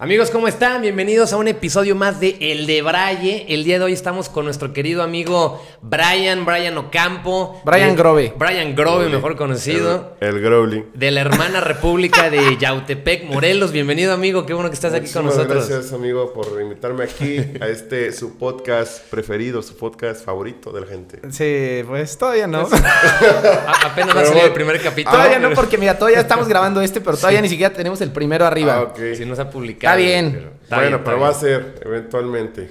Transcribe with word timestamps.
Amigos, 0.00 0.30
¿cómo 0.30 0.46
están? 0.46 0.80
Bienvenidos 0.80 1.32
a 1.32 1.38
un 1.38 1.48
episodio 1.48 1.96
más 1.96 2.20
de 2.20 2.36
El 2.40 2.68
de 2.68 2.82
Braille. 2.82 3.46
El 3.48 3.64
día 3.64 3.80
de 3.80 3.84
hoy 3.86 3.92
estamos 3.92 4.28
con 4.28 4.44
nuestro 4.44 4.72
querido 4.72 5.02
amigo 5.02 5.60
Brian, 5.82 6.44
Brian 6.46 6.78
Ocampo. 6.78 7.60
Brian 7.64 7.90
de- 7.90 7.96
Grove. 7.96 8.32
Brian 8.38 8.76
Grove, 8.76 9.08
mejor 9.08 9.34
conocido. 9.34 10.14
El, 10.20 10.36
el 10.36 10.40
Growling. 10.40 10.84
De 10.94 11.10
la 11.10 11.22
hermana 11.22 11.60
república 11.62 12.30
de 12.30 12.56
Yautepec, 12.60 13.24
Morelos. 13.24 13.72
Bienvenido, 13.72 14.12
amigo. 14.14 14.46
Qué 14.46 14.54
bueno 14.54 14.70
que 14.70 14.74
estás 14.74 14.94
aquí 14.94 15.10
con 15.10 15.24
nosotros. 15.24 15.68
Gracias, 15.68 15.92
amigo, 15.92 16.32
por 16.32 16.60
invitarme 16.62 17.02
aquí 17.02 17.38
a 17.60 17.66
este 17.66 18.12
su 18.12 18.38
podcast 18.38 19.02
preferido, 19.10 19.62
su 19.62 19.76
podcast 19.76 20.24
favorito 20.24 20.70
de 20.70 20.80
la 20.80 20.86
gente. 20.86 21.20
Sí, 21.32 21.82
pues 21.88 22.16
todavía 22.16 22.46
no. 22.46 22.68
A- 22.70 23.86
apenas 23.86 24.16
va 24.16 24.20
a 24.20 24.26
salir 24.26 24.44
el 24.44 24.52
primer 24.52 24.80
capítulo. 24.80 25.16
todavía 25.16 25.40
no, 25.40 25.50
porque 25.56 25.76
mira, 25.76 25.98
todavía 25.98 26.20
estamos 26.20 26.46
grabando 26.48 26.80
este, 26.82 27.00
pero 27.00 27.16
todavía 27.16 27.40
ni 27.42 27.48
siquiera 27.48 27.74
tenemos 27.74 28.00
el 28.00 28.12
primero 28.12 28.46
arriba. 28.46 28.74
Ah, 28.76 28.82
ok. 28.82 28.98
Si 29.16 29.24
no 29.24 29.34
se 29.34 29.42
ha 29.42 29.50
publicado. 29.50 29.87
Está 29.92 29.96
bien. 29.96 30.32
pero 30.32 30.50
está 30.62 30.76
bueno, 30.76 30.90
bien, 30.90 31.04
pero 31.04 31.20
va 31.20 31.28
a 31.28 31.34
ser 31.34 31.80
eventualmente. 31.84 32.70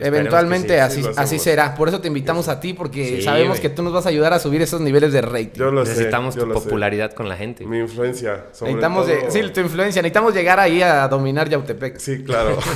Eventualmente 0.00 0.74
sí, 0.74 0.78
así, 0.78 1.02
sí 1.02 1.08
así 1.16 1.38
será. 1.40 1.74
Por 1.74 1.88
eso 1.88 2.00
te 2.00 2.06
invitamos 2.06 2.46
a 2.48 2.60
ti, 2.60 2.72
porque 2.72 3.16
Sí, 3.16 3.22
sabemos 3.22 3.58
que 3.58 3.68
tú 3.68 3.82
nos 3.82 3.92
vas 3.92 4.06
a 4.06 4.10
ayudar 4.10 4.32
a 4.32 4.38
subir 4.38 4.62
esos 4.62 4.80
niveles 4.80 5.12
de 5.12 5.22
rating. 5.22 5.58
Yo 5.58 5.72
lo 5.72 5.84
sé. 5.84 5.90
Necesitamos 5.92 6.36
yo 6.36 6.42
tu 6.42 6.46
lo 6.46 6.54
sé. 6.54 6.64
popularidad 6.64 7.12
con 7.14 7.28
la 7.28 7.36
gente. 7.36 7.66
Mi 7.66 7.78
influencia. 7.80 8.44
Sobre 8.52 8.72
necesitamos, 8.74 9.06
todo- 9.06 9.16
de- 9.16 9.30
sí, 9.32 9.40
tu 9.52 9.60
influencia. 9.60 10.00
Necesitamos 10.00 10.34
llegar 10.34 10.60
ahí 10.60 10.82
a 10.82 11.08
dominar 11.08 11.48
Yautepec. 11.48 11.98
Sí, 11.98 12.22
claro. 12.22 12.56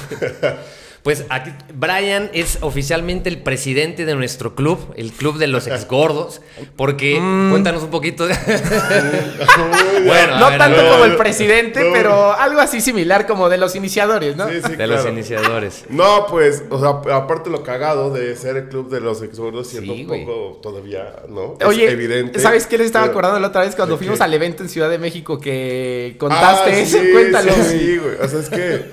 Pues 1.02 1.24
aquí 1.30 1.50
Brian 1.74 2.30
es 2.32 2.58
oficialmente 2.60 3.28
el 3.28 3.38
presidente 3.42 4.04
de 4.04 4.14
nuestro 4.14 4.54
club, 4.54 4.78
el 4.96 5.10
club 5.10 5.36
de 5.38 5.48
los 5.48 5.66
exgordos, 5.66 6.40
porque 6.76 7.18
Mm. 7.20 7.50
cuéntanos 7.50 7.82
un 7.82 7.90
poquito. 7.90 8.26
de- 8.28 8.34
Bueno, 10.06 10.38
no 10.38 10.48
ver, 10.50 10.58
tanto 10.58 10.80
como 10.88 11.04
el 11.04 11.16
presidente, 11.16 11.82
no. 11.84 11.92
pero 11.92 12.32
algo 12.32 12.60
así 12.60 12.80
similar 12.80 13.26
como 13.26 13.48
de 13.48 13.58
los 13.58 13.74
iniciadores, 13.76 14.36
¿no? 14.36 14.48
Sí, 14.48 14.60
sí, 14.64 14.76
de 14.76 14.86
los 14.86 15.04
iniciadores. 15.06 15.84
No, 15.88 16.26
pues, 16.28 16.62
o 16.70 16.78
sea, 16.78 17.14
aparte 17.16 17.50
lo 17.50 17.62
cagado 17.62 18.10
de 18.12 18.36
ser 18.36 18.56
el 18.56 18.68
club 18.68 18.88
de 18.90 19.00
los 19.00 19.22
exordos, 19.22 19.68
siendo 19.68 19.94
Sí, 19.94 20.06
un 20.08 20.24
poco 20.26 20.58
todavía, 20.62 21.14
¿no? 21.28 21.56
Es 21.60 21.66
Oye, 21.66 21.90
evidente. 21.90 22.38
¿sabes 22.40 22.66
qué 22.66 22.78
les 22.78 22.86
estaba 22.86 23.04
Pero- 23.06 23.12
acordando 23.12 23.40
la 23.40 23.48
otra 23.48 23.62
vez 23.62 23.74
cuando 23.76 23.94
¿de 23.94 23.98
fuimos 23.98 24.18
qué? 24.18 24.24
al 24.24 24.34
evento 24.34 24.62
en 24.62 24.68
Ciudad 24.68 24.90
de 24.90 24.98
México 24.98 25.38
que 25.40 26.16
contaste 26.18 26.70
Ah, 26.70 26.78
eso? 26.78 26.98
Cuéntalo. 27.12 27.52
Sí, 27.68 27.98
güey. 27.98 28.14
O 28.20 28.28
sea, 28.28 28.40
es 28.40 28.48
que, 28.48 28.84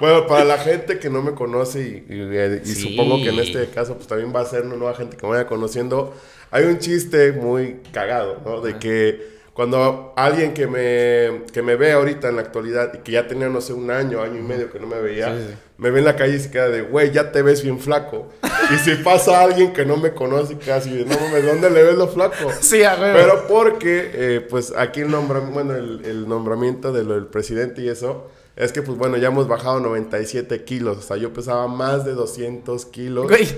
bueno, 0.00 0.26
para 0.26 0.44
la 0.44 0.58
gente 0.58 0.98
que 0.98 1.08
no 1.10 1.22
me 1.22 1.32
conoce 1.34 1.80
y, 2.08 2.12
y- 2.12 2.60
y 2.62 2.74
Sí. 2.74 2.90
supongo 2.90 3.22
que 3.22 3.30
en 3.30 3.38
este 3.38 3.66
caso, 3.68 3.94
pues 3.94 4.06
también 4.08 4.32
va 4.34 4.40
a 4.40 4.46
ser 4.46 4.62
una 4.62 4.76
nueva 4.76 4.94
gente 4.94 5.16
que 5.16 5.24
me 5.26 5.32
vaya 5.32 5.46
conociendo. 5.46 6.14
Hay 6.50 6.64
un 6.64 6.78
chiste 6.78 7.32
muy 7.32 7.80
cagado, 7.92 8.40
¿no? 8.44 8.60
De 8.60 8.78
que 8.78 9.34
cuando 9.54 10.12
alguien 10.16 10.52
que 10.52 10.66
me, 10.66 11.44
que 11.52 11.62
me 11.62 11.76
ve 11.76 11.92
ahorita 11.92 12.28
en 12.28 12.36
la 12.36 12.42
actualidad 12.42 12.92
y 12.94 12.98
que 12.98 13.12
ya 13.12 13.28
tenía, 13.28 13.48
no 13.48 13.60
sé, 13.60 13.72
un 13.72 13.88
año, 13.90 14.20
año 14.20 14.38
y 14.38 14.42
medio 14.42 14.70
que 14.70 14.80
no 14.80 14.86
me 14.88 15.00
veía, 15.00 15.32
me 15.78 15.90
ve 15.90 16.00
en 16.00 16.04
la 16.06 16.16
calle 16.16 16.34
y 16.36 16.40
se 16.40 16.50
queda 16.50 16.68
de, 16.68 16.82
güey, 16.82 17.12
ya 17.12 17.30
te 17.30 17.42
ves 17.42 17.62
bien 17.62 17.78
flaco. 17.78 18.28
y 18.72 18.78
si 18.78 18.96
pasa 18.96 19.42
alguien 19.42 19.72
que 19.72 19.84
no 19.86 19.96
me 19.96 20.12
conoce, 20.12 20.58
casi, 20.58 20.90
no 20.90 21.14
mames, 21.20 21.46
¿dónde 21.46 21.70
le 21.70 21.84
ves 21.84 21.94
lo 21.94 22.08
flaco? 22.08 22.34
Sí, 22.60 22.82
a 22.82 22.96
huevo. 23.00 23.16
Pero 23.16 23.46
porque, 23.46 24.10
eh, 24.12 24.40
pues 24.48 24.72
aquí 24.76 25.02
el, 25.02 25.08
nombra- 25.10 25.40
bueno, 25.52 25.76
el, 25.76 26.04
el 26.04 26.28
nombramiento 26.28 26.92
de 26.92 27.04
del 27.04 27.26
presidente 27.26 27.80
y 27.82 27.88
eso, 27.88 28.28
es 28.56 28.70
que, 28.70 28.82
pues 28.82 28.96
bueno, 28.96 29.16
ya 29.16 29.28
hemos 29.28 29.48
bajado 29.48 29.80
97 29.80 30.62
kilos. 30.64 30.98
O 30.98 31.02
sea, 31.02 31.16
yo 31.16 31.32
pesaba 31.32 31.66
más 31.66 32.04
de 32.04 32.12
200 32.12 32.86
kilos. 32.86 33.26
Güey, 33.28 33.48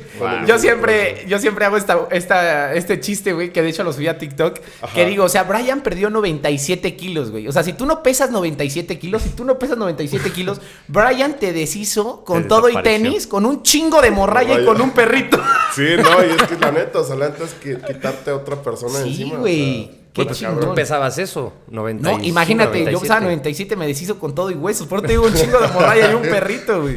yo 0.47 0.59
siempre, 0.59 1.25
yo 1.29 1.39
siempre 1.39 1.67
hago 1.67 1.77
esta, 1.77 2.09
esta, 2.11 2.73
este 2.73 2.99
chiste, 3.01 3.35
güey, 3.35 3.53
que 3.53 3.61
de 3.61 3.69
hecho 3.69 3.85
lo 3.85 3.93
subí 3.93 4.09
a 4.09 4.17
TikTok, 4.17 4.59
Ajá. 4.81 4.95
que 4.95 5.05
digo, 5.05 5.25
o 5.25 5.29
sea, 5.29 5.43
Brian 5.43 5.83
perdió 5.83 6.09
97 6.09 6.97
kilos, 6.97 7.31
güey. 7.31 7.47
O 7.47 7.53
sea, 7.53 7.63
si 7.63 7.75
tú 7.75 7.85
no 7.85 8.03
pesas 8.03 8.31
97 8.31 8.99
kilos, 8.99 9.23
si 9.23 9.29
tú 9.31 9.45
no 9.45 9.59
pesas 9.59 9.77
97 9.77 10.31
kilos, 10.33 10.61
Brian 10.89 11.39
te 11.39 11.53
deshizo 11.53 12.25
con 12.25 12.45
Te 12.45 12.49
todo 12.49 12.71
y 12.71 12.83
tenis, 12.83 13.27
con 13.27 13.45
un 13.45 13.63
chingo 13.63 14.01
de 14.01 14.11
morralla 14.11 14.61
y 14.61 14.65
con 14.65 14.81
un 14.81 14.93
perrito. 14.93 15.39
Sí, 15.75 15.83
no, 16.03 16.25
y 16.25 16.31
es 16.31 16.43
que 16.45 16.57
la 16.59 16.71
neta, 16.73 17.01
o 17.01 17.05
sea, 17.05 17.17
la 17.17 17.29
neta 17.29 17.45
es 17.45 17.53
que 17.53 17.77
quitarte 17.79 18.31
a 18.31 18.37
otra 18.37 18.63
persona 18.63 18.99
Sí, 19.03 19.09
encima. 19.11 19.35
o 19.35 19.41
güey, 19.41 19.85
sea, 19.85 20.06
qué 20.17 20.35
cabrón. 20.41 20.69
¿Tú 20.71 20.75
pesabas 20.75 21.19
eso? 21.19 21.53
90 21.69 22.11
No, 22.13 22.23
imagínate, 22.25 22.91
yo 22.91 23.01
pesaba 23.01 23.21
97, 23.21 23.77
me 23.77 23.87
deshizo 23.87 24.19
con 24.19 24.35
todo 24.35 24.51
y 24.51 24.55
huesos. 24.55 24.87
Por 24.87 24.99
eso 25.01 25.07
te 25.07 25.13
digo 25.15 25.25
un 25.27 25.35
chingo 25.35 25.59
de 25.61 25.69
morralla 25.69 26.11
y 26.11 26.15
un 26.15 26.23
perrito, 26.23 26.83
güey. 26.83 26.97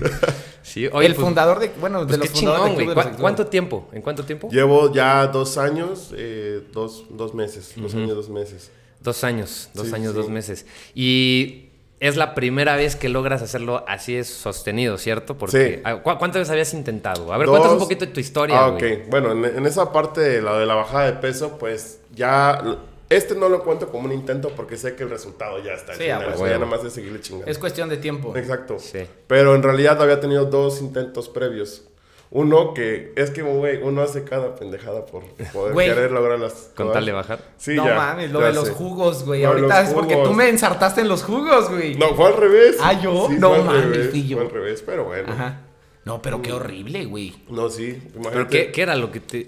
Sí, 0.62 0.88
oye, 0.91 1.07
el 1.07 1.16
pues, 1.16 1.25
fundador 1.25 1.59
de, 1.59 1.72
bueno, 1.80 2.00
pues 2.00 2.12
de 2.12 2.18
los 2.18 2.30
fundadores 2.30 2.66
chingón, 2.68 2.78
de 2.78 2.85
los 2.85 2.94
¿Cu- 2.94 3.00
Exgordos. 3.00 3.22
¿Cuánto 3.22 3.47
tiempo? 3.47 3.88
¿En 3.91 4.02
cuánto 4.03 4.24
tiempo? 4.25 4.50
Llevo 4.52 4.94
ya 4.94 5.25
dos 5.28 5.57
años, 5.57 6.13
eh, 6.16 6.62
dos, 6.72 7.06
dos 7.09 7.34
meses. 7.34 7.74
Dos 7.75 7.96
años, 7.96 8.16
dos 8.16 8.30
meses. 8.30 8.72
Dos 9.02 9.24
años, 9.24 9.69
dos 9.74 9.88
Sí, 9.88 9.96
años, 9.96 10.12
sí. 10.12 10.18
dos 10.18 10.30
meses. 10.30 10.66
Y 10.94 11.69
es 12.01 12.18
la 12.18 12.36
primera 12.36 12.75
vez 12.75 12.96
que 12.96 13.09
logras 13.09 13.41
hacerlo 13.41 13.84
así 13.88 14.16
es 14.16 14.28
sostenido, 14.28 14.97
¿cierto? 14.97 15.38
Porque 15.38 15.75
Sí. 15.78 15.81
ah, 15.86 15.96
¿cu- 16.03 16.18
¿cuántas 16.19 16.41
veces 16.41 16.51
habías 16.51 16.74
intentado? 16.74 17.34
A 17.34 17.38
ver, 17.38 17.47
Dos- 17.47 17.53
cuéntanos 17.53 17.74
un 17.78 17.84
poquito 17.84 18.06
de 18.06 18.12
tu 18.12 18.19
historia, 18.19 18.63
Ah, 18.66 18.69
güey. 18.69 18.94
ok. 18.94 19.00
Bueno, 19.09 19.31
en, 19.31 19.46
en 19.46 19.66
esa 19.66 19.91
parte 19.91 20.22
de 20.22 20.41
la 20.41 20.57
de 20.59 20.66
la 20.66 20.75
bajada 20.75 21.06
de 21.06 21.13
peso, 21.13 21.57
pues 21.57 22.00
ya. 22.13 22.62
Este 23.09 23.33
no 23.35 23.49
lo 23.49 23.63
cuento 23.63 23.89
como 23.89 24.05
un 24.05 24.11
intento 24.11 24.49
porque 24.55 24.77
sé 24.77 24.95
que 24.95 25.03
el 25.03 25.09
resultado 25.09 25.63
ya 25.63 25.73
está. 25.73 25.93
Sí, 25.95 26.03
final, 26.03 26.21
a 26.23 26.27
o 26.27 26.29
sea, 26.29 26.31
huevo. 26.41 26.47
ya 26.47 26.59
nada 26.59 26.65
más 26.69 26.83
de 26.83 26.91
seguirle 26.91 27.19
chingando. 27.21 27.49
Es 27.49 27.57
cuestión 27.57 27.89
de 27.89 27.97
tiempo. 27.97 28.35
Exacto. 28.37 28.77
Sí. 28.77 28.99
Pero 29.27 29.55
en 29.55 29.63
realidad 29.63 30.01
había 30.01 30.19
tenido 30.19 30.45
dos 30.45 30.79
intentos 30.81 31.27
previos. 31.29 31.85
Uno 32.31 32.75
que 32.75 33.11
es 33.15 33.31
que, 33.31 33.41
güey, 33.41 33.77
uno 33.81 34.03
hace 34.03 34.23
cada 34.23 34.53
pendejada 34.53 35.03
por 35.07 35.23
poder 35.51 35.73
Güey. 35.73 35.87
querer 35.89 36.11
lograr 36.11 36.37
las 36.39 36.69
Con 36.75 36.91
tal 36.93 37.03
de 37.03 37.11
bajar. 37.11 37.39
Sí, 37.57 37.73
no 37.75 37.87
ya, 37.87 37.95
mames, 37.95 38.31
lo 38.31 38.41
ya 38.41 38.45
de 38.47 38.53
los 38.53 38.67
sé. 38.67 38.73
jugos, 38.75 39.25
güey. 39.25 39.43
Ahorita 39.43 39.81
es 39.81 39.89
porque 39.95 40.13
jugos. 40.13 40.29
tú 40.29 40.35
me 40.35 40.47
ensartaste 40.47 41.01
en 41.01 41.07
los 41.07 41.23
jugos, 41.23 41.71
güey. 41.71 41.95
No, 41.95 42.13
fue 42.13 42.27
al 42.27 42.37
revés. 42.37 42.77
Ah, 42.79 42.93
¿yo? 42.93 43.25
Sí, 43.27 43.37
No 43.39 43.57
mames, 43.63 43.85
revés, 43.85 44.09
fui 44.11 44.27
yo. 44.27 44.37
Fue 44.37 44.45
al 44.45 44.51
revés, 44.51 44.83
pero 44.85 45.05
bueno. 45.05 45.31
Ajá. 45.33 45.61
No, 46.09 46.21
pero 46.21 46.41
qué 46.41 46.51
horrible, 46.51 47.05
güey. 47.05 47.35
No, 47.49 47.69
sí. 47.69 48.01
¿Pero 48.07 48.19
imagínate. 48.21 48.49
qué, 48.65 48.71
qué 48.71 48.81
era 48.81 48.95
lo 48.95 49.11
que 49.11 49.19
te...? 49.19 49.45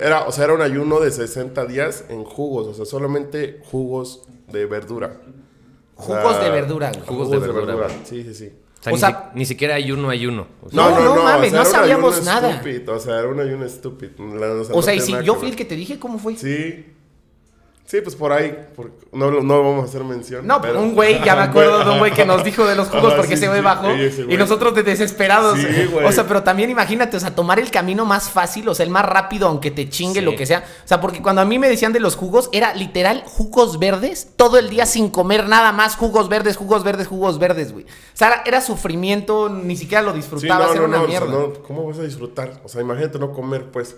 Era, 0.00 0.24
o 0.24 0.32
sea, 0.32 0.44
era 0.44 0.54
un 0.54 0.60
ayuno 0.62 0.98
de 0.98 1.10
60 1.12 1.66
días 1.66 2.04
en 2.08 2.24
jugos, 2.24 2.66
o 2.66 2.74
sea, 2.74 2.84
solamente 2.84 3.60
jugos 3.70 4.22
de 4.50 4.66
verdura. 4.66 5.20
O 5.96 6.04
sea, 6.04 6.20
Jugos 6.22 6.42
de 6.42 6.50
verdura, 6.50 6.90
güey. 6.92 7.06
Jugos 7.06 7.30
de 7.30 7.38
verdura. 7.38 7.88
Sí, 8.04 8.24
sí, 8.24 8.34
sí. 8.34 8.52
O 8.80 8.82
sea, 8.82 8.92
O 8.92 8.94
ni, 8.96 9.00
sea- 9.00 9.30
si- 9.32 9.38
ni 9.38 9.44
siquiera 9.46 9.74
ayuno, 9.74 10.08
ayuno. 10.10 10.46
O 10.62 10.70
sea, 10.70 10.76
No, 10.90 11.14
no 11.14 11.22
mames, 11.22 11.52
no 11.52 11.58
era 11.60 11.68
un 11.68 11.74
sabíamos 11.74 12.14
ayuno 12.16 12.30
nada. 12.32 12.50
estúpido, 12.50 12.94
o 12.94 12.98
sea, 12.98 13.18
era 13.18 13.28
un 13.28 13.38
ayuno 13.40 13.64
estúpido. 13.66 14.12
O 14.72 14.82
sea, 14.82 14.94
no 14.94 14.98
y 14.98 15.00
si 15.00 15.12
yo 15.22 15.34
fui 15.36 15.50
el 15.50 15.56
que 15.56 15.64
te 15.66 15.76
dije, 15.76 15.98
¿cómo 15.98 16.18
fue? 16.18 16.36
Sí. 16.36 16.86
Sí, 17.90 18.00
pues 18.02 18.14
por 18.14 18.30
ahí. 18.32 18.56
por- 18.76 18.92
no, 19.10 19.32
no 19.32 19.64
vamos 19.64 19.82
a 19.84 19.88
hacer 19.88 20.04
mención. 20.04 20.46
No, 20.46 20.60
pero- 20.60 20.78
un 20.80 20.94
güey, 20.94 21.20
ya 21.24 21.34
me 21.34 21.42
acuerdo 21.42 21.84
de 21.84 21.90
un 21.90 21.98
güey 21.98 22.12
que 22.12 22.24
nos 22.24 22.44
dijo 22.44 22.64
de 22.64 22.76
los 22.76 22.86
jugos 22.86 23.14
porque 23.14 23.36
sí, 23.36 23.42
ese 23.42 23.48
güey 23.48 23.58
sí, 23.58 23.64
bajó 23.64 23.90
ese 23.90 24.26
y 24.28 24.36
nosotros 24.36 24.72
de 24.76 24.84
desesperados. 24.84 25.58
Sí, 25.58 25.86
güey. 25.90 26.06
o 26.06 26.12
sea, 26.12 26.24
pero 26.28 26.44
también 26.44 26.70
imagínate, 26.70 27.16
o 27.16 27.20
sea, 27.20 27.34
tomar 27.34 27.58
el 27.58 27.72
camino 27.72 28.04
más 28.06 28.30
fácil, 28.30 28.68
o 28.68 28.74
sea, 28.76 28.84
el 28.86 28.90
más 28.92 29.04
rápido, 29.04 29.48
aunque 29.48 29.72
te 29.72 29.88
chingue 29.88 30.20
Sí. 30.20 30.24
lo 30.24 30.36
que 30.36 30.46
sea. 30.46 30.64
O 30.84 30.86
sea, 30.86 31.00
porque 31.00 31.20
cuando 31.20 31.40
a 31.42 31.44
mí 31.44 31.58
me 31.58 31.68
decían 31.68 31.92
de 31.92 31.98
los 31.98 32.14
jugos, 32.14 32.48
era 32.52 32.74
literal 32.74 33.24
jugos 33.26 33.80
verdes 33.80 34.28
todo 34.36 34.56
el 34.58 34.70
día 34.70 34.86
sin 34.86 35.10
comer 35.10 35.48
nada 35.48 35.72
más, 35.72 35.96
jugos 35.96 36.28
verdes, 36.28 36.56
jugos 36.56 36.84
verdes, 36.84 37.08
jugos 37.08 37.40
verdes, 37.40 37.72
güey. 37.72 37.86
O 37.86 37.86
sea, 38.16 38.42
era, 38.46 38.60
sufrimiento, 38.60 39.48
ni 39.48 39.76
siquiera 39.76 40.02
lo 40.02 40.12
Sí, 40.12 40.18
disfrutabas, 40.18 40.68
no, 40.68 40.72
era 40.74 40.80
no, 40.82 40.86
una 40.88 40.96
no, 40.98 41.02
o 41.02 41.08
sea, 41.08 41.20
mierda. 41.20 41.38
no, 41.38 41.52
¿Cómo 41.66 41.86
vas 41.88 41.98
a 41.98 42.02
disfrutar? 42.02 42.60
O 42.64 42.68
sea, 42.68 42.82
imagínate 42.82 43.18
no 43.18 43.32
comer, 43.32 43.66
pues. 43.72 43.96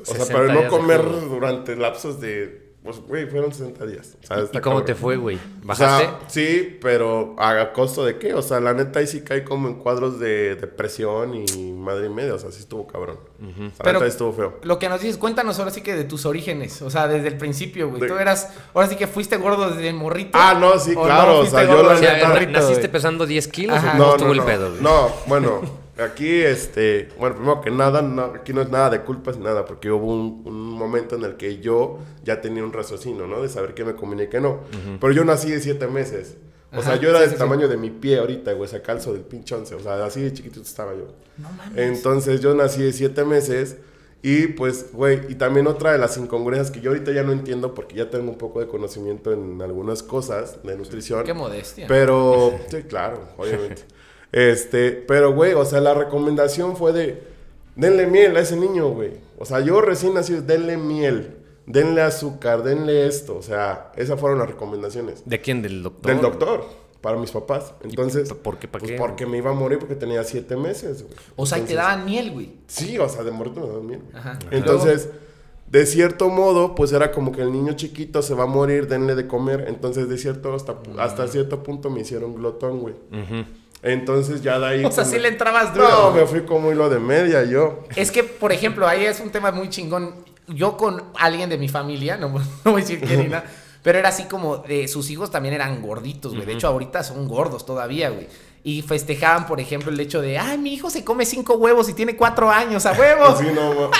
O 0.00 0.04
sea, 0.04 0.14
60 0.24 0.32
pero 0.46 0.62
no 0.62 0.68
comer 0.68 1.02
durante 1.28 1.74
lapsos 1.74 2.20
de. 2.20 2.70
Pues, 2.82 2.98
güey, 3.06 3.26
fueron 3.26 3.52
60 3.54 3.86
días. 3.86 4.16
O 4.24 4.26
sea, 4.26 4.38
¿Y 4.38 4.46
cómo 4.48 4.60
cabrón. 4.60 4.84
te 4.84 4.94
fue, 4.96 5.16
güey? 5.16 5.36
O 5.36 5.40
¿Bajaste? 5.66 6.04
sea, 6.04 6.18
sí, 6.26 6.78
pero 6.82 7.36
¿a 7.38 7.72
costo 7.72 8.04
de 8.04 8.18
qué? 8.18 8.34
O 8.34 8.42
sea, 8.42 8.58
la 8.58 8.74
neta 8.74 8.98
ahí 8.98 9.06
sí 9.06 9.20
cae 9.20 9.44
como 9.44 9.68
en 9.68 9.74
cuadros 9.74 10.18
de 10.18 10.56
depresión 10.56 11.32
y 11.36 11.70
madre 11.72 12.06
y 12.06 12.08
media. 12.08 12.34
O 12.34 12.38
sea, 12.40 12.50
sí 12.50 12.58
estuvo 12.58 12.88
cabrón. 12.88 13.18
O 13.40 13.44
sea, 13.44 13.54
la 13.54 13.70
Pero- 13.78 13.92
neta 13.92 14.04
ahí 14.06 14.10
estuvo 14.10 14.32
feo. 14.32 14.58
Lo 14.64 14.80
que 14.80 14.88
nos 14.88 15.00
dices, 15.00 15.16
cuéntanos 15.16 15.60
ahora 15.60 15.70
sí 15.70 15.80
que 15.82 15.94
de 15.94 16.02
tus 16.02 16.26
orígenes, 16.26 16.82
o 16.82 16.90
sea, 16.90 17.06
desde 17.06 17.28
el 17.28 17.36
principio, 17.38 17.88
güey. 17.88 18.00
De- 18.00 18.08
Tú 18.08 18.16
eras, 18.16 18.48
ahora 18.74 18.88
sí 18.88 18.96
que 18.96 19.06
fuiste 19.06 19.36
gordo 19.36 19.70
desde 19.70 19.88
el 19.88 19.94
morrito. 19.94 20.30
Ah, 20.40 20.56
no, 20.58 20.76
sí, 20.80 20.92
¿O 20.96 21.04
claro, 21.04 21.34
no 21.34 21.38
o 21.38 21.46
sea, 21.46 21.62
yo 21.62 21.82
la 21.84 21.92
O 21.94 21.96
sea, 21.96 22.10
desde 22.10 22.18
el 22.18 22.24
a 22.24 22.28
ver, 22.30 22.40
morrito, 22.48 22.60
¿Naciste 22.60 22.88
pesando 22.88 23.26
10 23.26 23.46
kilos 23.46 23.76
Ajá. 23.76 23.92
o 23.92 23.96
No, 23.96 24.16
no 24.16 24.32
el 24.32 24.42
pedo, 24.42 24.70
güey? 24.70 24.82
No, 24.82 25.08
bueno, 25.28 25.60
aquí, 25.98 26.40
este, 26.42 27.08
bueno, 27.18 27.36
primero 27.36 27.60
que 27.60 27.70
nada, 27.70 28.02
no, 28.02 28.22
aquí 28.24 28.52
no 28.52 28.62
es 28.62 28.70
nada 28.70 28.90
de 28.90 29.02
culpas 29.02 29.36
ni 29.36 29.44
nada, 29.44 29.64
porque 29.64 29.90
hubo 29.90 30.12
un, 30.12 30.42
un 30.44 30.70
momento 30.70 31.16
en 31.16 31.24
el 31.24 31.36
que 31.36 31.58
yo 31.58 31.98
ya 32.24 32.40
tenía 32.40 32.64
un 32.64 32.72
raciocinio, 32.72 33.26
¿no? 33.26 33.42
De 33.42 33.48
saber 33.48 33.74
qué 33.74 33.84
me 33.84 33.94
convenía 33.94 34.26
y 34.26 34.28
qué 34.28 34.40
no. 34.40 34.60
Pero 35.00 35.12
yo 35.12 35.24
nací 35.24 35.50
de 35.50 35.60
siete 35.60 35.86
meses. 35.86 36.36
O 36.74 36.82
sea, 36.82 36.96
yo 36.96 37.10
era 37.10 37.18
sí, 37.18 37.22
del 37.22 37.30
sí, 37.30 37.36
sí. 37.36 37.38
tamaño 37.38 37.68
de 37.68 37.76
mi 37.76 37.90
pie 37.90 38.18
ahorita, 38.18 38.52
güey, 38.52 38.64
o 38.64 38.68
sea, 38.68 38.82
calzo 38.82 39.12
del 39.12 39.22
pinche 39.22 39.54
once. 39.54 39.74
O 39.74 39.80
sea, 39.80 40.02
así 40.04 40.22
de 40.22 40.32
chiquitito 40.32 40.62
estaba 40.62 40.94
yo. 40.94 41.08
No 41.36 41.50
mames. 41.50 41.78
Entonces 41.78 42.40
yo 42.40 42.54
nací 42.54 42.82
de 42.82 42.92
siete 42.92 43.24
meses 43.24 43.76
y 44.22 44.46
pues, 44.46 44.92
güey, 44.92 45.20
y 45.28 45.34
también 45.34 45.66
otra 45.66 45.92
de 45.92 45.98
las 45.98 46.16
incongruencias 46.16 46.70
que 46.70 46.80
yo 46.80 46.90
ahorita 46.90 47.12
ya 47.12 47.24
no 47.24 47.32
entiendo 47.32 47.74
porque 47.74 47.96
ya 47.96 48.08
tengo 48.08 48.30
un 48.30 48.38
poco 48.38 48.60
de 48.60 48.68
conocimiento 48.68 49.32
en 49.32 49.60
algunas 49.60 50.02
cosas 50.02 50.62
de 50.62 50.76
nutrición. 50.76 51.24
Qué 51.24 51.34
modestia. 51.34 51.86
Pero, 51.88 52.58
sí, 52.70 52.84
claro, 52.84 53.20
obviamente. 53.36 53.82
Este, 54.32 54.90
pero, 54.92 55.32
güey, 55.34 55.52
o 55.54 55.64
sea, 55.64 55.80
la 55.80 55.94
recomendación 55.94 56.76
fue 56.76 56.92
de, 56.92 57.22
denle 57.76 58.06
miel 58.06 58.36
a 58.36 58.40
ese 58.40 58.56
niño, 58.56 58.88
güey. 58.90 59.12
O 59.38 59.44
sea, 59.44 59.60
yo 59.60 59.80
recién 59.80 60.14
nacido, 60.14 60.42
denle 60.42 60.76
miel, 60.76 61.36
denle 61.66 62.00
azúcar, 62.02 62.62
denle 62.62 63.06
esto. 63.06 63.36
O 63.36 63.42
sea, 63.42 63.92
esas 63.96 64.18
fueron 64.18 64.38
las 64.38 64.48
recomendaciones. 64.48 65.22
¿De 65.26 65.40
quién? 65.40 65.62
¿Del 65.62 65.82
doctor? 65.82 66.12
Del 66.12 66.20
doctor. 66.22 66.64
para 67.02 67.16
mis 67.18 67.32
papás. 67.32 67.74
Entonces, 67.82 68.32
por 68.32 68.58
qué, 68.60 68.68
pa' 68.68 68.78
pues 68.78 68.92
qué? 68.92 68.96
porque 68.96 69.26
me 69.26 69.36
iba 69.38 69.50
a 69.50 69.54
morir 69.54 69.80
porque 69.80 69.96
tenía 69.96 70.22
siete 70.22 70.54
meses, 70.56 71.02
güey. 71.02 71.14
O 71.34 71.44
sea, 71.46 71.58
y 71.58 71.62
te 71.62 71.72
Entonces- 71.72 71.76
daban 71.76 72.04
miel, 72.04 72.30
güey. 72.30 72.52
Sí, 72.68 72.96
o 72.98 73.08
sea, 73.08 73.24
de 73.24 73.32
muerto 73.32 73.60
me 73.60 73.66
daban 73.66 73.86
miedo. 73.86 74.02
Ajá. 74.14 74.38
Entonces, 74.52 75.08
de 75.66 75.84
cierto 75.86 76.28
modo, 76.28 76.76
pues 76.76 76.92
era 76.92 77.10
como 77.10 77.32
que 77.32 77.42
el 77.42 77.50
niño 77.50 77.72
chiquito 77.72 78.22
se 78.22 78.34
va 78.34 78.44
a 78.44 78.46
morir, 78.46 78.86
denle 78.86 79.16
de 79.16 79.26
comer. 79.26 79.64
Entonces, 79.66 80.08
de 80.08 80.16
cierto, 80.16 80.54
hasta, 80.54 80.74
Mm. 80.74 80.98
hasta 81.00 81.26
cierto 81.26 81.64
punto 81.64 81.90
me 81.90 82.02
hicieron 82.02 82.34
glotón, 82.36 82.78
güey. 82.78 82.94
Entonces, 83.82 84.42
ya 84.42 84.58
de 84.58 84.66
ahí... 84.66 84.84
O 84.84 84.92
sea, 84.92 85.04
sí 85.04 85.18
le 85.18 85.28
entrabas 85.28 85.74
duro. 85.74 85.88
No, 85.88 86.10
me 86.12 86.24
fui 86.26 86.42
como 86.42 86.70
hilo 86.70 86.88
de 86.88 87.00
media 87.00 87.42
yo. 87.44 87.84
Es 87.96 88.10
que, 88.12 88.22
por 88.22 88.52
ejemplo, 88.52 88.86
ahí 88.86 89.04
es 89.04 89.18
un 89.20 89.30
tema 89.30 89.50
muy 89.50 89.68
chingón. 89.68 90.14
Yo 90.46 90.76
con 90.76 91.02
alguien 91.18 91.50
de 91.50 91.58
mi 91.58 91.68
familia, 91.68 92.16
no, 92.16 92.28
no 92.64 92.72
voy 92.72 92.82
a 92.82 92.84
decir 92.84 93.00
quién 93.00 93.20
ni 93.22 93.28
nada, 93.28 93.44
pero 93.82 93.98
era 93.98 94.08
así 94.10 94.24
como 94.24 94.58
de 94.58 94.86
sus 94.86 95.10
hijos 95.10 95.30
también 95.30 95.54
eran 95.54 95.82
gorditos, 95.82 96.34
güey. 96.34 96.46
De 96.46 96.52
hecho, 96.52 96.68
ahorita 96.68 97.02
son 97.02 97.26
gordos 97.26 97.66
todavía, 97.66 98.10
güey. 98.10 98.28
Y 98.64 98.82
festejaban, 98.82 99.46
por 99.48 99.58
ejemplo, 99.58 99.90
el 99.90 99.98
hecho 99.98 100.20
de, 100.22 100.38
ay, 100.38 100.56
mi 100.58 100.72
hijo 100.74 100.88
se 100.88 101.02
come 101.04 101.26
cinco 101.26 101.54
huevos 101.54 101.88
y 101.88 101.94
tiene 101.94 102.14
cuatro 102.14 102.48
años, 102.50 102.86
a 102.86 102.92
huevos. 102.98 103.38
Sí, 103.40 103.46
no, 103.52 103.90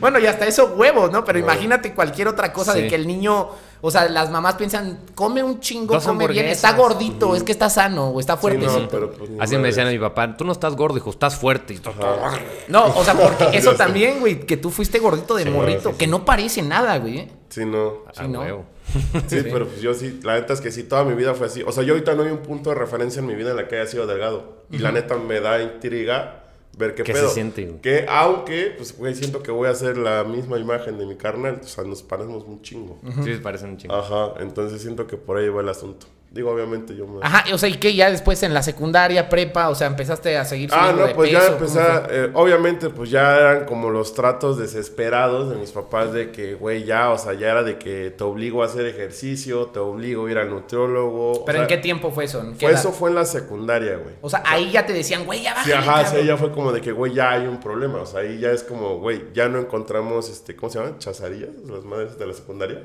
Bueno, 0.00 0.18
y 0.18 0.26
hasta 0.26 0.46
eso 0.46 0.74
huevos, 0.76 1.10
¿no? 1.10 1.24
Pero 1.24 1.38
imagínate 1.38 1.94
cualquier 1.94 2.28
otra 2.28 2.52
cosa 2.52 2.74
Sí. 2.74 2.82
de 2.82 2.88
que 2.88 2.94
el 2.96 3.06
niño, 3.06 3.48
o 3.80 3.90
sea, 3.90 4.08
las 4.08 4.30
mamás 4.30 4.56
piensan, 4.56 5.00
come 5.14 5.42
un 5.42 5.60
chingo, 5.60 5.94
Dos 5.94 6.04
come 6.04 6.26
bien, 6.26 6.46
está 6.46 6.72
gordito, 6.72 7.36
es 7.36 7.42
que 7.42 7.52
está 7.52 7.70
sano 7.70 8.08
o 8.08 8.20
está 8.20 8.34
sí, 8.34 8.40
fuertecito. 8.40 8.80
no, 8.80 8.88
pero 8.88 9.12
pues... 9.12 9.30
Así 9.38 9.56
me 9.56 9.68
decían 9.68 9.86
a 9.86 9.90
mi 9.90 9.98
papá, 9.98 10.36
tú 10.36 10.44
no 10.44 10.52
estás 10.52 10.74
gordo, 10.74 10.96
hijo, 10.96 11.10
estás 11.10 11.36
fuerte. 11.36 11.78
No, 12.68 12.86
o 12.86 13.04
sea, 13.04 13.14
porque 13.14 13.48
eso 13.56 13.74
también, 13.74 14.20
güey, 14.20 14.40
que 14.40 14.56
tú 14.56 14.70
fuiste 14.70 14.98
gordito 14.98 15.34
de 15.36 15.44
Sí, 15.44 15.50
morrito, 15.50 15.90
sí, 15.90 15.96
que 15.96 16.06
no 16.06 16.24
parece 16.24 16.62
nada, 16.62 16.98
güey. 16.98 17.18
¿eh? 17.18 17.32
Sí, 17.48 17.64
no. 17.64 18.04
Sí, 18.12 18.26
¿no? 18.28 18.40
huevo. 18.40 18.64
Sí, 19.26 19.40
pero 19.42 19.66
pues 19.66 19.80
yo 19.80 19.92
sí, 19.94 20.20
la 20.22 20.34
neta 20.34 20.54
es 20.54 20.60
que 20.60 20.70
sí, 20.70 20.82
toda 20.82 21.04
mi 21.04 21.14
vida 21.14 21.34
fue 21.34 21.46
así. 21.46 21.62
O 21.62 21.72
sea, 21.72 21.82
yo 21.84 21.92
ahorita 21.92 22.14
no 22.14 22.22
hay 22.22 22.30
un 22.30 22.38
punto 22.38 22.70
de 22.70 22.76
referencia 22.76 23.20
en 23.20 23.26
mi 23.26 23.34
vida 23.34 23.50
en 23.50 23.56
la 23.56 23.68
que 23.68 23.76
haya 23.76 23.86
sido 23.86 24.06
delgado. 24.06 24.64
Y 24.70 24.78
la 24.78 24.92
neta 24.92 25.16
me 25.16 25.40
da 25.40 25.62
intriga 25.62 26.47
ver 26.78 26.94
qué 26.94 27.02
¿Qué 27.02 27.12
pedo. 27.12 27.28
se 27.28 27.34
siente? 27.34 27.78
Que 27.82 28.06
aunque, 28.08 28.72
pues, 28.76 28.96
güey, 28.96 29.14
siento 29.14 29.42
que 29.42 29.50
voy 29.50 29.68
a 29.68 29.72
hacer 29.72 29.98
la 29.98 30.24
misma 30.24 30.58
imagen 30.58 30.96
de 30.98 31.06
mi 31.06 31.16
carnal. 31.16 31.60
O 31.62 31.66
sea, 31.66 31.84
nos 31.84 32.02
parecemos 32.02 32.44
un 32.44 32.62
chingo. 32.62 32.98
Sí, 33.24 33.34
parecen 33.42 33.70
un 33.70 33.76
chingo. 33.76 33.94
Ajá, 33.94 34.34
entonces 34.40 34.80
siento 34.80 35.06
que 35.06 35.16
por 35.16 35.36
ahí 35.36 35.48
va 35.48 35.60
el 35.60 35.68
asunto. 35.68 36.06
Digo, 36.30 36.50
obviamente 36.50 36.94
yo 36.94 37.06
me... 37.06 37.20
Ajá, 37.22 37.44
o 37.54 37.56
sea, 37.56 37.70
¿y 37.70 37.78
qué? 37.78 37.94
Ya 37.94 38.10
después 38.10 38.42
en 38.42 38.52
la 38.52 38.62
secundaria, 38.62 39.30
prepa, 39.30 39.70
o 39.70 39.74
sea, 39.74 39.86
empezaste 39.86 40.36
a 40.36 40.44
seguir 40.44 40.68
Ah, 40.74 40.92
no, 40.94 41.06
de 41.06 41.14
pues 41.14 41.30
peso, 41.30 41.40
ya 41.40 41.46
¿cómo 41.46 41.58
empecé, 41.58 41.78
fue? 41.80 41.90
a- 41.90 42.06
eh, 42.10 42.30
obviamente 42.34 42.90
pues 42.90 43.08
ya 43.10 43.34
eran 43.38 43.64
como 43.64 43.88
los 43.88 44.12
tratos 44.12 44.58
desesperados 44.58 45.48
de 45.48 45.56
mis 45.56 45.70
papás 45.72 46.12
de 46.12 46.30
que, 46.30 46.52
güey, 46.54 46.84
ya, 46.84 47.10
o 47.12 47.18
sea, 47.18 47.32
ya 47.32 47.48
era 47.50 47.62
de 47.62 47.78
que 47.78 48.10
te 48.10 48.24
obligo 48.24 48.62
a 48.62 48.66
hacer 48.66 48.84
ejercicio, 48.84 49.68
te 49.68 49.78
obligo 49.78 50.26
a 50.26 50.30
ir 50.30 50.36
al 50.36 50.50
nutriólogo. 50.50 51.32
o 51.32 51.44
¿Pero 51.46 51.60
en 51.62 51.66
sea, 51.66 51.76
qué 51.76 51.82
tiempo 51.82 52.10
fue 52.10 52.24
eso? 52.24 52.40
¿En 52.40 52.52
qué 52.52 52.66
Fue, 52.66 52.70
edad? 52.72 52.80
eso 52.80 52.92
fue 52.92 53.08
en 53.08 53.14
la 53.16 53.24
secundaria, 53.24 53.96
güey. 53.96 54.16
O 54.20 54.28
sea, 54.28 54.42
ahí 54.44 54.70
ya 54.70 54.84
te 54.84 54.92
decían, 54.92 55.24
güey, 55.24 55.42
ya 55.42 55.54
Sí, 55.64 55.70
bájale, 55.70 55.74
ajá, 55.76 56.02
cabrón. 56.04 56.20
sí, 56.20 56.26
ya 56.26 56.36
fue 56.36 56.52
como 56.52 56.72
de 56.72 56.82
que, 56.82 56.92
güey, 56.92 57.14
ya 57.14 57.30
hay 57.32 57.46
un 57.46 57.58
problema. 57.58 58.02
O 58.02 58.06
sea, 58.06 58.20
ahí 58.20 58.38
ya 58.38 58.50
es 58.50 58.62
como, 58.64 58.98
güey, 58.98 59.22
ya 59.32 59.48
no 59.48 59.58
encontramos, 59.58 60.28
este, 60.28 60.54
¿cómo 60.54 60.70
se 60.70 60.78
llaman? 60.78 60.98
Chazarillas, 60.98 61.48
las 61.66 61.84
madres 61.84 62.18
de 62.18 62.26
la 62.26 62.34
secundaria. 62.34 62.82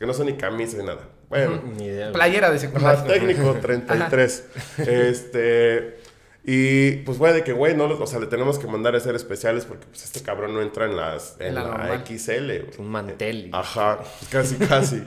Que 0.00 0.06
no 0.06 0.12
son 0.14 0.26
ni 0.26 0.32
camisas 0.32 0.80
ni 0.80 0.84
nada. 0.86 1.08
Bueno, 1.28 1.62
Ni 1.76 1.84
idea. 1.84 2.10
Playera 2.10 2.50
de 2.50 2.56
ajá, 2.56 2.66
secundaria. 2.66 3.04
técnico 3.04 3.54
33. 3.62 4.44
Este, 4.78 5.98
y 6.44 6.92
pues, 7.04 7.18
güey, 7.18 7.34
de 7.34 7.44
que, 7.44 7.52
güey, 7.52 7.76
no, 7.76 7.86
los- 7.86 8.00
o 8.00 8.06
sea, 8.06 8.18
le 8.18 8.26
tenemos 8.26 8.58
que 8.58 8.66
mandar 8.66 8.94
a 8.94 8.98
hacer 8.98 9.14
especiales 9.14 9.64
porque, 9.66 9.86
pues, 9.86 10.04
este 10.04 10.22
cabrón 10.22 10.54
no 10.54 10.62
entra 10.62 10.86
en 10.86 10.96
las, 10.96 11.36
en, 11.38 11.54
la 11.54 11.64
la. 11.64 12.04
XL, 12.04 12.46
güey. 12.46 12.64
Un 12.78 12.88
mantel. 12.88 13.46
y- 13.46 13.50
Ajá, 13.52 14.00
casi, 14.30 14.56
casi. 14.56 15.02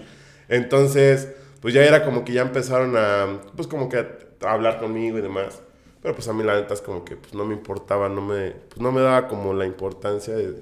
Entonces, 0.48 1.30
pues 1.62 1.74
ya 1.74 1.84
era 1.84 2.04
como 2.06 2.24
que 2.24 2.34
ya 2.34 2.42
empezaron 2.44 2.96
a, 2.96 3.42
pues 3.56 3.68
como 3.68 3.90
que 3.90 3.98
a 3.98 4.08
hablar 4.52 4.80
conmigo 4.80 5.18
y 5.18 5.22
demás. 5.22 5.62
Pero 6.02 6.16
pues 6.16 6.28
a 6.28 6.34
mí 6.34 6.44
la 6.44 6.56
neta 6.56 6.74
es 6.74 6.82
como 6.82 7.06
que 7.06 7.16
pues 7.16 7.34
no 7.34 7.46
me 7.46 7.54
importaba, 7.54 8.10
no 8.10 8.22
me, 8.22 8.52
pues 8.52 8.80
no 8.82 8.92
me 8.92 9.00
daba 9.02 9.28
como 9.30 9.54
la 9.54 9.66
importancia 9.66 10.36
de, 10.36 10.54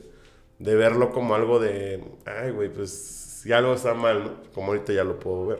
de 0.60 0.76
verlo 0.76 1.12
como 1.12 1.34
algo 1.34 1.60
de, 1.60 2.04
ay, 2.26 2.52
güey, 2.52 2.70
pues 2.70 3.21
si 3.42 3.52
algo 3.52 3.74
está 3.74 3.94
mal, 3.94 4.24
¿no? 4.24 4.32
Como 4.54 4.68
ahorita 4.68 4.94
ya 4.94 5.04
lo 5.04 5.20
puedo 5.20 5.48
ver. 5.48 5.60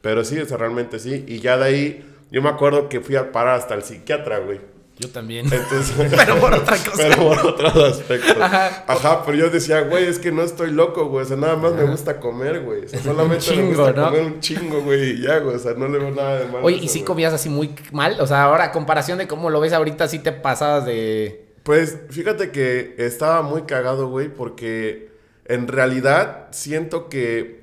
Pero 0.00 0.24
sí, 0.24 0.38
o 0.38 0.46
sea, 0.46 0.56
realmente 0.56 0.98
sí. 0.98 1.24
Y 1.28 1.40
ya 1.40 1.56
de 1.56 1.64
ahí, 1.64 2.14
yo 2.30 2.40
me 2.42 2.48
acuerdo 2.48 2.88
que 2.88 3.00
fui 3.00 3.16
a 3.16 3.32
parar 3.32 3.58
hasta 3.58 3.74
el 3.74 3.82
psiquiatra, 3.82 4.38
güey. 4.38 4.60
Yo 4.98 5.10
también. 5.10 5.44
Entonces, 5.44 5.92
Pero 6.16 6.36
por 6.40 6.54
otra 6.54 6.76
cosa. 6.90 6.92
pero 6.96 7.16
por 7.18 7.38
otros 7.38 7.76
aspectos. 7.76 8.34
Ajá. 8.40 9.22
pero 9.26 9.36
yo 9.36 9.50
decía, 9.50 9.82
güey, 9.82 10.06
es 10.06 10.18
que 10.18 10.32
no 10.32 10.40
estoy 10.42 10.70
loco, 10.70 11.06
güey. 11.08 11.24
O 11.24 11.28
sea, 11.28 11.36
nada 11.36 11.56
más 11.56 11.74
me 11.74 11.84
gusta 11.84 12.18
comer, 12.18 12.62
güey. 12.62 12.86
O 12.86 12.88
sea, 12.88 13.02
solamente 13.02 13.44
chingo, 13.44 13.62
me 13.62 13.76
gusta 13.76 13.92
¿no? 13.92 14.04
comer 14.06 14.22
un 14.22 14.40
chingo, 14.40 14.80
güey. 14.80 15.10
Y 15.10 15.22
ya, 15.22 15.38
güey. 15.40 15.56
O 15.56 15.58
sea, 15.58 15.74
no 15.74 15.86
le 15.88 15.98
veo 15.98 16.10
nada 16.12 16.38
de 16.38 16.46
malo. 16.46 16.64
Oye, 16.64 16.78
¿y 16.78 16.88
si 16.88 17.00
güey. 17.00 17.04
comías 17.04 17.34
así 17.34 17.50
muy 17.50 17.74
mal? 17.92 18.16
O 18.20 18.26
sea, 18.26 18.44
ahora, 18.44 18.64
a 18.64 18.72
comparación 18.72 19.18
de 19.18 19.28
cómo 19.28 19.50
lo 19.50 19.60
ves 19.60 19.74
ahorita, 19.74 20.08
sí 20.08 20.18
te 20.18 20.32
pasabas 20.32 20.86
de... 20.86 21.44
Pues 21.62 21.98
fíjate 22.08 22.50
que 22.50 22.94
estaba 22.96 23.42
muy 23.42 23.62
cagado, 23.62 24.08
güey, 24.08 24.28
porque 24.28 25.10
en 25.48 25.68
realidad 25.68 26.48
siento 26.50 27.08
que 27.08 27.62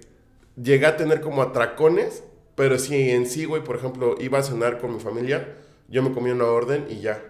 llegué 0.61 0.85
a 0.85 0.97
tener 0.97 1.21
como 1.21 1.41
atracones, 1.41 2.23
pero 2.55 2.77
si 2.77 3.09
en 3.11 3.25
sí, 3.27 3.45
güey, 3.45 3.63
por 3.63 3.75
ejemplo, 3.75 4.15
iba 4.19 4.39
a 4.39 4.43
cenar 4.43 4.79
con 4.79 4.93
mi 4.93 4.99
familia, 4.99 5.55
yo 5.87 6.03
me 6.03 6.11
comía 6.11 6.33
una 6.33 6.45
orden 6.45 6.85
y 6.89 6.99
ya. 7.01 7.23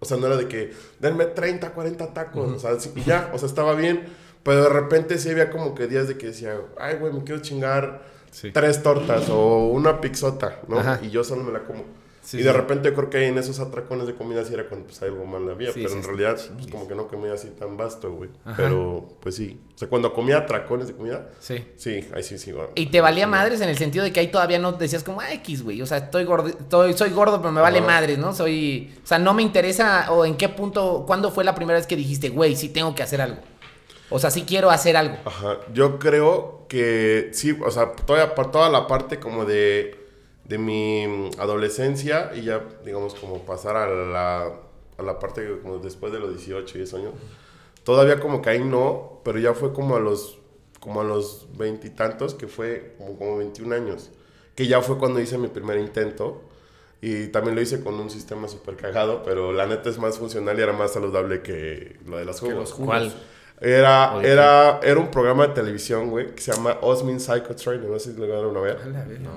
O 0.00 0.04
sea, 0.04 0.16
no 0.16 0.26
era 0.26 0.36
de 0.36 0.46
que, 0.48 0.72
denme 1.00 1.24
30, 1.26 1.72
40 1.72 2.14
tacos, 2.14 2.50
o 2.52 2.58
sea, 2.58 2.78
sí, 2.78 2.92
y 2.94 3.02
ya, 3.02 3.30
o 3.34 3.38
sea, 3.38 3.48
estaba 3.48 3.74
bien, 3.74 4.04
pero 4.42 4.62
de 4.64 4.68
repente 4.68 5.18
sí 5.18 5.30
había 5.30 5.50
como 5.50 5.74
que 5.74 5.86
días 5.88 6.06
de 6.08 6.16
que 6.16 6.26
decía, 6.28 6.56
ay, 6.78 6.96
güey, 6.96 7.12
me 7.12 7.24
quiero 7.24 7.40
chingar 7.42 8.02
Sí. 8.30 8.50
tres 8.52 8.82
tortas 8.82 9.30
o 9.30 9.68
una 9.68 10.02
pixota, 10.02 10.60
¿no? 10.68 10.78
Ajá. 10.78 11.00
Y 11.02 11.08
yo 11.10 11.24
solo 11.24 11.42
me 11.42 11.50
la 11.50 11.60
como. 11.64 11.84
Sí, 12.28 12.36
y 12.40 12.42
de 12.42 12.50
sí. 12.50 12.56
repente 12.56 12.90
yo 12.90 12.94
creo 12.94 13.08
que 13.08 13.26
en 13.26 13.38
esos 13.38 13.58
atracones 13.58 14.06
de 14.06 14.14
comida 14.14 14.44
sí 14.44 14.52
era 14.52 14.68
cuando 14.68 14.86
pues 14.88 15.00
algo 15.00 15.24
mal 15.24 15.48
había, 15.48 15.72
Sí, 15.72 15.80
pero 15.82 15.94
en 15.94 16.02
realidad 16.04 16.38
pues, 16.56 16.66
como 16.70 16.86
que 16.86 16.94
no 16.94 17.08
comía 17.08 17.32
así 17.32 17.48
tan 17.58 17.78
vasto, 17.78 18.12
güey. 18.12 18.28
Pero 18.54 19.08
pues 19.20 19.36
sí, 19.36 19.58
o 19.74 19.78
sea, 19.78 19.88
cuando 19.88 20.12
comía 20.12 20.36
atracones 20.36 20.88
de 20.88 20.94
comida, 20.94 21.30
Sí. 21.38 21.64
sí, 21.76 22.06
ahí 22.14 22.22
sí, 22.22 22.36
sí, 22.36 22.52
güey. 22.52 22.66
Y 22.74 22.86
te 22.86 23.00
valía 23.00 23.26
madres 23.26 23.62
en 23.62 23.70
el 23.70 23.78
sentido 23.78 24.04
de 24.04 24.12
que 24.12 24.20
ahí 24.20 24.28
todavía 24.30 24.58
no 24.58 24.72
decías 24.72 25.02
como, 25.02 25.22
ah, 25.22 25.32
X, 25.32 25.62
güey. 25.64 25.80
O 25.80 25.86
sea, 25.86 25.96
estoy 25.96 26.24
gordo, 26.24 26.48
estoy, 26.48 26.92
soy 26.92 27.08
gordo, 27.10 27.40
pero 27.40 27.50
me 27.50 27.62
vale 27.62 27.78
Ajá. 27.78 27.86
madres, 27.86 28.18
¿no? 28.18 28.34
Soy. 28.34 28.94
O 29.02 29.06
sea, 29.06 29.18
no 29.18 29.32
me 29.32 29.40
interesa. 29.42 30.12
O 30.12 30.26
en 30.26 30.36
qué 30.36 30.50
punto, 30.50 31.04
¿cuándo 31.06 31.30
fue 31.30 31.44
la 31.44 31.54
primera 31.54 31.78
vez 31.78 31.86
que 31.86 31.96
dijiste, 31.96 32.28
güey, 32.28 32.56
sí 32.56 32.68
tengo 32.68 32.94
que 32.94 33.02
hacer 33.02 33.22
algo? 33.22 33.38
O 34.10 34.18
sea, 34.18 34.30
sí 34.30 34.44
quiero 34.46 34.70
hacer 34.70 34.98
algo. 34.98 35.16
Ajá, 35.24 35.58
yo 35.72 35.98
creo 35.98 36.66
que 36.68 37.30
sí, 37.32 37.56
o 37.64 37.70
sea, 37.70 37.92
toda, 37.92 38.34
toda 38.34 38.68
la 38.68 38.86
parte 38.86 39.18
como 39.18 39.46
de, 39.46 39.97
de 40.48 40.58
mi 40.58 41.06
mm, 41.06 41.40
adolescencia 41.40 42.32
y 42.34 42.42
ya, 42.42 42.66
digamos, 42.84 43.14
como 43.14 43.40
pasar 43.44 43.76
a 43.76 43.86
la, 43.88 44.52
a 44.96 45.02
la 45.02 45.18
parte 45.18 45.42
que 45.42 45.58
como 45.60 45.78
después 45.78 46.12
de 46.12 46.18
los 46.18 46.30
18 46.30 46.76
y 46.76 46.78
10 46.78 46.94
años, 46.94 47.14
todavía 47.84 48.18
como 48.18 48.42
que 48.42 48.50
ahí 48.50 48.64
no, 48.64 49.20
pero 49.24 49.38
ya 49.38 49.54
fue 49.54 49.72
como 49.72 49.96
a 49.96 50.00
los, 50.00 50.38
como 50.80 51.02
a 51.02 51.04
los 51.04 51.46
veintitantos, 51.56 52.34
que 52.34 52.48
fue 52.48 52.94
como, 52.98 53.16
como 53.18 53.36
21 53.38 53.74
años, 53.74 54.10
que 54.54 54.66
ya 54.66 54.80
fue 54.80 54.98
cuando 54.98 55.20
hice 55.20 55.38
mi 55.38 55.48
primer 55.48 55.78
intento. 55.78 56.42
Y 57.00 57.28
también 57.28 57.54
lo 57.54 57.62
hice 57.62 57.80
con 57.80 57.94
un 57.94 58.10
sistema 58.10 58.48
súper 58.48 58.74
cagado, 58.74 59.22
pero 59.22 59.52
la 59.52 59.66
neta 59.66 59.88
es 59.88 59.98
más 59.98 60.18
funcional 60.18 60.58
y 60.58 60.62
era 60.62 60.72
más 60.72 60.94
saludable 60.94 61.42
que 61.42 61.96
lo 62.04 62.16
de 62.16 62.24
las 62.24 62.40
jugos. 62.40 62.74
¿Cuál? 62.74 63.12
Era, 63.60 64.14
¿O 64.14 64.20
de 64.20 64.30
era, 64.30 64.78
era 64.84 65.00
un 65.00 65.10
programa 65.10 65.48
de 65.48 65.54
televisión, 65.54 66.10
güey, 66.10 66.32
que 66.34 66.40
se 66.40 66.52
llama 66.52 66.76
Osmin 66.80 67.18
Psycho 67.18 67.56
Trainer. 67.56 67.90
No 67.90 67.98
sé 67.98 68.12
si 68.12 68.18
lo 68.20 68.26
llegaron 68.26 68.56
a 68.56 68.60
ver. 68.60 68.78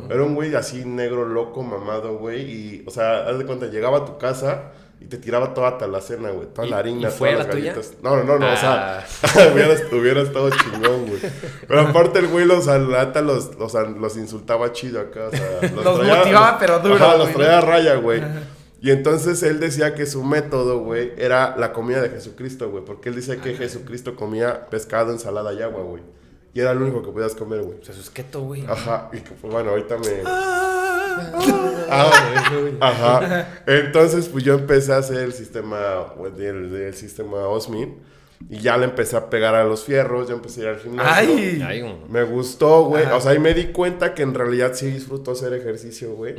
Era 0.10 0.22
un 0.24 0.36
güey 0.36 0.54
así 0.56 0.86
negro, 0.86 1.25
loco, 1.25 1.63
mamado, 1.63 2.18
güey. 2.18 2.42
Y, 2.42 2.84
o 2.88 2.92
sea, 2.92 3.28
haz 3.28 3.38
de 3.40 3.46
cuenta, 3.46 3.66
llegaba 3.68 4.00
a 4.00 4.06
tu 4.06 4.18
casa 4.20 4.72
y 5.00 5.06
te 5.06 5.18
tiraba 5.18 5.56
toda 5.56 5.88
la 5.88 6.00
cena, 6.01 6.30
güey. 6.30 6.46
Toda 6.54 6.68
¿Y- 6.68 6.70
la 6.70 6.78
harina, 6.78 7.08
y 7.10 7.12
fue 7.12 7.32
todas 7.32 7.48
la 7.48 7.54
las 7.54 7.56
tuya? 7.60 7.74
galletas. 7.74 7.98
No, 8.04 8.16
no, 8.18 8.24
no, 8.24 8.38
no, 8.38 8.46
o 8.46 8.50
Ah. 8.56 9.04
sea, 9.08 9.51
hubiera, 9.54 9.74
hubiera 9.92 10.22
estado 10.22 10.51
chingón, 10.51 11.08
güey. 11.08 11.20
Pero 11.68 11.82
aparte 11.82 12.20
el 12.20 12.28
güey 12.28 12.46
los, 12.46 12.68
la 12.68 12.78
neta, 13.06 13.22
los, 13.22 13.50
sea, 13.72 13.82
los 13.82 14.18
insultaba 14.18 14.72
chido 14.72 15.01
acá, 15.01 15.30
o 15.30 15.32
sea, 15.32 15.62
Los 15.84 15.98
motivaba, 16.08 16.58
pero 16.60 16.78
duro, 16.78 16.94
Ajá, 16.96 17.18
los 17.18 17.32
traía 17.34 17.58
a 17.58 17.62
raya, 17.62 17.96
güey. 17.96 18.22
Y 18.82 18.90
entonces 18.90 19.44
él 19.44 19.60
decía 19.60 19.94
que 19.94 20.08
su 20.08 20.24
método, 20.24 20.80
güey, 20.80 21.14
era 21.18 21.56
la 21.56 21.72
comida 21.72 22.02
de 22.02 22.10
Jesucristo, 22.10 22.72
güey. 22.72 22.84
Porque 22.84 23.10
él 23.10 23.16
decía 23.16 23.38
que 23.38 23.54
Jesucristo 23.54 24.16
comía 24.16 24.68
pescado, 24.70 25.12
ensalada 25.12 25.54
y 25.54 25.62
agua, 25.62 25.84
güey. 25.84 26.02
Y 26.54 26.60
era 26.60 26.74
lo 26.74 26.82
único 26.82 27.04
que 27.04 27.12
podías 27.12 27.36
comer, 27.36 27.62
güey. 27.62 27.78
O 27.80 27.84
sea, 27.84 27.94
eso 27.94 28.02
es 28.02 28.10
keto, 28.10 28.42
güey. 28.42 28.66
Ajá, 28.68 29.10
y 29.14 29.18
que, 29.20 29.32
pues, 29.32 29.54
bueno, 29.54 29.70
ahorita 29.70 29.98
me... 29.98 30.24
Ah, 31.94 32.12
ajá. 32.80 33.64
Entonces, 33.68 34.28
pues 34.30 34.44
yo 34.44 34.56
empecé 34.56 34.94
a 34.94 34.98
hacer 34.98 35.18
el 35.18 35.34
sistema, 35.34 36.14
güey, 36.18 36.32
del, 36.32 36.72
del 36.72 36.94
sistema 36.96 37.48
Osmin. 37.48 38.00
Y 38.50 38.60
ya 38.60 38.78
le 38.78 38.86
empecé 38.86 39.16
a 39.16 39.30
pegar 39.30 39.54
a 39.54 39.64
los 39.64 39.84
fierros, 39.84 40.28
ya 40.28 40.34
empecé 40.34 40.62
a 40.62 40.64
ir 40.64 40.70
al 40.70 40.80
gimnasio. 40.80 41.36
¡Ay! 41.68 42.02
Me 42.10 42.24
gustó, 42.24 42.86
güey. 42.86 43.06
O 43.06 43.22
sea, 43.22 43.32
ahí 43.32 43.40
me 43.40 43.54
di 43.54 43.68
cuenta 43.68 44.16
que 44.16 44.24
en 44.24 44.34
realidad 44.34 44.72
sí 44.74 44.88
disfruto 44.88 45.32
hacer 45.32 45.54
ejercicio, 45.54 46.14
güey. 46.14 46.36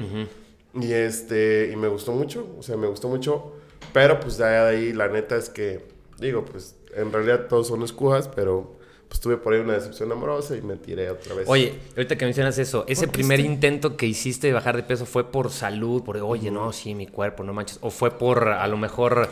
Y 0.75 0.93
este, 0.93 1.71
y 1.73 1.77
me 1.77 1.89
gustó 1.89 2.13
mucho, 2.13 2.49
o 2.59 2.63
sea, 2.63 2.77
me 2.77 2.87
gustó 2.87 3.09
mucho. 3.09 3.53
Pero 3.93 4.21
pues 4.21 4.39
de 4.39 4.45
ahí, 4.45 4.53
de 4.53 4.69
ahí, 4.69 4.93
la 4.93 5.09
neta 5.09 5.37
es 5.37 5.51
que, 5.51 5.85
digo, 6.19 6.45
pues 6.45 6.77
en 6.95 7.13
realidad 7.13 7.47
todos 7.49 7.69
son 7.69 7.83
escujas, 7.83 8.29
pero 8.29 8.77
pues 9.13 9.21
tuve 9.21 9.37
por 9.37 9.53
ahí 9.53 9.61
una 9.61 9.75
decepción 9.75 10.11
amorosa 10.11 10.57
y 10.57 10.63
me 10.63 10.77
tiré 10.77 11.11
otra 11.11 11.35
vez. 11.35 11.47
Oye, 11.47 11.75
ahorita 11.95 12.17
que 12.17 12.25
mencionas 12.25 12.57
eso, 12.57 12.87
ese 12.89 13.09
primer 13.09 13.41
este? 13.41 13.53
intento 13.53 13.95
que 13.99 14.07
hiciste 14.07 14.47
de 14.47 14.55
bajar 14.55 14.75
de 14.75 14.85
peso 14.85 15.05
fue 15.05 15.31
por 15.31 15.51
salud, 15.51 16.03
por, 16.03 16.17
oye, 16.17 16.51
no, 16.51 16.73
sí, 16.73 16.95
mi 16.95 17.07
cuerpo, 17.07 17.45
no 17.45 17.53
manches. 17.53 17.79
O 17.83 17.91
fue 17.91 18.13
por, 18.13 18.49
a 18.49 18.67
lo 18.69 18.79
mejor, 18.79 19.29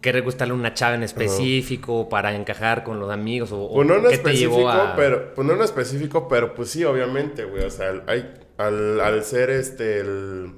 querer 0.00 0.22
gustarle 0.22 0.52
a 0.52 0.54
una 0.54 0.72
chava 0.72 0.94
en 0.94 1.02
específico, 1.02 2.08
para 2.08 2.32
encajar 2.36 2.84
con 2.84 3.00
los 3.00 3.10
amigos, 3.10 3.50
o, 3.50 3.60
o 3.64 3.74
Pues 3.74 3.88
no 3.88 3.96
en 3.96 4.02
qué 4.02 4.08
te 4.10 4.14
específico, 4.14 4.56
llevó 4.58 4.68
a... 4.68 4.94
pero 4.94 5.34
pues 5.34 5.44
no 5.44 5.54
en 5.54 5.62
específico, 5.62 6.28
pero 6.28 6.54
pues 6.54 6.70
sí, 6.70 6.84
obviamente, 6.84 7.44
güey. 7.44 7.64
O 7.64 7.70
sea, 7.70 8.04
hay, 8.06 8.32
al, 8.56 9.00
al 9.00 9.24
ser 9.24 9.50
este 9.50 9.98
el 9.98 10.52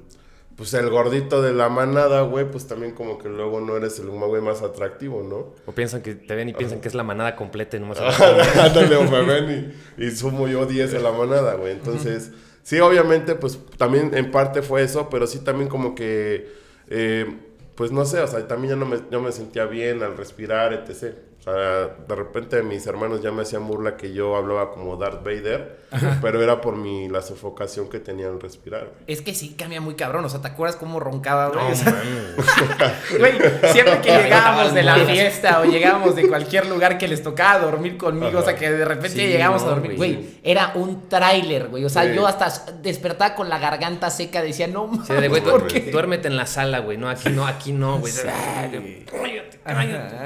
pues 0.57 0.73
el 0.73 0.89
gordito 0.89 1.43
de 1.43 1.53
la 1.53 1.69
manada, 1.69 2.23
güey, 2.23 2.49
pues 2.49 2.65
también 2.65 2.93
como 2.93 3.19
que 3.19 3.29
luego 3.29 3.61
no 3.61 3.77
eres 3.77 3.99
el 3.99 4.09
güey 4.09 4.41
más 4.41 4.63
atractivo, 4.63 5.21
¿no? 5.21 5.53
O 5.67 5.71
piensan 5.71 6.01
que 6.01 6.15
te 6.15 6.33
ven 6.33 6.49
y 6.49 6.53
piensan 6.53 6.81
que 6.81 6.87
es 6.87 6.95
la 6.95 7.03
manada 7.03 7.35
completa 7.35 7.77
y 7.77 7.79
nomás... 7.79 7.99
Ándale, 8.59 8.95
o 8.95 9.03
me 9.03 9.21
ven 9.23 9.75
y, 9.97 10.05
y 10.05 10.11
sumo 10.11 10.47
yo 10.47 10.65
10 10.65 10.93
de 10.93 10.99
la 10.99 11.11
manada, 11.11 11.53
güey. 11.53 11.73
Entonces, 11.73 12.31
sí, 12.63 12.79
obviamente, 12.79 13.35
pues 13.35 13.59
también 13.77 14.17
en 14.17 14.31
parte 14.31 14.63
fue 14.63 14.81
eso, 14.81 15.09
pero 15.11 15.27
sí 15.27 15.43
también 15.43 15.69
como 15.69 15.93
que, 15.93 16.51
eh, 16.89 17.37
pues 17.75 17.91
no 17.91 18.03
sé, 18.05 18.19
o 18.21 18.27
sea, 18.27 18.47
también 18.47 18.71
ya 18.73 18.79
no 18.79 18.87
me, 18.87 18.97
no 19.11 19.21
me 19.21 19.31
sentía 19.31 19.67
bien 19.67 20.01
al 20.01 20.17
respirar, 20.17 20.73
etc. 20.73 21.13
Sea, 21.53 21.95
de 22.07 22.15
repente 22.15 22.61
mis 22.63 22.85
hermanos 22.87 23.21
ya 23.21 23.31
me 23.31 23.43
hacían 23.43 23.65
burla 23.67 23.95
que 23.95 24.11
yo 24.13 24.35
hablaba 24.35 24.71
como 24.71 24.97
Darth 24.97 25.23
Vader, 25.23 25.79
pero 26.21 26.41
era 26.43 26.59
por 26.59 26.75
mi, 26.75 27.07
la 27.07 27.21
sofocación 27.21 27.89
que 27.89 27.99
tenía 27.99 28.27
al 28.27 28.41
respirar, 28.41 28.81
güey. 28.85 29.03
Es 29.07 29.21
que 29.21 29.33
sí 29.33 29.55
cambia 29.57 29.79
muy 29.79 29.95
cabrón. 29.95 30.25
O 30.25 30.29
sea, 30.29 30.41
¿te 30.41 30.49
acuerdas 30.49 30.75
cómo 30.75 30.99
roncaba, 30.99 31.47
güey? 31.47 31.59
No, 31.63 31.69
O 31.71 31.75
sea, 31.75 31.91
mames. 31.93 32.97
Güey, 33.17 33.33
siempre 33.71 34.01
que 34.01 34.09
llegábamos 34.11 34.73
de 34.73 34.83
la 34.83 34.95
fiesta 34.95 35.61
o 35.61 35.65
llegábamos 35.65 36.15
de 36.15 36.27
cualquier 36.27 36.65
lugar 36.67 36.97
que 36.97 37.07
les 37.07 37.23
tocaba 37.23 37.59
dormir 37.59 37.97
conmigo, 37.97 38.39
o 38.39 38.43
sea, 38.43 38.55
que 38.55 38.69
de 38.69 38.83
repente 38.85 39.09
Sí, 39.17 39.27
llegábamos 39.27 39.63
no, 39.63 39.69
a 39.69 39.71
dormir, 39.75 39.95
güey, 39.95 40.39
era 40.43 40.73
un 40.75 41.07
tráiler, 41.07 41.67
güey. 41.69 41.85
O 41.85 41.89
sea, 41.89 42.03
Sí. 42.03 42.13
yo 42.13 42.27
hasta 42.27 42.71
despertaba 42.81 43.35
con 43.35 43.47
la 43.49 43.57
garganta 43.57 44.09
seca, 44.09 44.41
decía, 44.41 44.67
no 44.67 44.91
Sí, 45.05 45.13
de, 45.13 45.27
güey, 45.29 45.41
¿por 45.41 45.63
duer- 45.67 45.67
qué? 45.85 45.91
duérmete 45.91 46.27
en 46.27 46.35
la 46.35 46.45
sala, 46.45 46.79
güey. 46.79 46.97
No, 46.97 47.09
aquí 47.09 47.29
no, 47.29 47.47
aquí 47.47 47.71
no, 47.71 47.99
güey. 47.99 48.11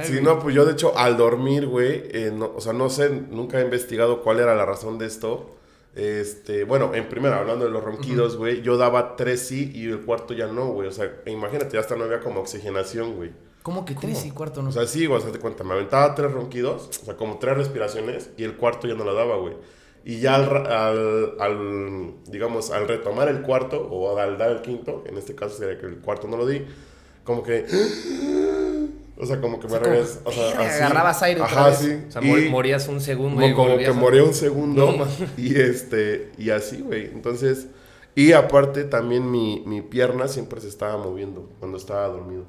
Sí. 0.04 0.20
No, 0.22 0.40
pues 0.40 0.56
yo 0.56 0.66
de 0.66 0.74
hecho 0.74 0.98
al 0.98 1.11
dormir, 1.18 1.68
güey, 1.68 2.04
eh, 2.12 2.32
no- 2.34 2.52
o 2.56 2.62
sea, 2.62 2.74
no 2.74 2.90
sé, 2.90 3.10
nunca 3.10 3.60
he 3.60 3.64
investigado 3.64 4.22
cuál 4.22 4.40
era 4.40 4.56
la 4.56 4.66
razón 4.66 4.98
de 4.98 5.06
esto. 5.08 5.50
Este, 5.96 6.64
bueno, 6.64 6.92
en 6.96 7.10
primera, 7.10 7.40
hablando 7.40 7.66
de 7.66 7.72
los 7.72 7.84
ronquidos, 7.84 8.38
güey, 8.38 8.62
yo 8.62 8.78
daba 8.78 9.16
tres 9.18 9.42
sí 9.48 9.72
y 9.76 9.88
el 9.90 10.00
cuarto 10.02 10.34
ya 10.34 10.48
no, 10.48 10.68
güey. 10.68 10.88
O 10.88 10.92
sea, 10.92 11.12
imagínate, 11.26 11.74
ya 11.74 11.82
hasta 11.82 11.96
no 11.98 12.06
había 12.06 12.22
como 12.22 12.40
oxigenación, 12.40 13.16
güey. 13.16 13.32
¿Cómo 13.62 13.86
que 13.86 13.94
tres 13.94 14.26
y 14.26 14.32
cuarto 14.32 14.62
no? 14.64 14.70
O 14.70 14.72
sea, 14.72 14.88
sí, 14.88 15.06
güey, 15.06 15.20
o 15.20 15.22
sea, 15.24 15.32
te 15.32 15.40
cuenta, 15.40 15.64
me 15.64 15.74
aventaba 15.74 16.16
tres 16.16 16.32
ronquidos, 16.32 16.88
o 17.02 17.06
sea, 17.06 17.16
como 17.18 17.38
tres 17.40 17.58
respiraciones 17.58 18.30
y 18.38 18.44
el 18.44 18.56
cuarto 18.56 18.88
ya 18.88 18.96
no 18.96 19.04
la 19.04 19.14
daba, 19.14 19.36
güey. 19.38 19.54
Y 20.04 20.20
ya 20.20 20.34
al, 20.36 20.66
al, 20.66 21.36
al, 21.40 22.14
digamos, 22.26 22.72
al 22.72 22.88
retomar 22.88 23.28
el 23.30 23.42
cuarto 23.44 23.80
o 23.88 24.18
al 24.18 24.38
dar 24.40 24.50
el 24.52 24.62
quinto, 24.62 25.04
en 25.06 25.16
este 25.18 25.36
caso 25.36 25.58
sería 25.58 25.78
que 25.78 25.86
el 25.86 25.98
cuarto 25.98 26.28
no 26.28 26.38
lo 26.38 26.48
di, 26.48 26.66
como 27.24 27.44
que... 27.44 27.66
O 29.22 29.26
sea, 29.26 29.40
como 29.40 29.60
que 29.60 29.68
me 29.68 29.78
regresé, 29.78 30.20
o 30.24 30.32
sea, 30.32 30.48
así. 30.50 30.82
agarrabas 30.82 31.22
aire 31.22 31.42
otra 31.42 31.54
Ajá, 31.54 31.68
vez. 31.70 31.78
sí. 31.78 31.98
O 32.08 32.12
sea, 32.12 32.22
Y- 32.24 32.26
mor- 32.28 32.50
morías 32.50 32.88
un 32.88 33.00
segundo 33.02 33.36
como, 33.42 33.48
y 33.48 33.54
como 33.54 33.78
que 33.78 33.86
a- 33.86 33.94
moría 33.94 34.24
un 34.24 34.34
segundo. 34.34 34.92
No, 34.98 35.06
y 35.38 35.60
este, 35.60 36.32
y 36.40 36.50
así, 36.50 36.82
güey. 36.82 37.06
Entonces, 37.06 37.68
y 38.16 38.32
aparte 38.32 38.84
también 38.84 39.30
mi, 39.30 39.62
mi 39.68 39.82
pierna 39.82 40.28
siempre 40.28 40.60
se 40.60 40.68
estaba 40.70 40.98
moviendo 40.98 41.50
cuando 41.60 41.78
estaba 41.78 42.08
dormido. 42.08 42.46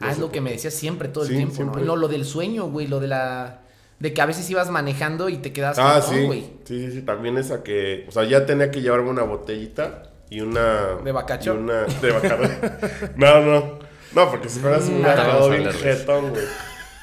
No 0.00 0.06
Ah, 0.06 0.12
es 0.12 0.18
lo 0.18 0.30
que 0.32 0.40
me 0.40 0.52
decías 0.52 0.74
siempre, 0.74 1.08
todo 1.08 1.24
el 1.24 1.30
Sí, 1.30 1.36
tiempo, 1.36 1.54
siempre. 1.54 1.80
¿no? 1.82 1.88
No, 1.88 1.96
lo 1.96 2.08
del 2.08 2.24
sueño, 2.24 2.66
güey, 2.70 2.86
lo 2.86 3.00
de 3.00 3.08
la... 3.08 3.58
De 4.00 4.12
que 4.14 4.20
a 4.20 4.26
veces 4.26 4.48
ibas 4.50 4.68
manejando 4.70 5.28
y 5.28 5.36
te 5.38 5.52
quedabas 5.52 5.78
Ah, 5.78 6.00
como, 6.04 6.12
sí. 6.14 6.20
"No, 6.22 6.26
güey. 6.28 6.40
sí, 6.64 6.86
sí, 6.86 6.92
sí. 6.92 7.02
También 7.02 7.38
esa 7.38 7.62
que, 7.62 8.04
o 8.08 8.10
sea, 8.10 8.24
ya 8.24 8.46
tenía 8.46 8.70
que 8.70 8.80
llevarme 8.80 9.10
una 9.10 9.22
botellita 9.22 10.10
y 10.30 10.40
una... 10.40 10.96
¿De 11.04 11.12
bacacho? 11.12 11.54
y 11.54 11.58
una, 11.58 11.82
de 11.84 12.10
bacacho. 12.10 12.36
no, 13.16 13.40
no. 13.42 13.78
No, 14.14 14.30
porque 14.30 14.48
si 14.48 14.60
fuera 14.60 14.76
así 14.76 14.90
me 14.90 14.96
hubiera 15.00 15.12
Ah, 15.12 15.16
quedado 15.24 15.40
vamos 15.50 15.54
a 15.54 15.58
bien 15.58 15.72
jetón, 15.72 16.30
güey. 16.30 16.44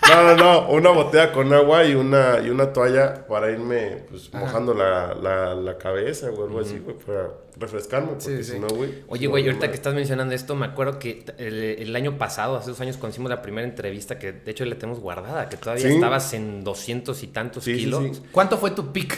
No, 0.10 0.24
no, 0.24 0.36
no. 0.38 0.70
Una 0.70 0.90
botella 0.92 1.32
con 1.32 1.52
agua 1.54 1.84
y 1.86 1.94
una, 1.94 2.40
y 2.44 2.50
una 2.50 2.72
toalla 2.74 3.28
para 3.28 3.52
irme, 3.52 4.06
pues, 4.10 4.34
mojando 4.34 4.74
la, 4.74 5.14
la, 5.14 5.54
la 5.54 5.78
cabeza, 5.78 6.30
güey, 6.30 6.44
algo 6.48 6.60
así, 6.62 6.80
güey, 6.80 6.96
para 6.98 7.30
refrescarme, 7.58 8.08
porque 8.10 8.24
Sí, 8.24 8.44
sí. 8.44 8.52
si 8.54 8.60
no, 8.60 8.68
güey... 8.70 9.04
Oye, 9.10 9.28
güey, 9.28 9.46
ahorita 9.46 9.68
que 9.68 9.76
estás 9.76 9.94
mencionando 9.94 10.34
esto, 10.34 10.56
me 10.56 10.66
acuerdo 10.66 10.98
que 11.00 11.26
el, 11.38 11.54
el 11.64 11.96
año 11.96 12.18
pasado, 12.18 12.56
hace 12.56 12.70
dos 12.72 12.80
años, 12.82 12.96
cuando 12.98 13.14
hicimos 13.14 13.30
la 13.30 13.42
primera 13.42 13.68
entrevista, 13.68 14.18
que 14.18 14.32
de 14.32 14.50
hecho 14.52 14.64
la 14.66 14.76
tenemos 14.80 15.00
guardada, 15.02 15.50
que 15.50 15.58
todavía 15.58 15.86
Sí. 15.88 15.94
estabas 15.96 16.34
en 16.34 16.64
doscientos 16.64 17.22
y 17.22 17.28
tantos 17.28 17.66
kilos. 17.66 18.18
sí. 18.18 18.24
¿Cuánto 18.32 18.58
fue 18.58 18.72
tu 18.72 18.92
pick 18.94 19.16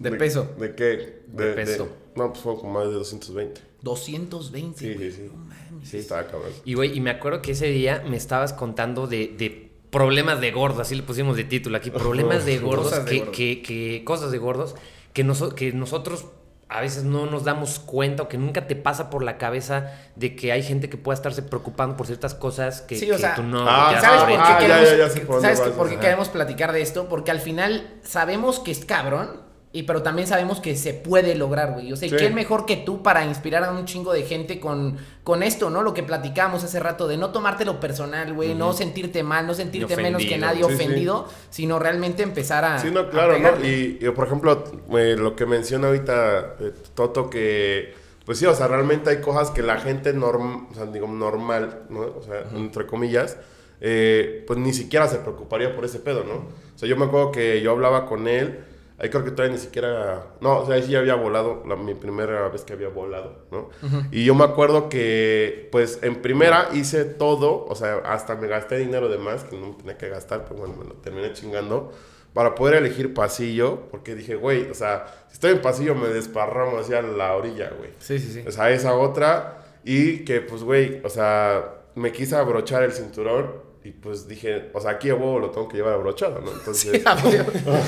de, 0.00 0.10
peso? 0.12 0.54
¿De 0.58 0.74
qué? 0.74 1.22
De 1.28 1.52
peso. 1.52 1.88
no, 2.16 2.30
pues 2.32 2.42
fue 2.42 2.56
como 2.56 2.72
más 2.72 2.88
de 2.88 2.94
220. 2.94 3.60
220, 3.82 4.78
Sí, 4.78 4.94
güey. 4.94 5.10
sí, 5.12 5.16
sí. 5.28 5.30
Mames. 5.32 5.56
Sí, 5.86 5.98
estaba 5.98 6.24
cabrón. 6.26 6.50
Y, 6.64 6.74
güey, 6.74 6.96
y 6.96 7.00
me 7.00 7.10
acuerdo 7.10 7.42
que 7.42 7.52
ese 7.52 7.66
día 7.68 8.02
me 8.08 8.16
estabas 8.16 8.52
contando 8.52 9.06
de, 9.06 9.34
de 9.38 9.70
problemas 9.90 10.40
de 10.40 10.50
gordos, 10.50 10.80
así 10.80 10.94
le 10.94 11.02
pusimos 11.02 11.36
de 11.36 11.44
título 11.44 11.76
aquí, 11.76 11.90
problemas 11.90 12.44
de 12.44 12.58
gordos, 12.60 12.86
Cosas 12.90 13.04
de 13.04 13.10
que, 13.10 13.18
gordos. 13.18 13.36
que- 13.36 13.62
que- 13.62 14.02
cosas 14.04 14.30
de 14.32 14.38
gordos, 14.38 14.74
que, 15.12 15.24
noso- 15.24 15.54
que 15.54 15.72
nosotros 15.72 16.26
a 16.68 16.80
veces 16.80 17.04
no 17.04 17.26
nos 17.26 17.44
damos 17.44 17.78
cuenta 17.78 18.24
o 18.24 18.28
que 18.28 18.38
nunca 18.38 18.66
te 18.66 18.74
pasa 18.74 19.08
por 19.08 19.22
la 19.22 19.38
cabeza 19.38 19.92
de 20.16 20.34
que 20.34 20.50
hay 20.50 20.64
gente 20.64 20.90
que 20.90 20.96
pueda 20.96 21.14
estarse 21.14 21.42
preocupando 21.42 21.96
por 21.96 22.06
ciertas 22.08 22.34
cosas 22.34 22.82
que, 22.82 22.96
Sí, 22.96 23.08
o 23.08 23.14
que 23.14 23.20
sea, 23.20 23.36
tú 23.36 23.44
no. 23.44 23.64
Ah, 23.68 23.90
ya 23.92 24.00
¿Sabes 24.00 24.20
sabes. 24.22 24.36
por 24.36 24.44
qué 24.44 24.52
Ah, 24.52 24.58
ya, 24.60 24.66
queremos, 24.66 24.90
ya, 24.90 24.96
ya 24.96 25.08
sé 25.10 25.20
por 25.20 25.36
dónde 25.36 25.54
¿sabes 25.56 25.72
por 25.74 25.88
qué 25.88 25.96
queremos 25.98 26.28
platicar 26.28 26.72
de 26.72 26.82
esto? 26.82 27.08
Porque 27.08 27.30
al 27.30 27.38
final 27.40 27.86
sabemos 28.02 28.58
que 28.58 28.72
es 28.72 28.84
cabrón, 28.84 29.42
y 29.78 29.82
pero 29.82 30.02
también 30.02 30.26
sabemos 30.26 30.60
que 30.60 30.74
se 30.76 30.94
puede 30.94 31.34
lograr, 31.34 31.72
güey. 31.74 31.92
O 31.92 31.96
sea, 31.96 32.06
¿y 32.08 32.10
Sí. 32.10 32.16
¿quién 32.16 32.34
mejor 32.34 32.64
que 32.66 32.76
tú 32.76 33.02
para 33.02 33.24
inspirar 33.24 33.62
a 33.64 33.70
un 33.72 33.84
chingo 33.84 34.12
de 34.12 34.22
gente 34.22 34.58
con, 34.58 34.96
con 35.22 35.42
esto, 35.42 35.68
¿no? 35.70 35.82
Lo 35.82 35.92
que 35.92 36.02
platicábamos 36.02 36.64
hace 36.64 36.80
rato, 36.80 37.06
de 37.06 37.16
no 37.16 37.30
tomártelo 37.30 37.78
personal, 37.78 38.32
güey, 38.32 38.54
no 38.54 38.72
sentirte 38.72 39.22
mal, 39.22 39.46
no 39.46 39.54
sentirte 39.54 39.96
menos 39.96 40.24
que 40.24 40.38
nadie 40.38 40.62
Sí, 40.64 40.68
sí. 40.68 40.74
ofendido, 40.74 41.28
sino 41.50 41.78
realmente 41.78 42.22
empezar 42.22 42.64
a. 42.64 42.78
Sí, 42.78 42.90
no, 42.90 43.10
claro, 43.10 43.38
¿no? 43.38 43.64
Y, 43.64 43.98
y, 44.00 44.10
por 44.10 44.26
ejemplo, 44.26 44.64
eh, 44.96 45.14
lo 45.18 45.36
que 45.36 45.46
menciona 45.46 45.88
ahorita 45.88 46.54
eh, 46.60 46.72
Toto, 46.94 47.28
que, 47.28 47.94
pues 48.24 48.38
sí, 48.38 48.46
o 48.46 48.54
sea, 48.54 48.68
realmente 48.68 49.10
hay 49.10 49.20
cosas 49.20 49.50
que 49.50 49.62
la 49.62 49.78
gente 49.78 50.12
norm, 50.12 50.68
o 50.70 50.74
sea, 50.74 50.86
digo, 50.86 51.06
normal, 51.06 51.82
¿no? 51.90 52.00
O 52.00 52.22
sea, 52.22 52.44
entre 52.54 52.86
comillas, 52.86 53.36
eh, 53.80 54.42
pues 54.46 54.58
ni 54.58 54.72
siquiera 54.72 55.06
se 55.06 55.16
preocuparía 55.18 55.74
por 55.76 55.84
ese 55.84 55.98
pedo, 55.98 56.24
¿no? 56.24 56.34
O 56.74 56.78
sea, 56.78 56.88
yo 56.88 56.96
me 56.96 57.04
acuerdo 57.04 57.30
que 57.30 57.60
yo 57.60 57.72
hablaba 57.72 58.06
con 58.06 58.26
él, 58.26 58.64
ahí 58.98 59.10
creo 59.10 59.24
que 59.24 59.30
todavía 59.30 59.56
ni 59.56 59.62
siquiera, 59.62 60.26
no, 60.40 60.60
o 60.60 60.66
sea, 60.66 60.76
ahí 60.76 60.82
sí 60.82 60.92
ya 60.92 61.00
había 61.00 61.14
volado, 61.14 61.62
la, 61.66 61.76
mi 61.76 61.94
primera 61.94 62.48
vez 62.48 62.62
que 62.64 62.72
había 62.72 62.88
volado, 62.88 63.46
¿no? 63.50 63.68
Y 64.10 64.24
yo 64.24 64.34
me 64.34 64.44
acuerdo 64.44 64.88
que, 64.88 65.68
pues, 65.72 65.98
en 66.02 66.22
primera 66.22 66.68
hice 66.72 67.04
todo, 67.04 67.66
o 67.66 67.74
sea, 67.74 67.98
hasta 68.04 68.34
me 68.36 68.46
gasté 68.48 68.78
dinero 68.78 69.08
de 69.08 69.18
más, 69.18 69.44
que 69.44 69.56
no 69.56 69.76
tenía 69.76 69.98
que 69.98 70.08
gastar, 70.08 70.44
pero 70.44 70.60
bueno, 70.60 70.74
me 70.76 70.84
lo 70.84 70.94
terminé 70.94 71.32
chingando 71.32 71.92
para 72.32 72.54
poder 72.54 72.74
elegir 72.74 73.14
pasillo, 73.14 73.88
porque 73.90 74.14
dije, 74.14 74.34
güey, 74.34 74.70
o 74.70 74.74
sea, 74.74 75.06
si 75.28 75.34
estoy 75.34 75.52
en 75.52 75.62
pasillo 75.62 75.94
me 75.94 76.08
desparramo 76.08 76.78
hacia 76.78 77.00
la 77.00 77.34
orilla, 77.34 77.70
güey. 77.78 77.90
Sí, 77.98 78.18
sí, 78.18 78.30
sí. 78.30 78.44
O 78.46 78.50
sea, 78.50 78.70
esa 78.70 78.94
otra, 78.94 79.64
y 79.84 80.24
que 80.24 80.42
pues, 80.42 80.62
güey, 80.62 81.00
o 81.02 81.08
sea, 81.08 81.76
me 81.94 82.12
quise 82.12 82.36
abrochar 82.36 82.82
el 82.82 82.92
cinturón, 82.92 83.65
y 83.86 83.92
pues 83.92 84.26
dije, 84.26 84.70
o 84.72 84.80
sea, 84.80 84.92
aquí 84.92 85.10
a 85.10 85.14
huevo 85.14 85.38
lo 85.38 85.50
tengo 85.50 85.68
que 85.68 85.76
llevar 85.76 85.94
abrochado, 85.94 86.40
¿no? 86.40 86.50
Entonces... 86.58 87.02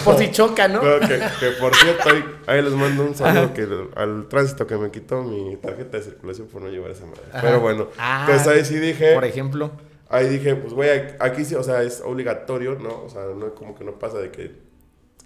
por 0.05 0.17
si 0.19 0.31
choca, 0.31 0.69
¿no? 0.69 0.81
Que, 0.81 1.09
que, 1.41 1.51
por 1.61 1.75
cierto, 1.75 2.09
ahí, 2.11 2.25
ahí 2.47 2.63
les 2.63 2.73
mando 2.73 3.03
un 3.05 3.15
saludo 3.15 3.53
que 3.53 3.67
al 3.97 4.29
tránsito 4.29 4.67
que 4.67 4.77
me 4.77 4.91
quitó 4.91 5.23
mi 5.23 5.57
tarjeta 5.57 5.97
de 5.99 6.03
circulación 6.05 6.47
por 6.49 6.63
no 6.63 6.69
llevar 6.69 6.91
esa 6.93 7.05
madre. 7.07 7.23
Pero 7.41 7.61
bueno, 7.61 7.89
Ah, 7.99 8.27
entonces 8.29 8.47
ahí 8.53 8.65
sí 8.65 8.79
dije, 8.79 9.15
Por 9.15 9.25
ejemplo. 9.25 9.71
ahí 10.09 10.29
dije, 10.29 10.55
pues 10.55 10.73
güey, 10.73 10.89
aquí 11.19 11.45
sí, 11.45 11.55
o 11.55 11.63
sea, 11.63 11.83
es 11.83 12.01
obligatorio, 12.05 12.77
¿no? 12.77 13.03
O 13.05 13.09
sea, 13.09 13.25
no 13.37 13.55
como 13.55 13.75
que 13.75 13.85
no 13.85 13.99
pasa 13.99 14.19
de 14.19 14.31
que 14.31 14.53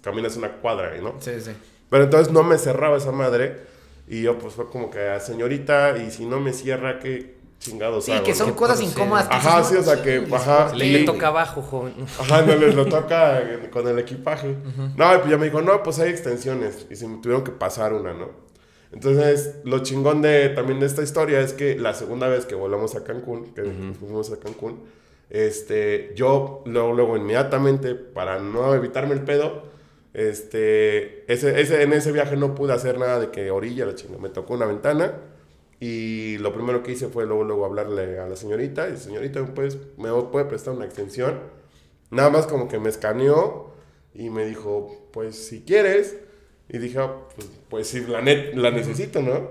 caminas 0.01 0.35
una 0.37 0.53
cuadra, 0.53 0.91
¿no? 1.01 1.15
Sí, 1.19 1.39
sí. 1.39 1.51
Pero 1.89 2.05
entonces 2.05 2.33
no 2.33 2.43
me 2.43 2.57
cerraba 2.57 2.97
esa 2.97 3.11
madre 3.11 3.57
y 4.07 4.23
yo 4.23 4.37
pues 4.39 4.53
fue 4.55 4.67
como 4.69 4.89
que, 4.89 4.99
"Ah, 5.07 5.19
señorita, 5.19 5.97
y 5.97 6.09
si 6.11 6.25
no 6.25 6.39
me 6.39 6.51
cierra, 6.51 6.99
¿qué 6.99 7.35
chingados 7.63 8.05
Sí, 8.05 8.11
hago, 8.11 8.23
que 8.25 8.35
son 8.35 8.49
no?" 8.49 8.55
cosas 8.55 8.77
procede? 8.77 8.91
incómodas. 8.91 9.27
Ajá, 9.31 9.63
sí, 9.63 9.75
o 9.75 9.83
sea, 9.83 9.95
"No 9.95 10.01
que, 10.03 10.27
ajá, 10.31 10.67
¿por 10.67 10.75
Le, 10.77 10.85
qué?". 10.85 10.91
le 10.91 10.99
y- 11.01 11.05
toca 11.05 11.27
abajo, 11.27 11.61
joven. 11.61 11.93
Ajá, 12.19 12.41
no 12.43 12.55
les 12.55 12.75
lo 12.75 12.85
toca 12.85 13.41
con 13.71 13.87
el 13.87 13.97
equipaje. 13.99 14.55
No, 14.97 15.15
y 15.15 15.17
pues 15.19 15.29
ya 15.31 15.37
me 15.37 15.45
dijo, 15.45 15.61
no, 15.61 15.81
pues 15.83 15.99
hay 15.99 16.09
extensiones. 16.11 16.85
Y 16.89 16.95
se 16.95 17.07
me 17.07 17.17
tuvieron 17.21 17.43
que 17.43 17.51
pasar 17.51 17.93
una, 17.93 18.13
¿no? 18.13 18.29
Entonces, 18.91 19.55
lo 19.63 19.79
chingón 19.79 20.21
de 20.21 20.49
también 20.49 20.79
de 20.79 20.85
esta 20.85 21.01
historia 21.01 21.39
es 21.39 21.53
que 21.53 21.75
la 21.79 21.93
segunda 21.95 22.27
vez 22.27 22.45
que 22.45 22.53
volamos 22.53 22.95
a 22.95 23.03
Cancún, 23.03 23.53
que 23.55 23.63
fuimos 23.99 24.31
a 24.31 24.37
Cancún, 24.39 24.83
este, 25.31 26.11
yo 26.15 26.61
luego, 26.65 26.93
luego 26.93 27.17
inmediatamente, 27.17 27.95
para 27.95 28.37
no 28.39 28.75
evitarme 28.75 29.13
el 29.15 29.21
pedo, 29.21 29.63
este, 30.13 31.31
ese, 31.31 31.59
ese, 31.59 31.81
en 31.81 31.93
ese 31.93 32.11
viaje 32.11 32.37
no 32.37 32.53
pude 32.55 32.73
hacer 32.73 32.99
nada 32.99 33.19
de 33.19 33.29
que 33.31 33.49
orilla 33.51 33.85
la 33.85 33.95
chinga. 33.95 34.17
Me 34.19 34.29
tocó 34.29 34.53
una 34.53 34.65
ventana 34.67 35.13
y 35.85 36.37
lo 36.37 36.53
primero 36.53 36.81
que 36.81 36.93
hice 36.93 37.09
fue 37.09 37.25
luego, 37.25 37.43
luego 37.43 37.65
hablarle 37.65 38.17
a 38.17 38.25
la 38.29 38.37
señorita. 38.37 38.87
Y 38.87 38.95
señorita, 38.95 39.43
pues, 39.53 39.77
¿me 39.97 40.09
puede 40.31 40.45
prestar 40.45 40.73
una 40.75 40.85
extensión? 40.85 41.41
Nada 42.09 42.29
más 42.29 42.47
como 42.47 42.69
que 42.69 42.79
me 42.79 42.87
escaneó 42.87 43.73
y 44.13 44.29
me 44.29 44.45
dijo, 44.45 45.09
pues 45.11 45.35
si 45.35 45.63
quieres. 45.63 46.15
Y 46.69 46.77
dije, 46.77 46.99
ah, 46.99 47.13
pues, 47.35 47.49
pues 47.67 47.87
sí, 47.87 47.99
la, 48.07 48.21
net, 48.21 48.53
la 48.55 48.71
necesito, 48.71 49.21
¿no? 49.21 49.49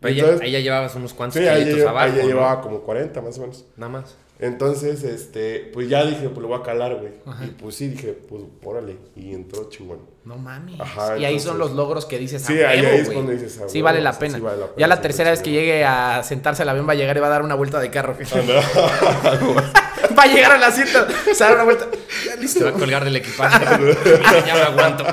Pero 0.00 0.14
Entonces- 0.14 0.40
ahí 0.40 0.52
ya 0.52 0.60
llevabas 0.60 0.94
unos 0.94 1.12
cuantos 1.12 1.38
Sí, 1.38 1.44
ya, 1.44 1.90
abajo, 1.90 2.16
¿no? 2.16 2.22
llevaba 2.28 2.62
como 2.62 2.80
40 2.80 3.20
más 3.20 3.36
o 3.36 3.42
menos. 3.42 3.66
Nada 3.76 3.92
más. 3.92 4.16
Entonces, 4.38 5.02
este, 5.04 5.70
pues 5.74 5.90
ya 5.90 6.06
dije, 6.06 6.30
pues 6.30 6.40
lo 6.40 6.48
voy 6.48 6.58
a 6.60 6.62
calar, 6.62 6.96
güey. 6.98 7.12
Y 7.46 7.50
pues 7.60 7.74
sí, 7.74 7.88
dije, 7.88 8.14
pues 8.26 8.42
órale. 8.64 8.96
Y 9.16 9.34
entró 9.34 9.68
chingón. 9.68 9.98
No 10.24 10.36
mames. 10.38 10.80
Ajá, 10.80 11.18
y 11.18 11.24
ahí 11.26 11.38
son 11.38 11.58
los 11.58 11.72
logros 11.72 12.06
que 12.06 12.18
dices. 12.18 12.40
Sí, 12.42 12.62
ahí- 12.62 12.80
es 12.84 13.10
cuando 13.10 13.32
dices, 13.32 13.60
Sí 13.68 13.82
vale 13.82 14.00
la 14.00 14.12
sí, 14.14 14.20
pena. 14.20 14.36
sí 14.36 14.40
vale 14.40 14.56
la 14.58 14.66
pena, 14.68 14.76
ya 14.78 14.86
la 14.86 14.96
sí, 14.96 15.02
tercera 15.02 15.30
vez 15.30 15.42
que 15.42 15.50
llegue 15.50 15.84
a 15.84 16.22
sentarse 16.22 16.62
al 16.62 16.68
avión 16.70 16.88
va 16.88 16.92
a 16.92 16.96
llegar 16.96 17.16
y 17.16 17.20
va 17.20 17.26
a 17.26 17.30
dar 17.30 17.42
una 17.42 17.54
vuelta 17.54 17.78
de 17.78 17.90
carro. 17.90 18.16
Va 20.18 20.22
a 20.22 20.26
llegar 20.26 20.52
al 20.52 20.62
asiento, 20.64 21.06
se 21.32 21.42
a 21.44 21.46
dar 21.48 21.54
una 21.56 21.64
vuelta. 21.64 21.86
Ya 22.26 22.32
Se 22.32 22.40
listo. 22.40 22.64
va 22.64 22.70
a 22.70 22.72
colgar 22.74 23.04
del 23.04 23.16
equipaje. 23.16 23.64
ya 24.46 24.54
me 24.54 24.60
aguanto. 24.62 25.04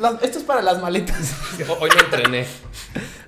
Las- 0.00 0.22
esto 0.22 0.38
es 0.38 0.44
para 0.44 0.62
las 0.62 0.80
maletas. 0.80 1.34
Hoy 1.80 1.90
no 1.94 2.00
entrené. 2.00 2.46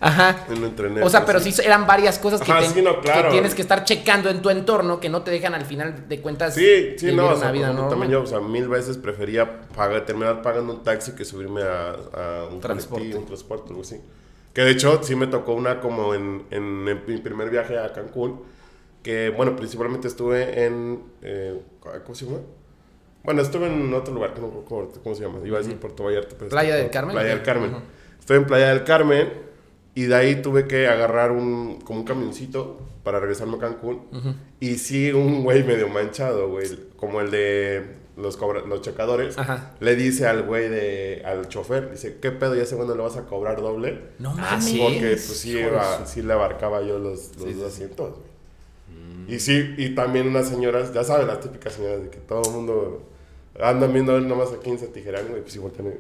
Ajá. 0.01 0.37
No 0.49 0.67
entrené, 0.67 1.03
O 1.03 1.09
sea, 1.09 1.21
pues, 1.25 1.37
pero 1.43 1.53
sí 1.53 1.63
eran 1.63 1.87
varias 1.87 2.19
cosas 2.19 2.41
que, 2.43 2.53
Ajá, 2.53 2.61
te- 2.61 2.69
sí, 2.69 2.83
no, 2.83 3.01
claro. 3.01 3.23
que 3.29 3.31
tienes 3.33 3.55
que 3.55 3.63
estar 3.63 3.85
checando 3.85 4.29
en 4.29 4.43
tu 4.43 4.51
entorno 4.51 5.01
que 5.01 5.09
no 5.09 5.23
te 5.23 5.31
dejan 5.31 5.55
al 5.55 5.65
final 5.65 6.07
de 6.09 6.21
cuentas 6.21 6.55
Sí, 6.55 6.95
sí, 6.99 7.13
no, 7.13 7.29
o 7.29 7.37
sea, 7.37 7.51
vida 7.53 7.69
normal. 7.69 7.89
también 7.91 8.13
yo, 8.13 8.23
o 8.23 8.27
sea, 8.27 8.41
mil 8.41 8.69
veces 8.69 8.99
prefería 8.99 9.63
pagar, 9.75 10.05
terminar 10.05 10.43
pagando 10.43 10.75
un 10.75 10.83
taxi 10.83 11.13
que 11.13 11.25
subirme 11.25 11.63
a, 11.63 11.91
a 11.93 12.45
un 12.51 12.61
Transporte. 12.61 13.17
un 13.17 13.25
transporte, 13.25 13.71
algo 13.71 13.81
así. 13.83 14.01
Que 14.53 14.63
de 14.63 14.73
hecho 14.73 15.01
sí 15.03 15.17
me 15.17 15.27
tocó 15.27 15.53
una 15.55 15.81
como 15.81 16.15
en, 16.15 16.45
en, 16.51 16.87
en 16.87 17.03
mi 17.07 17.17
primer 17.19 17.49
viaje 17.49 17.79
a 17.79 17.93
Cancún, 17.93 18.43
que 19.05 19.31
bueno, 19.31 19.55
principalmente 19.55 20.09
estuve 20.09 20.65
en, 20.65 21.01
eh, 21.23 21.61
¿cómo 22.05 22.15
se 22.17 22.25
llama? 22.27 22.39
Bueno, 23.23 23.41
estuve 23.43 23.67
en 23.69 23.95
otro 23.95 24.13
lugar, 24.13 24.35
que 24.35 24.41
no 24.41 24.49
recuerdo 24.51 24.91
cómo 25.03 25.15
se 25.15 25.23
llama, 25.23 25.39
iba 25.47 25.59
a 25.59 25.61
decir 25.63 25.79
Puerto 25.79 26.03
Vallarta. 26.05 26.35
pero 26.39 26.51
¿Playa 26.51 26.75
del 26.75 26.91
Carmen? 26.91 27.15
Playa 27.15 27.31
del. 27.31 27.43
Carmen. 27.43 27.71
Ujú. 27.71 27.83
Estuve 28.19 28.37
en 28.39 28.45
Playa 28.47 28.69
del 28.71 28.85
Carmen 28.85 29.29
y 29.95 30.03
de 30.05 30.15
ahí 30.17 30.43
tuve 30.43 30.67
que 30.67 30.89
agarrar 30.89 31.31
un, 31.33 31.81
como 31.83 32.01
un 32.01 32.05
camioncito 32.05 32.79
para 33.05 33.21
regresarme 33.21 33.57
a 33.57 33.61
Cancún. 33.61 34.03
Y 34.61 34.75
sí, 34.77 35.13
un 35.13 35.45
güey 35.45 35.63
medio 35.63 35.89
manchado, 35.89 36.49
güey, 36.49 36.67
como 36.97 37.21
el 37.21 37.31
de 37.31 37.85
los, 38.17 38.37
cobra- 38.37 38.65
los 38.67 38.81
checadores, 38.83 39.37
Ajá. 39.39 39.75
le 39.81 39.95
dice 39.97 40.27
al 40.27 40.43
güey, 40.45 40.69
de, 40.69 41.23
al 41.25 41.49
chofer, 41.49 41.91
dice, 41.91 42.19
¿qué 42.21 42.31
pedo? 42.31 42.55
¿Ya 42.55 42.65
sé 42.67 42.77
cuándo 42.77 42.95
le 42.97 43.03
vas 43.03 43.17
a 43.17 43.25
cobrar 43.27 43.61
doble? 43.61 44.01
No 44.19 44.31
Ah, 44.39 44.59
mames. 44.59 44.73
Porque 44.79 45.01
pues 45.11 45.23
sí, 45.39 45.59
iba- 45.59 46.07
sí 46.07 46.23
le 46.23 46.33
abarcaba 46.33 46.81
yo 46.83 46.99
los, 46.99 47.37
los 47.37 47.45
Sí, 47.47 47.53
sí, 47.53 47.59
sí. 47.61 47.65
asientos, 47.65 48.11
güey. 48.19 48.34
Y 49.29 49.39
sí, 49.39 49.75
y 49.79 49.95
también 49.95 50.29
unas 50.29 50.49
señoras, 50.49 50.93
ya 50.93 51.05
sabes, 51.05 51.27
las 51.27 51.41
típicas 51.41 51.73
señoras 51.75 52.03
de 52.03 52.11
que 52.11 52.19
todo 52.19 52.43
el 52.45 52.51
mundo 52.51 53.03
andan 53.61 53.93
viendo 53.93 54.13
a 54.13 54.17
ver 54.17 54.25
nomás 54.25 54.53
a 54.53 54.59
quién 54.59 54.79
se 54.79 54.89
tijeran, 54.89 55.29
güey, 55.29 55.43
pues 55.43 55.55
igual 55.57 55.73
tiene... 55.73 55.99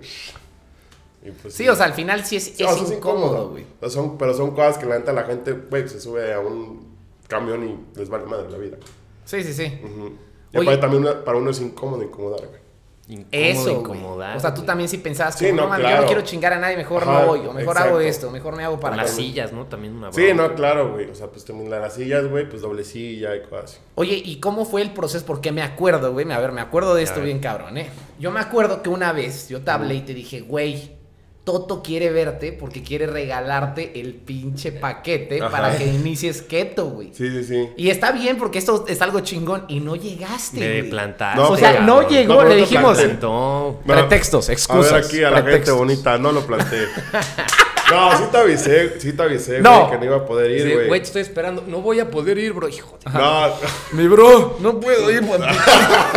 Y 1.25 1.30
pues, 1.30 1.54
Sí, 1.54 1.68
o 1.68 1.75
sea, 1.75 1.87
al 1.87 1.94
final 1.94 2.25
sí 2.25 2.37
es, 2.37 2.44
Sí, 2.44 2.62
es 2.62 2.71
o 2.71 2.75
sea, 2.75 2.85
es 2.85 2.92
incómodo, 2.92 3.50
güey. 3.50 3.64
Son, 3.88 4.18
pero 4.18 4.35
son 4.35 4.50
cosas 4.50 4.76
que 4.78 4.87
la 4.87 4.99
neta 4.99 5.12
la 5.12 5.25
gente, 5.25 5.52
güey, 5.52 5.88
se 5.88 6.00
sube 6.00 6.35
a 6.35 6.40
un 6.40 6.94
camión 7.28 7.64
y 7.66 7.99
les 7.99 8.09
vale 8.09 8.26
madre 8.26 8.50
la 8.50 8.59
vida. 8.59 8.76
Sí, 9.25 9.42
sí, 9.42 9.54
sí. 9.54 9.80
Ujú. 9.83 10.12
Y 10.52 10.59
Oye. 10.59 10.68
aparte 10.68 10.80
también 10.80 11.25
para 11.25 11.38
uno 11.38 11.50
es 11.50 11.61
incómodo 11.61 12.02
incomodar, 12.02 12.47
güey. 12.47 12.61
Incómodo, 13.06 13.28
Eso, 13.32 13.70
incomodar. 13.70 14.37
O 14.37 14.40
sea, 14.40 14.54
tú 14.54 14.62
también 14.62 14.88
sí 14.88 14.96
pensabas, 14.96 15.37
Sí, 15.37 15.46
como, 15.50 15.56
no, 15.56 15.62
no, 15.64 15.68
mames, 15.68 15.90
yo 15.90 16.00
no 16.00 16.06
quiero 16.06 16.23
chingar 16.23 16.54
a 16.54 16.58
nadie, 16.58 16.76
mejor 16.76 17.02
Ajá, 17.02 17.20
no 17.20 17.26
voy, 17.26 17.40
o 17.40 17.52
mejor 17.52 17.76
exacto. 17.76 17.88
hago 17.90 18.00
esto, 18.00 18.30
mejor 18.30 18.56
me 18.56 18.64
hago 18.64 18.80
para 18.80 18.96
las 18.96 19.11
sillas, 19.11 19.52
¿no? 19.52 19.66
También 19.66 19.94
una 19.94 20.11
Sí, 20.11 20.28
no, 20.34 20.54
claro, 20.54 20.92
güey. 20.92 21.11
O 21.11 21.14
sea, 21.14 21.26
pues 21.26 21.44
también 21.44 21.70
las 21.70 21.94
sillas, 21.94 22.26
güey, 22.26 22.49
pues 22.49 22.62
doble 22.62 22.82
silla 22.82 23.37
y 23.37 23.42
cosas 23.42 23.64
así. 23.64 23.78
Oye, 23.96 24.23
¿y 24.25 24.40
cómo 24.40 24.64
fue 24.64 24.80
el 24.80 24.92
proceso? 24.92 25.26
Porque 25.26 25.52
me 25.52 25.62
acuerdo, 25.62 26.12
güey, 26.12 26.30
a 26.32 26.38
ver, 26.38 26.52
me 26.52 26.62
acuerdo 26.62 26.94
de 26.94 27.02
esto 27.02 27.20
bien 27.20 27.40
cabrón, 27.40 27.76
¿eh? 27.76 27.90
Yo 28.18 28.30
me 28.30 28.40
acuerdo 28.40 28.82
que 28.82 28.88
una 28.88 29.12
vez 29.12 29.49
yo 29.50 29.62
te 29.62 29.70
hablé 29.70 29.96
y 29.96 30.00
te 30.00 30.14
dije, 30.14 30.40
güey, 30.40 30.92
Toto 31.44 31.82
quiere 31.82 32.10
verte 32.10 32.52
porque 32.52 32.82
quiere 32.82 33.06
regalarte 33.06 34.00
el 34.00 34.14
pinche 34.14 34.72
paquete 34.72 35.42
Ajá. 35.42 35.50
para 35.50 35.76
que 35.76 35.84
inicies 35.86 36.40
keto, 36.40 36.86
güey. 36.86 37.10
Sí, 37.12 37.28
sí, 37.30 37.45
sí. 37.45 37.69
Y 37.76 37.90
está 37.90 38.12
bien 38.12 38.38
porque 38.38 38.58
esto 38.58 38.86
es 38.88 39.02
algo 39.02 39.21
chingón 39.21 39.66
y 39.69 39.80
no 39.80 39.95
llegaste, 39.95 40.58
De 40.58 40.78
güey. 40.80 40.90
plantar. 40.90 41.36
No, 41.36 41.50
O 41.50 41.56
sea, 41.58 41.80
no 41.80 42.08
llegó, 42.08 42.36
no, 42.36 42.45
le 42.45 42.49
no 42.49 42.54
dijimos. 42.56 42.99
No. 43.21 43.80
Pretextos, 43.86 44.49
excusas. 44.49 44.90
A 44.92 44.97
ver 44.97 45.04
aquí 45.04 45.23
a 45.23 45.30
la 45.30 45.42
gente 45.42 45.71
bonita, 45.71 46.16
no 46.16 46.32
lo 46.32 46.47
planteé. 46.47 46.86
no, 47.90 48.16
sí 48.16 48.25
te 48.30 48.36
avisé, 48.38 49.00
sí 49.00 49.12
te 49.12 49.23
avisé, 49.23 49.60
No. 49.60 49.80
güey, 49.80 49.90
que 49.92 49.99
no 49.99 50.04
iba 50.06 50.16
a 50.16 50.26
poder 50.26 50.50
ir, 50.50 50.75
güey. 50.75 50.86
Güey, 50.88 51.00
te 51.00 51.06
estoy 51.06 51.23
esperando. 51.23 51.64
No 51.66 51.80
voy 51.80 52.00
a 52.00 52.10
poder 52.10 52.38
ir, 52.38 52.52
bro. 52.52 52.68
Hijo 52.68 52.99
de... 53.04 53.10
No, 53.12 53.52
Mi 53.92 54.06
bro, 54.08 54.56
no 54.60 54.80
puedo 54.80 55.10
ir. 55.10 55.23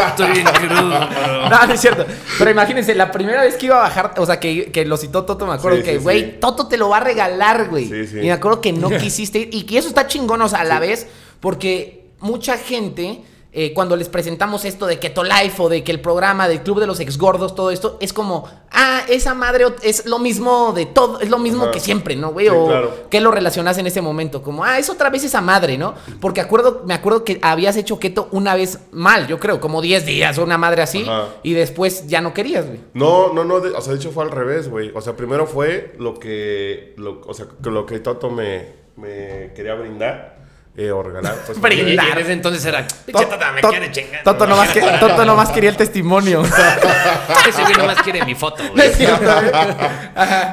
Estoy 0.08 0.32
bien 0.32 0.45
crudo, 0.45 0.88
bro. 0.89 1.49
No, 1.49 1.65
no 1.67 1.73
es 1.73 1.82
cierto. 1.82 2.06
Pero 2.38 2.51
imagínense, 2.51 2.95
la 2.95 3.12
primera 3.12 3.41
vez 3.41 3.56
que 3.56 3.65
iba 3.67 3.77
a 3.77 3.82
bajar, 3.82 4.13
o 4.17 4.25
sea, 4.25 4.39
que, 4.39 4.71
que 4.71 4.86
lo 4.86 4.97
citó 4.97 5.25
Toto, 5.25 5.45
me 5.45 5.53
acuerdo 5.53 5.77
Sí, 5.77 5.84
que, 5.84 5.91
sí, 5.93 6.03
güey, 6.03 6.21
sí. 6.21 6.38
Toto 6.39 6.67
te 6.67 6.77
lo 6.77 6.89
va 6.89 6.97
a 6.97 7.01
regalar, 7.01 7.67
güey. 7.69 7.88
Sí, 7.88 8.08
sí. 8.08 8.17
Y 8.19 8.23
me 8.23 8.32
acuerdo 8.32 8.62
que 8.62 8.71
no 8.73 8.89
quisiste 8.97 9.39
ir. 9.39 9.49
Y 9.51 9.63
que 9.63 9.77
eso 9.77 9.88
está 9.88 10.08
chingón, 10.08 10.41
o 10.41 10.49
sea, 10.49 10.62
a 10.62 10.63
la 10.65 10.80
vez, 10.80 11.08
porque 11.39 12.06
mucha 12.19 12.58
gente, 12.58 13.21
eh, 13.53 13.73
cuando 13.73 13.95
les 13.95 14.10
presentamos 14.10 14.65
esto 14.65 14.86
de 14.86 14.99
Keto 14.99 15.23
Life 15.23 15.62
o 15.62 15.69
de 15.69 15.83
que 15.83 15.91
el 15.91 15.99
programa 16.01 16.47
del 16.47 16.62
Club 16.62 16.79
de 16.79 16.86
los 16.88 16.99
Ex 16.99 17.17
Gordos, 17.17 17.55
todo 17.55 17.71
esto, 17.71 17.97
es 18.01 18.13
como, 18.13 18.47
ah, 18.71 19.01
esa 19.10 19.33
madre 19.33 19.65
es 19.81 20.05
lo 20.05 20.19
mismo 20.19 20.73
de 20.73 20.86
todo, 20.86 21.19
es 21.21 21.29
lo 21.29 21.39
mismo 21.39 21.63
Ajá. 21.63 21.71
que 21.71 21.79
siempre, 21.79 22.15
¿no, 22.15 22.31
güey? 22.31 22.47
Sí, 22.47 22.53
o 22.55 22.67
claro. 22.67 22.93
¿qué 23.10 23.19
lo 23.21 23.31
relacionas 23.31 23.77
en 23.77 23.88
ese 23.88 24.01
momento? 24.01 24.41
Como, 24.43 24.63
ah, 24.63 24.77
es 24.77 24.89
otra 24.89 25.10
vez 25.10 25.23
esa 25.23 25.41
madre, 25.41 25.77
¿no? 25.77 25.95
Porque 26.21 26.41
acuerdo, 26.41 26.83
me 26.86 26.93
acuerdo 26.93 27.23
que 27.23 27.39
habías 27.41 27.77
hecho 27.77 27.99
keto 27.99 28.27
una 28.31 28.53
vez 28.55 28.79
mal, 28.91 29.27
yo 29.27 29.39
creo, 29.39 29.60
como 29.60 29.81
10 29.81 30.05
días 30.05 30.38
o 30.38 30.43
una 30.43 30.57
madre 30.57 30.81
así, 30.83 31.03
Ajá. 31.03 31.29
y 31.41 31.53
después 31.53 32.05
ya 32.07 32.21
no 32.21 32.33
querías, 32.33 32.67
güey. 32.67 32.79
No, 32.93 33.33
no, 33.33 33.43
no, 33.43 33.60
de- 33.62 33.69
o 33.71 33.81
sea, 33.81 33.93
de 33.93 33.99
hecho 33.99 34.12
fue 34.12 34.23
al 34.25 34.31
revés, 34.31 34.69
güey. 34.69 34.91
O 34.93 35.01
sea, 35.01 35.15
primero 35.15 35.47
fue 35.47 35.93
lo 35.97 36.19
que, 36.19 36.93
lo, 36.97 37.21
o 37.25 37.33
sea, 37.33 37.47
que 37.63 37.69
lo 37.71 37.86
que 37.86 37.99
Toto 37.99 38.29
me, 38.29 38.73
me 38.97 39.51
quería 39.55 39.73
brindar 39.75 40.37
eh, 40.78 40.92
o 40.92 41.02
regalar. 41.02 41.36
Pues. 41.46 41.58
Y 41.74 41.82
y 41.82 41.98
en 41.98 42.18
ese 42.20 42.32
entonces 42.32 42.63
era. 42.63 42.86
Tata, 42.88 43.52
me 43.52 43.62
quiere 43.62 43.92
chingar. 43.92 44.24
Toto 44.24 44.46
nomás, 44.46 44.70
que- 44.72 44.82
Toto 45.00 45.26
nomás 45.26 45.52
quería 45.52 45.72
el 45.72 45.78
testimonio. 45.78 46.44
Ese 47.48 47.63
güey 47.63 47.74
nomás 47.76 48.02
quiere 48.04 48.24
mi 48.26 48.36
foto, 48.36 48.63
No 48.63 48.70
güey. 48.74 48.92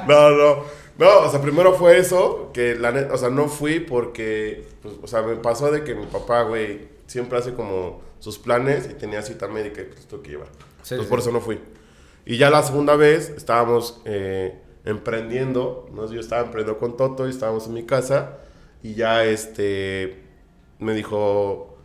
No, 0.08 0.30
no, 0.30 0.64
no, 0.98 1.18
o 1.20 1.30
sea, 1.30 1.40
primero 1.40 1.74
fue 1.74 1.98
eso, 1.98 2.50
que 2.54 2.74
la 2.74 2.90
neta, 2.92 3.12
o 3.14 3.18
sea, 3.18 3.28
no 3.28 3.48
fui 3.48 3.80
porque, 3.80 4.66
pues, 4.82 4.94
o 5.02 5.06
sea, 5.06 5.22
me 5.22 5.36
pasó 5.36 5.70
de 5.70 5.84
que 5.84 5.94
mi 5.94 6.06
papá, 6.06 6.42
güey, 6.42 6.88
siempre 7.06 7.38
hace 7.38 7.52
como 7.52 8.02
sus 8.18 8.38
planes 8.38 8.88
y 8.90 8.94
tenía 8.94 9.20
cita 9.22 9.46
médica 9.48 9.82
y 9.82 9.84
pues 9.84 10.06
tuve 10.06 10.22
que 10.22 10.30
llevar. 10.30 10.48
Sí, 10.82 10.94
Entonces 10.94 11.06
sí. 11.06 11.10
por 11.10 11.18
eso 11.18 11.32
no 11.32 11.40
fui. 11.40 11.60
Y 12.24 12.38
ya 12.38 12.48
la 12.48 12.62
segunda 12.62 12.96
vez 12.96 13.28
estábamos 13.36 14.00
eh, 14.06 14.58
emprendiendo, 14.86 15.86
¿no? 15.92 16.10
yo 16.10 16.20
estaba 16.20 16.42
emprendiendo 16.42 16.78
con 16.78 16.96
Toto 16.96 17.26
y 17.26 17.30
estábamos 17.30 17.66
en 17.66 17.74
mi 17.74 17.84
casa 17.84 18.38
y 18.84 18.94
ya 18.94 19.24
este 19.24 20.22
me 20.78 20.92
dijo, 20.92 21.78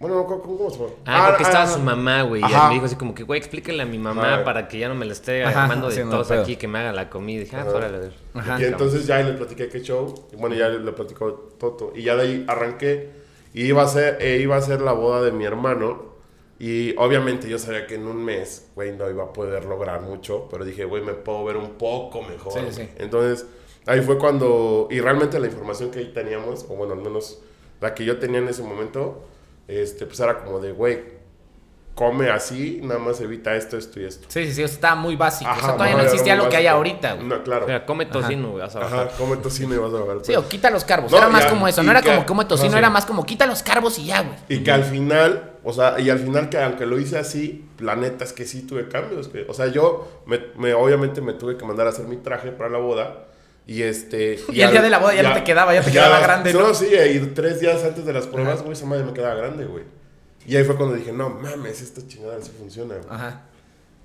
bueno, 0.00 0.26
¿cómo, 0.26 0.42
cómo 0.42 0.68
se 0.68 0.78
llama? 0.78 0.90
Ah, 1.06 1.26
porque 1.28 1.44
estaba 1.44 1.62
ah, 1.62 1.68
su 1.68 1.78
mamá, 1.78 2.22
güey. 2.22 2.42
Y 2.42 2.44
me 2.44 2.74
dijo 2.74 2.86
así 2.86 2.96
como 2.96 3.14
que, 3.14 3.22
güey, 3.22 3.38
explíquele 3.38 3.84
a 3.84 3.86
mi 3.86 3.98
mamá 3.98 4.34
Ajá. 4.34 4.44
para 4.44 4.66
que 4.66 4.80
ya 4.80 4.88
no 4.88 4.96
me 4.96 5.06
la 5.06 5.12
esté 5.12 5.44
armando 5.44 5.86
de 5.86 5.92
haciendo 5.92 6.18
tos 6.18 6.26
pedo. 6.26 6.42
aquí, 6.42 6.56
que 6.56 6.66
me 6.66 6.80
haga 6.80 6.92
la 6.92 7.08
comida. 7.08 7.36
Y 7.36 7.44
dije, 7.44 7.54
ah, 7.54 7.60
Ajá. 7.60 7.70
órale, 7.70 7.96
a 7.96 8.00
ver. 8.00 8.12
Ajá. 8.34 8.60
Y 8.60 8.64
entonces 8.64 9.06
ya 9.06 9.22
le 9.22 9.34
platiqué 9.34 9.68
qué 9.68 9.80
show. 9.80 10.12
Y 10.32 10.36
bueno, 10.36 10.56
ya 10.56 10.68
le 10.70 10.90
platicó 10.90 11.54
Toto. 11.56 11.92
Y 11.94 12.02
ya 12.02 12.16
de 12.16 12.22
ahí 12.22 12.44
arranqué. 12.48 13.10
Y 13.54 13.66
iba 13.66 13.84
a 13.84 13.86
ser, 13.86 14.18
eh, 14.20 14.40
iba 14.42 14.56
a 14.56 14.60
ser 14.60 14.80
la 14.80 14.92
boda 14.94 15.22
de 15.22 15.30
mi 15.30 15.44
hermano. 15.44 16.14
Y 16.58 16.96
obviamente 16.96 17.48
yo 17.48 17.60
sabía 17.60 17.86
que 17.86 17.94
en 17.94 18.08
un 18.08 18.24
mes, 18.24 18.72
güey, 18.74 18.90
no 18.90 19.08
iba 19.08 19.22
a 19.22 19.32
poder 19.32 19.66
lograr 19.66 20.00
mucho. 20.00 20.48
Pero 20.50 20.64
dije, 20.64 20.84
güey, 20.84 21.04
me 21.04 21.12
puedo 21.12 21.44
ver 21.44 21.56
un 21.56 21.74
poco 21.74 22.22
mejor. 22.22 22.54
Sí, 22.54 22.66
sí. 22.70 22.88
Entonces, 22.96 23.46
ahí 23.86 24.00
fue 24.00 24.18
cuando. 24.18 24.88
Y 24.90 25.00
realmente 25.00 25.38
la 25.38 25.46
información 25.46 25.90
que 25.90 26.00
ahí 26.00 26.12
teníamos, 26.12 26.64
o 26.68 26.74
bueno, 26.76 26.94
al 26.94 27.00
menos 27.00 27.40
la 27.80 27.94
que 27.94 28.04
yo 28.04 28.18
tenía 28.18 28.38
en 28.38 28.48
ese 28.48 28.62
momento, 28.62 29.24
este, 29.68 30.06
pues 30.06 30.18
era 30.20 30.38
como 30.44 30.58
de, 30.60 30.72
güey, 30.72 31.20
come 31.94 32.30
así, 32.30 32.80
nada 32.82 32.98
más 32.98 33.20
evita 33.20 33.54
esto, 33.54 33.76
esto 33.76 34.00
y 34.00 34.04
esto. 34.04 34.26
Sí, 34.30 34.46
sí, 34.46 34.54
sí, 34.54 34.62
estaba 34.62 34.94
muy 34.94 35.14
básico. 35.14 35.50
o 35.50 35.54
sea, 35.54 35.62
Ajá, 35.64 35.72
todavía 35.74 35.96
no 35.96 36.02
existía 36.04 36.34
lo 36.36 36.48
que 36.48 36.56
hay 36.56 36.64
básico. 36.64 36.76
ahorita, 36.78 37.12
güey. 37.14 37.26
No, 37.26 37.42
claro. 37.42 37.64
O 37.64 37.68
sea, 37.68 37.84
come 37.84 38.06
tocino, 38.06 38.48
güey, 38.52 38.62
vas 38.62 38.74
a 38.76 38.78
bajar. 38.80 39.06
Ajá, 39.08 39.16
come 39.18 39.36
tocino 39.36 39.74
y 39.74 39.78
vas 39.78 39.92
a 39.92 39.98
bajar. 39.98 40.16
Sí, 40.24 40.34
o 40.34 40.48
quita 40.48 40.70
los 40.70 40.84
carbos. 40.84 41.10
No, 41.12 41.18
era 41.18 41.28
más 41.28 41.44
ya, 41.44 41.50
como 41.50 41.68
eso. 41.68 41.82
No 41.82 41.90
era 41.90 42.00
que- 42.00 42.08
como 42.14 42.24
come 42.24 42.44
tocino, 42.46 42.68
no, 42.70 42.72
sí. 42.72 42.78
era 42.78 42.88
más 42.90 43.04
como 43.04 43.26
quita 43.26 43.44
los 43.46 43.62
carbos 43.62 43.98
y 43.98 44.06
ya, 44.06 44.22
güey. 44.22 44.36
Y 44.48 44.62
que 44.64 44.70
al 44.72 44.84
final, 44.84 45.52
o 45.64 45.72
sea, 45.74 46.00
y 46.00 46.08
al 46.08 46.18
final 46.18 46.48
que 46.48 46.58
aunque 46.62 46.86
lo 46.86 46.98
hice 46.98 47.18
así, 47.18 47.68
la 47.78 47.94
neta 47.94 48.24
es 48.24 48.32
que 48.32 48.46
sí 48.46 48.62
tuve 48.62 48.88
cambios. 48.88 49.28
que- 49.28 49.44
o 49.46 49.52
sea, 49.52 49.66
yo, 49.66 50.22
me, 50.24 50.40
me- 50.56 50.72
obviamente 50.72 51.20
me 51.20 51.34
tuve 51.34 51.58
que 51.58 51.64
mandar 51.66 51.86
a 51.88 51.90
hacer 51.90 52.06
mi 52.06 52.16
traje 52.16 52.52
para 52.52 52.70
la 52.70 52.78
boda. 52.78 53.26
Y 53.66 53.82
este... 53.82 54.38
Y 54.52 54.60
el 54.60 54.70
día 54.70 54.82
de 54.82 54.90
la 54.90 54.98
boda 54.98 55.14
ya 55.14 55.22
no 55.22 55.34
te 55.34 55.44
quedaba, 55.44 55.74
ya 55.74 55.82
te 55.82 55.92
quedaba 55.92 56.20
grande, 56.20 56.52
¿no? 56.52 56.68
No, 56.68 56.74
sí, 56.74 56.86
y 56.86 57.18
tres 57.34 57.60
días 57.60 57.82
antes 57.84 58.04
de 58.04 58.12
las 58.12 58.26
pruebas, 58.26 58.62
güey, 58.62 58.72
esa 58.72 58.86
madre 58.86 59.04
me 59.04 59.12
quedaba 59.12 59.34
grande, 59.34 59.64
güey. 59.64 59.84
Y 60.46 60.56
ahí 60.56 60.64
fue 60.64 60.76
cuando 60.76 60.96
dije, 60.96 61.12
no 61.12 61.30
mames, 61.30 61.82
esta 61.82 62.06
chingada 62.06 62.40
sí 62.42 62.50
funciona, 62.58 62.94
güey. 62.96 63.06
Ajá. 63.08 63.42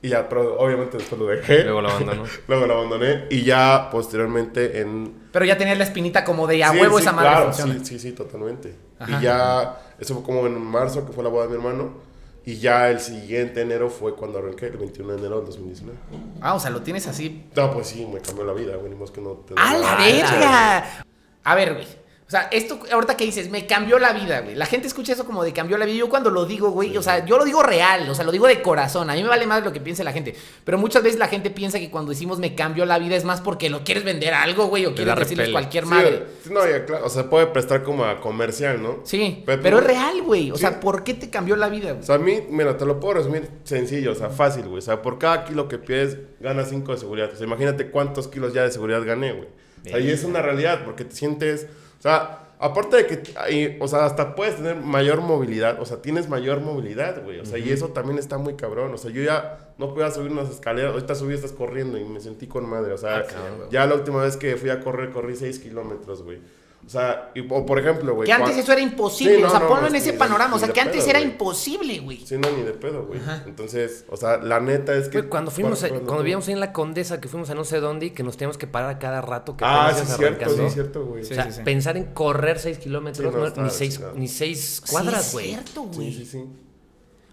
Y 0.01 0.09
ya, 0.09 0.29
pero 0.29 0.59
obviamente 0.59 0.97
después 0.97 1.19
lo 1.19 1.27
dejé. 1.27 1.63
Luego 1.63 1.81
lo 1.81 1.89
abandonó. 1.89 2.23
Luego 2.47 2.67
lo 2.67 2.73
abandoné. 2.75 3.25
Y 3.31 3.43
ya 3.43 3.89
posteriormente 3.91 4.79
en 4.79 5.13
Pero 5.31 5.45
ya 5.45 5.57
tenías 5.57 5.77
la 5.77 5.85
espinita 5.85 6.23
como 6.23 6.45
de 6.45 6.63
a 6.63 6.71
Sí, 6.71 6.79
huevo 6.79 6.97
sí, 6.97 7.03
esa 7.03 7.13
madre 7.13 7.29
claro, 7.29 7.45
funciona. 7.45 7.73
Sí, 7.79 7.85
sí, 7.85 7.99
sí, 7.99 8.11
totalmente. 8.11 8.75
Ajá. 8.99 9.19
Y 9.19 9.23
ya, 9.23 9.81
eso 9.99 10.13
fue 10.13 10.23
como 10.23 10.45
en 10.45 10.61
marzo, 10.61 11.05
que 11.05 11.13
fue 11.13 11.23
la 11.23 11.29
boda 11.29 11.47
de 11.47 11.49
mi 11.49 11.55
hermano. 11.55 12.06
Y 12.47 12.60
ya 12.60 12.89
el 12.89 13.01
siguiente 13.01 13.60
enero 13.60 13.89
fue 13.89 14.15
cuando 14.15 14.39
arranqué, 14.39 14.67
el 14.67 14.77
21 14.77 15.12
de 15.12 15.19
enero 15.19 15.36
del 15.39 15.47
2019. 15.47 15.99
Ah, 16.39 16.53
o 16.53 16.60
sea, 16.62 16.71
lo 16.71 16.81
tienes 16.81 17.05
así. 17.05 17.43
No, 17.53 17.73
pues 17.73 17.88
sí, 17.88 18.05
me 18.05 18.21
cambió 18.21 18.45
la 18.45 18.53
vida, 18.53 18.77
güey. 18.77 18.89
Ni 18.89 18.95
más 18.95 19.12
que 19.12 19.19
no 19.19 19.31
te 19.31 19.53
¡A 19.57 19.77
la 19.77 19.97
verga! 19.97 21.03
A 21.43 21.55
ver, 21.55 21.73
güey. 21.73 21.86
O 22.27 22.29
sea, 22.29 22.49
esto 22.51 22.77
ahorita 22.91 23.15
que 23.15 23.23
dices, 23.23 23.49
me 23.49 23.65
cambió 23.65 23.97
la 23.99 24.11
vida, 24.11 24.41
güey. 24.41 24.53
La 24.53 24.65
gente 24.65 24.85
escucha 24.85 25.13
eso 25.13 25.25
como 25.25 25.45
de 25.45 25.53
cambió 25.53 25.77
la 25.77 25.85
vida. 25.85 25.95
Yo 25.95 26.09
cuando 26.09 26.29
lo 26.29 26.45
digo, 26.45 26.71
güey, 26.71 26.97
o 26.97 27.01
sea, 27.01 27.25
yo 27.25 27.37
lo 27.37 27.45
digo 27.45 27.63
real, 27.63 28.09
o 28.09 28.13
sea, 28.13 28.25
lo 28.25 28.33
digo 28.33 28.47
de 28.47 28.61
corazón. 28.61 29.09
A 29.09 29.13
mí 29.13 29.23
me 29.23 29.29
vale 29.29 29.47
más 29.47 29.63
lo 29.63 29.71
que 29.71 29.79
piense 29.79 30.03
la 30.03 30.11
gente. 30.11 30.35
Pero 30.65 30.77
muchas 30.77 31.03
veces 31.03 31.17
la 31.19 31.29
gente 31.29 31.51
piensa 31.51 31.79
que 31.79 31.89
cuando 31.89 32.09
decimos 32.11 32.37
me 32.37 32.53
cambió 32.53 32.85
la 32.85 32.99
vida 32.99 33.15
es 33.15 33.23
más 33.23 33.39
porque 33.39 33.69
lo 33.69 33.85
quieres 33.85 34.03
vender 34.03 34.33
a 34.33 34.43
algo, 34.43 34.65
güey, 34.67 34.85
o 34.85 34.93
quieres 34.93 35.15
decirles 35.15 35.47
repele. 35.47 35.51
cualquier 35.53 35.83
Sí, 35.85 35.89
madre. 35.89 36.23
sí, 36.43 36.49
no, 36.51 36.67
ya, 36.69 36.83
claro. 36.85 37.05
O 37.05 37.09
sea, 37.09 37.29
puede 37.29 37.47
prestar 37.47 37.83
como 37.83 38.03
a 38.03 38.19
comercial, 38.19 38.83
¿no? 38.83 38.99
Sí, 39.05 39.43
Pero- 39.45 39.61
pero, 39.61 39.79
es 39.79 39.85
real, 39.85 40.21
güey. 40.23 40.51
O 40.51 40.55
Sí. 40.55 40.61
sea, 40.61 40.81
¿por 40.81 41.05
qué 41.05 41.13
te 41.13 41.29
cambió 41.29 41.55
la 41.55 41.69
vida, 41.69 41.91
güey? 41.91 42.01
O 42.01 42.05
sea, 42.05 42.15
a 42.15 42.19
mí, 42.19 42.41
mira, 42.49 42.75
te 42.75 42.85
lo 42.85 42.99
puedo 42.99 43.13
resumir 43.13 43.49
sencillo, 43.63 44.11
o 44.11 44.15
sea, 44.15 44.29
fácil, 44.31 44.63
güey. 44.65 44.79
O 44.79 44.81
sea, 44.81 45.01
por 45.01 45.17
cada 45.17 45.45
kilo 45.45 45.69
que 45.69 45.77
pides, 45.77 46.17
ganas 46.41 46.67
5 46.69 46.91
de 46.91 46.97
seguridad. 46.97 47.29
O 47.33 47.37
sea, 47.37 47.47
imagínate 47.47 47.89
cuántos 47.89 48.27
kilos 48.27 48.53
ya 48.53 48.63
de 48.63 48.71
seguridad 48.73 49.01
gané, 49.05 49.31
güey. 49.31 49.47
O 49.85 49.89
sea, 49.89 49.99
y 49.99 50.09
es 50.09 50.25
una 50.25 50.41
realidad, 50.41 50.81
porque 50.83 51.05
te 51.05 51.15
sientes, 51.15 51.67
o 51.97 52.01
sea, 52.01 52.43
aparte 52.60 52.97
de 52.97 53.07
que, 53.07 53.77
o 53.79 53.88
sea, 53.88 54.05
hasta 54.05 54.36
puedes 54.36 54.55
tener 54.57 54.75
mayor 54.77 55.21
movilidad, 55.21 55.79
o 55.81 55.86
sea, 55.86 56.01
tienes 56.01 56.27
mayor 56.29 56.60
movilidad, 56.62 57.23
güey. 57.23 57.39
O 57.39 57.45
sea, 57.45 57.57
y 57.60 57.69
eso 57.71 57.89
también 57.89 58.17
está 58.17 58.38
muy 58.38 58.55
cabrón. 58.55 58.93
O 58.93 58.97
sea, 58.97 59.12
yo 59.12 59.21
ya 59.21 59.60
no 59.77 59.93
podía 59.93 60.10
subir 60.12 60.31
unas 60.31 60.49
escaleras, 60.49 60.93
ahorita 60.93 61.15
subí, 61.15 61.33
estás 61.33 61.51
corriendo 61.51 61.97
y 61.97 62.03
me 62.05 62.19
sentí 62.19 62.47
con 62.47 62.67
madre. 62.67 62.93
O 62.93 62.97
sea, 62.97 63.17
Ah, 63.17 63.67
ya 63.71 63.86
la 63.86 63.95
última 63.95 64.21
vez 64.23 64.38
que 64.38 64.55
fui 64.57 64.69
a 64.69 64.79
correr, 64.81 65.12
corrí 65.12 65.36
6 65.36 65.60
kilómetros, 65.60 66.23
güey. 66.23 66.39
O 66.88 66.89
sea, 66.89 67.32
y, 67.36 67.41
o 67.41 67.65
por 67.65 67.78
ejemplo, 67.80 68.15
güey. 68.15 68.26
Que 68.28 68.32
antes 68.32 68.52
cuan- 68.52 68.60
eso 68.62 68.71
era 68.71 68.80
imposible. 68.82 69.36
Sí, 69.36 69.41
no, 69.41 69.47
o 69.47 69.52
sea, 69.52 69.60
no, 69.60 69.67
ponlo 69.67 69.82
pues, 69.82 69.93
en 69.93 69.97
ese 69.97 70.12
de- 70.13 70.17
panorama. 70.17 70.56
O 70.56 70.60
sea, 70.60 70.69
que 70.69 70.80
antes 70.80 71.02
pedo, 71.02 71.10
era 71.10 71.19
güey. 71.19 71.32
imposible, 71.32 72.00
güey. 72.00 72.26
Sí, 72.26 72.38
no, 72.38 72.50
ni 72.50 72.63
de 72.63 72.71
pedo, 72.71 73.06
güey. 73.06 73.19
Entonces, 73.45 74.06
o 74.10 74.15
sea, 74.15 74.38
la 74.38 74.62
neta 74.62 74.95
es 74.95 75.10
que... 75.10 75.17
Güey, 75.19 75.30
cuando 75.30 75.52
fuimos, 75.52 75.84
a- 75.84 75.89
¿cuándo- 75.89 76.06
cuando 76.06 76.23
vivíamos 76.23 76.47
ahí 76.47 76.54
en 76.54 76.62
la 76.62 76.71
Condesa, 76.71 77.19
que 77.19 77.28
fuimos 77.28 77.50
a 77.50 77.56
no 77.56 77.65
sé 77.65 77.82
dónde 77.82 78.06
y 78.06 78.10
que 78.12 78.23
nos 78.23 78.38
teníamos 78.38 78.58
que 78.58 78.67
parar 78.67 78.89
a 78.91 79.00
cada 79.00 79.19
rato 79.19 79.58
que 79.58 79.65
Ah, 79.67 79.91
sí, 79.93 80.06
cierto, 80.15 80.50
sí, 80.50 80.69
cierto, 80.69 81.06
güey. 81.06 81.23
O 81.23 81.26
Sí, 81.26 81.36
sea, 81.36 81.43
sí, 81.43 81.52
sí. 81.52 81.62
pensar 81.65 81.97
en 81.97 82.06
correr 82.13 82.58
6 82.58 82.78
kilómetros, 82.78 83.34
Sí, 83.34 83.38
no, 83.38 83.50
no, 83.50 83.63
ni, 83.63 83.69
seis, 83.69 84.02
ni 84.15 84.28
seis 84.30 84.82
Sí, 84.86 84.89
cuadras, 84.91 85.28
es 85.28 85.34
güey. 85.34 85.47
cierto, 85.47 85.82
güey. 85.84 86.12
Sí, 86.13 86.19
sí, 86.19 86.26
sí. 86.26 86.45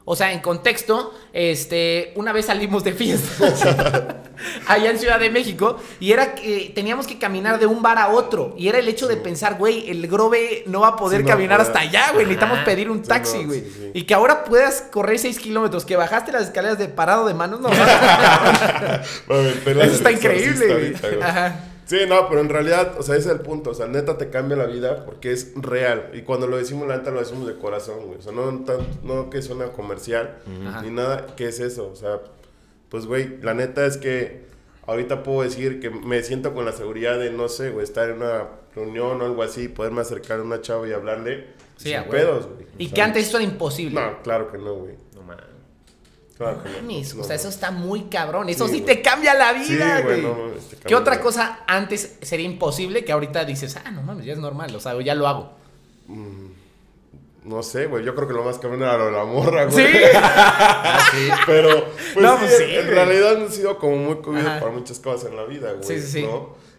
O 0.07 0.17
sea, 0.17 0.33
en 0.35 0.41
contexto, 0.41 1.15
este, 1.33 2.13
una 2.17 2.33
vez 2.35 2.45
salimos 2.47 2.85
de 2.85 2.93
fiesta 2.93 4.23
allá 4.69 4.91
en 4.91 4.99
Ciudad 4.99 5.19
de 5.19 5.31
México 5.31 5.79
y 5.99 6.13
era 6.13 6.35
que 6.35 6.71
teníamos 6.75 7.07
que 7.07 7.19
caminar 7.19 7.59
de 7.59 7.65
un 7.65 7.81
bar 7.81 7.97
a 7.97 8.09
otro 8.09 8.55
y 8.59 8.69
era 8.69 8.79
el 8.79 8.87
hecho 8.89 9.09
de 9.09 9.17
pensar, 9.17 9.57
güey, 9.57 9.89
el 9.91 10.07
Grove 10.07 10.65
no 10.67 10.81
va 10.81 10.89
a 10.89 10.97
poder 10.97 11.23
Sí, 11.23 11.27
caminar 11.27 11.61
hasta 11.63 11.79
allá, 11.79 12.11
güey, 12.13 12.27
necesitamos 12.27 12.59
pedir 12.67 12.91
un 12.91 13.03
taxi, 13.03 13.45
güey. 13.45 13.61
sí, 13.61 13.73
sí. 13.75 13.91
Y 13.95 14.03
que 14.03 14.13
ahora 14.13 14.45
puedas 14.45 14.83
correr 14.93 15.19
6 15.19 15.39
kilómetros, 15.39 15.87
que 15.87 15.97
bajaste 15.97 16.33
las 16.33 16.43
escaleras 16.43 16.77
de 16.79 16.89
parado 16.89 17.27
de 17.27 17.33
manos, 17.33 17.61
no. 17.61 17.71
Mami, 17.71 19.49
Eso 19.67 19.95
está 19.95 20.13
increíble, 20.13 20.67
güey. 21.01 21.23
Ajá. 21.23 21.61
Sí, 21.87 21.99
no, 22.09 22.29
pero 22.29 22.41
en 22.41 22.49
realidad, 22.49 22.95
o 22.99 23.03
sea, 23.03 23.17
ese 23.17 23.29
es 23.29 23.35
el 23.35 23.41
punto. 23.41 23.71
O 23.71 23.75
sea, 23.75 23.87
neta 23.87 24.17
te 24.17 24.31
cambia 24.31 24.57
la 24.57 24.67
vida 24.67 25.05
porque 25.05 25.33
es 25.33 25.53
real. 25.57 26.11
Y 26.15 26.23
cuando 26.23 26.47
lo 26.47 26.57
decimos, 26.57 26.89
la 26.89 26.97
neta 26.97 27.11
lo 27.11 27.21
decimos 27.21 27.47
de 27.47 27.57
corazón, 27.57 28.07
güey. 28.07 28.19
O 28.19 28.23
sea, 28.23 28.33
no, 28.33 28.65
tan- 28.65 28.87
no 29.03 29.29
que 29.31 29.43
suena 29.43 29.67
comercial 29.69 30.37
Ajá. 30.67 30.83
ni 30.83 30.91
nada. 30.91 31.27
¿Qué 31.37 31.49
es 31.49 31.61
eso? 31.61 31.89
O 31.91 31.97
sea, 31.97 32.21
pues, 32.89 33.07
güey, 33.07 33.39
la 33.43 33.53
neta 33.55 33.85
es 33.87 33.97
que 33.99 34.45
ahorita 34.87 35.23
puedo 35.23 35.43
decir 35.43 35.81
que 35.81 35.91
me 35.91 36.23
siento 36.23 36.55
con 36.55 36.65
la 36.65 36.73
seguridad 36.73 37.19
de, 37.19 37.31
no 37.31 37.49
sé, 37.49 37.71
güey, 37.71 37.85
estar 37.85 38.09
en 38.09 38.17
una 38.17 38.49
reunión 38.75 39.21
o 39.21 39.25
algo 39.25 39.43
así, 39.43 39.69
poderme 39.69 40.01
acercar 40.01 40.41
a 40.41 40.43
una 40.43 40.61
chava 40.61 40.89
y 40.89 40.93
hablarle 40.93 41.47
Sí, 41.77 41.91
sin 41.91 42.05
pedos, 42.05 42.47
güey. 42.47 42.67
Y 42.79 42.91
O 42.91 42.95
que 42.95 43.03
antes 43.03 43.27
eso 43.29 43.37
era 43.39 43.45
imposible. 43.45 44.01
No, 44.01 44.23
claro 44.23 44.51
que 44.51 44.59
no, 44.59 44.75
güey. 44.75 44.95
No 46.39 46.47
mames. 46.47 46.61
Claro 46.61 46.63
que 46.63 46.69
no. 46.71 46.77
Mames, 46.83 47.15
No, 47.15 47.23
o 47.23 47.25
sea, 47.25 47.37
eso 47.37 47.49
está 47.49 47.71
muy 47.71 48.05
cabrón. 48.05 48.49
Eso 48.49 48.67
Sí, 48.69 48.77
sí, 48.77 48.81
te 48.83 49.01
cambia 49.03 49.35
la 49.35 49.53
Sí, 49.65 49.73
vida, 49.75 50.01
güey, 50.03 50.21
güey. 50.21 50.23
no 50.23 50.35
mames, 50.47 50.65
te 50.69 50.77
¿Qué 50.77 50.95
otra 50.95 51.21
cosa 51.21 51.61
antes 51.67 52.17
sería 52.23 52.47
imposible 52.47 53.05
que 53.05 53.13
ahorita 53.13 53.45
dices, 53.45 53.77
ah, 53.85 53.91
no 53.91 54.03
mames, 54.03 54.25
ya 54.27 54.33
es 54.33 54.39
normal, 54.39 54.75
o 54.75 54.81
sea, 54.81 55.01
ya 55.01 55.15
lo 55.15 55.27
hago? 55.29 55.53
No 57.45 57.63
sé, 57.63 57.87
güey. 57.87 58.05
Yo 58.05 58.15
creo 58.15 58.27
que 58.27 58.33
lo 58.35 58.43
más 58.43 58.59
cabrón 58.59 58.83
era 58.83 58.97
lo 58.97 59.07
de 59.07 59.13
la 59.13 59.25
morra, 59.25 59.67
güey. 59.67 59.87
Sí. 59.87 59.93
Pero, 61.47 61.85
pues, 62.15 62.17
No, 62.25 62.33
sí, 62.35 62.39
pues 62.41 62.57
sí, 62.57 62.63
en 62.65 62.87
güey. 62.87 62.95
realidad 62.95 63.37
han 63.37 63.51
sido 63.51 63.79
como 63.79 63.97
muy 63.97 64.17
Ajá. 64.41 64.61
para 64.61 64.73
muchas 64.73 64.99
cosas 64.99 65.31
en 65.31 65.37
la 65.37 65.45
vida, 65.45 65.73
güey. 65.73 65.85
Sí, 65.85 66.01
sí, 66.01 66.23
sí. 66.23 66.29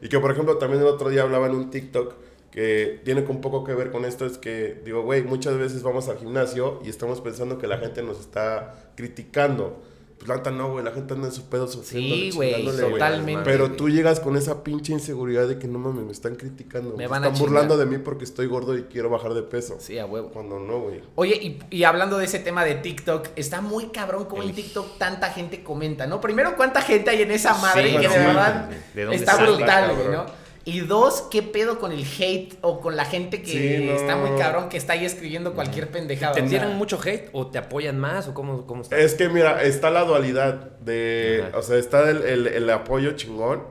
Y 0.01 0.09
que, 0.09 0.19
por 0.19 0.31
ejemplo, 0.31 0.57
también 0.57 0.81
el 0.81 0.87
otro 0.87 1.09
día 1.09 1.21
hablaba 1.21 1.45
en 1.47 1.53
un 1.55 1.69
TikTok 1.69 2.13
que 2.55 3.01
tiene 3.03 3.19
un 3.27 3.41
poco 3.41 3.65
que 3.65 3.73
ver 3.73 3.91
con 3.91 4.05
esto, 4.05 4.25
es 4.25 4.37
que, 4.37 4.81
digo, 4.85 5.03
güey, 5.03 5.23
muchas 5.23 5.57
veces 5.57 5.83
vamos 5.83 6.07
al 6.07 6.17
gimnasio 6.17 6.79
y 6.85 6.89
estamos 6.89 7.19
pensando 7.19 7.57
que 7.57 7.67
la 7.67 7.79
gente 7.79 8.01
nos 8.01 8.17
está 8.17 8.75
criticando. 8.95 9.83
Pues 10.17 10.29
la 10.29 10.37
neta 10.37 10.51
no, 10.51 10.71
güey, 10.71 10.85
la 10.85 10.91
gente 10.91 11.15
anda 11.15 11.27
en 11.27 11.33
su 11.33 11.49
pedo 11.49 11.67
sufriendo. 11.67 12.15
Sí, 12.15 12.31
güey, 12.31 12.63
totalmente. 12.63 13.43
Pero 13.43 13.73
tú 13.73 13.89
llegas 13.89 14.21
con 14.21 14.37
esa 14.37 14.63
pinche 14.63 14.93
inseguridad 14.93 15.49
de 15.49 15.59
que 15.59 15.67
no 15.67 15.79
mames, 15.79 16.05
me 16.05 16.13
están 16.13 16.35
criticando. 16.35 16.91
Me 16.91 16.99
Me 16.99 17.07
van 17.07 17.25
a 17.25 17.27
están 17.27 17.41
burlando 17.41 17.75
de 17.75 17.87
mí 17.87 17.97
porque 17.97 18.23
estoy 18.23 18.47
gordo 18.47 18.77
y 18.77 18.83
quiero 18.83 19.09
bajar 19.09 19.33
de 19.33 19.43
peso. 19.43 19.75
Sí, 19.81 19.99
a 19.99 20.05
huevo. 20.05 20.29
Cuando 20.29 20.57
no, 20.57 20.79
güey. 20.79 21.01
Oye, 21.15 21.35
y, 21.35 21.59
y 21.75 21.83
hablando 21.83 22.17
de 22.17 22.23
ese 22.23 22.39
tema 22.39 22.63
de 22.63 22.75
TikTok, 22.75 23.31
está 23.35 23.59
muy 23.59 23.87
cabrón 23.87 24.25
como 24.25 24.43
en 24.43 24.55
TikTok 24.55 24.97
tanta 24.97 25.29
gente 25.31 25.61
comenta, 25.61 26.07
¿no? 26.07 26.21
Primero, 26.21 26.55
¿cuánta 26.55 26.81
gente 26.81 27.09
hay 27.09 27.23
en 27.23 27.31
esa 27.31 27.53
madre 27.57 27.89
Sí, 27.89 27.97
que 27.97 28.07
de 28.07 28.17
verdad 28.17 28.69
¿de 28.93 29.03
dónde 29.03 29.17
está 29.17 29.35
brutal, 29.43 29.93
güey? 29.93 30.07
¿no? 30.07 30.44
Y 30.67 30.79
dos, 30.79 31.21
¿qué 31.29 31.43
pedo 31.43 31.77
con 31.79 31.91
el 31.91 32.03
hate 32.03 32.55
o 32.61 32.81
con 32.81 32.95
la 32.95 33.05
gente 33.05 33.43
que 33.43 33.51
Sí, 33.51 33.85
no. 33.85 33.93
está 33.93 34.15
muy 34.15 34.37
cabrón 34.39 34.67
que 34.67 34.77
está 34.77 34.93
ahí 34.93 35.05
escribiendo 35.05 35.53
cualquier 35.53 35.89
pendejada? 35.91 36.33
¿Te 36.33 36.41
o 36.41 36.43
sea, 36.49 36.59
tiran 36.59 36.75
mucho 36.75 36.99
hate 37.03 37.29
o 37.33 37.45
te 37.47 37.59
apoyan 37.59 37.99
más 37.99 38.27
o 38.27 38.33
cómo, 38.33 38.65
cómo 38.65 38.81
está? 38.81 38.97
Es 38.97 39.13
que 39.13 39.29
mira, 39.29 39.61
está 39.61 39.91
la 39.91 40.03
dualidad 40.05 40.71
de, 40.79 41.45
Ajá. 41.49 41.57
o 41.59 41.61
sea, 41.61 41.77
está 41.77 42.09
el, 42.09 42.23
el- 42.23 42.47
el 42.47 42.69
apoyo 42.71 43.11
chingón 43.11 43.61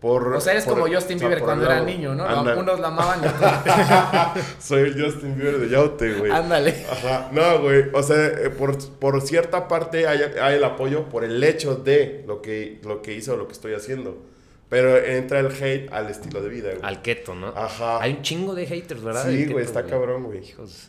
por... 0.00 0.34
O 0.34 0.40
sea, 0.40 0.54
eres 0.54 0.64
por- 0.64 0.80
como 0.80 0.92
Justin 0.92 1.16
o 1.16 1.20
sea, 1.20 1.28
Bieber 1.28 1.44
cuando 1.44 1.64
era 1.64 1.74
lado. 1.76 1.86
niño, 1.86 2.12
¿no? 2.16 2.24
Anda. 2.24 2.56
Unos 2.56 2.80
la 2.80 2.88
amaban 2.88 3.20
y 3.22 3.26
otros. 3.28 4.44
Soy 4.58 4.80
el 4.80 5.00
Justin 5.00 5.36
Bieber 5.36 5.58
de 5.60 5.68
Yaute, 5.68 6.14
güey. 6.14 6.32
Ándale. 6.32 6.84
Ajá, 6.90 7.28
no, 7.30 7.60
güey, 7.60 7.84
o 7.94 8.02
sea, 8.02 8.16
eh, 8.26 8.50
por, 8.50 8.76
por 8.98 9.20
cierta 9.20 9.68
parte 9.68 10.08
hay, 10.08 10.18
hay 10.42 10.56
el 10.56 10.64
apoyo 10.64 11.08
por 11.08 11.22
el 11.22 11.42
hecho 11.44 11.76
de 11.76 12.24
lo 12.26 12.42
que, 12.42 12.80
lo 12.82 13.00
que 13.00 13.14
hice 13.14 13.30
o 13.30 13.36
lo 13.36 13.46
que 13.46 13.52
estoy 13.52 13.74
haciendo. 13.74 14.31
Pero 14.72 14.96
entra 14.96 15.40
el 15.40 15.48
hate 15.48 15.92
al 15.92 16.08
estilo 16.08 16.40
de 16.40 16.48
vida, 16.48 16.70
güey. 16.70 16.80
Al 16.82 17.02
keto, 17.02 17.34
¿no? 17.34 17.48
Ajá. 17.48 18.02
Hay 18.02 18.14
un 18.14 18.22
chingo 18.22 18.54
de 18.54 18.64
haters, 18.66 19.02
¿verdad? 19.02 19.26
Sí, 19.28 19.44
güey, 19.44 19.62
está 19.62 19.84
cabrón, 19.84 20.24
güey. 20.24 20.38
Hijos. 20.48 20.88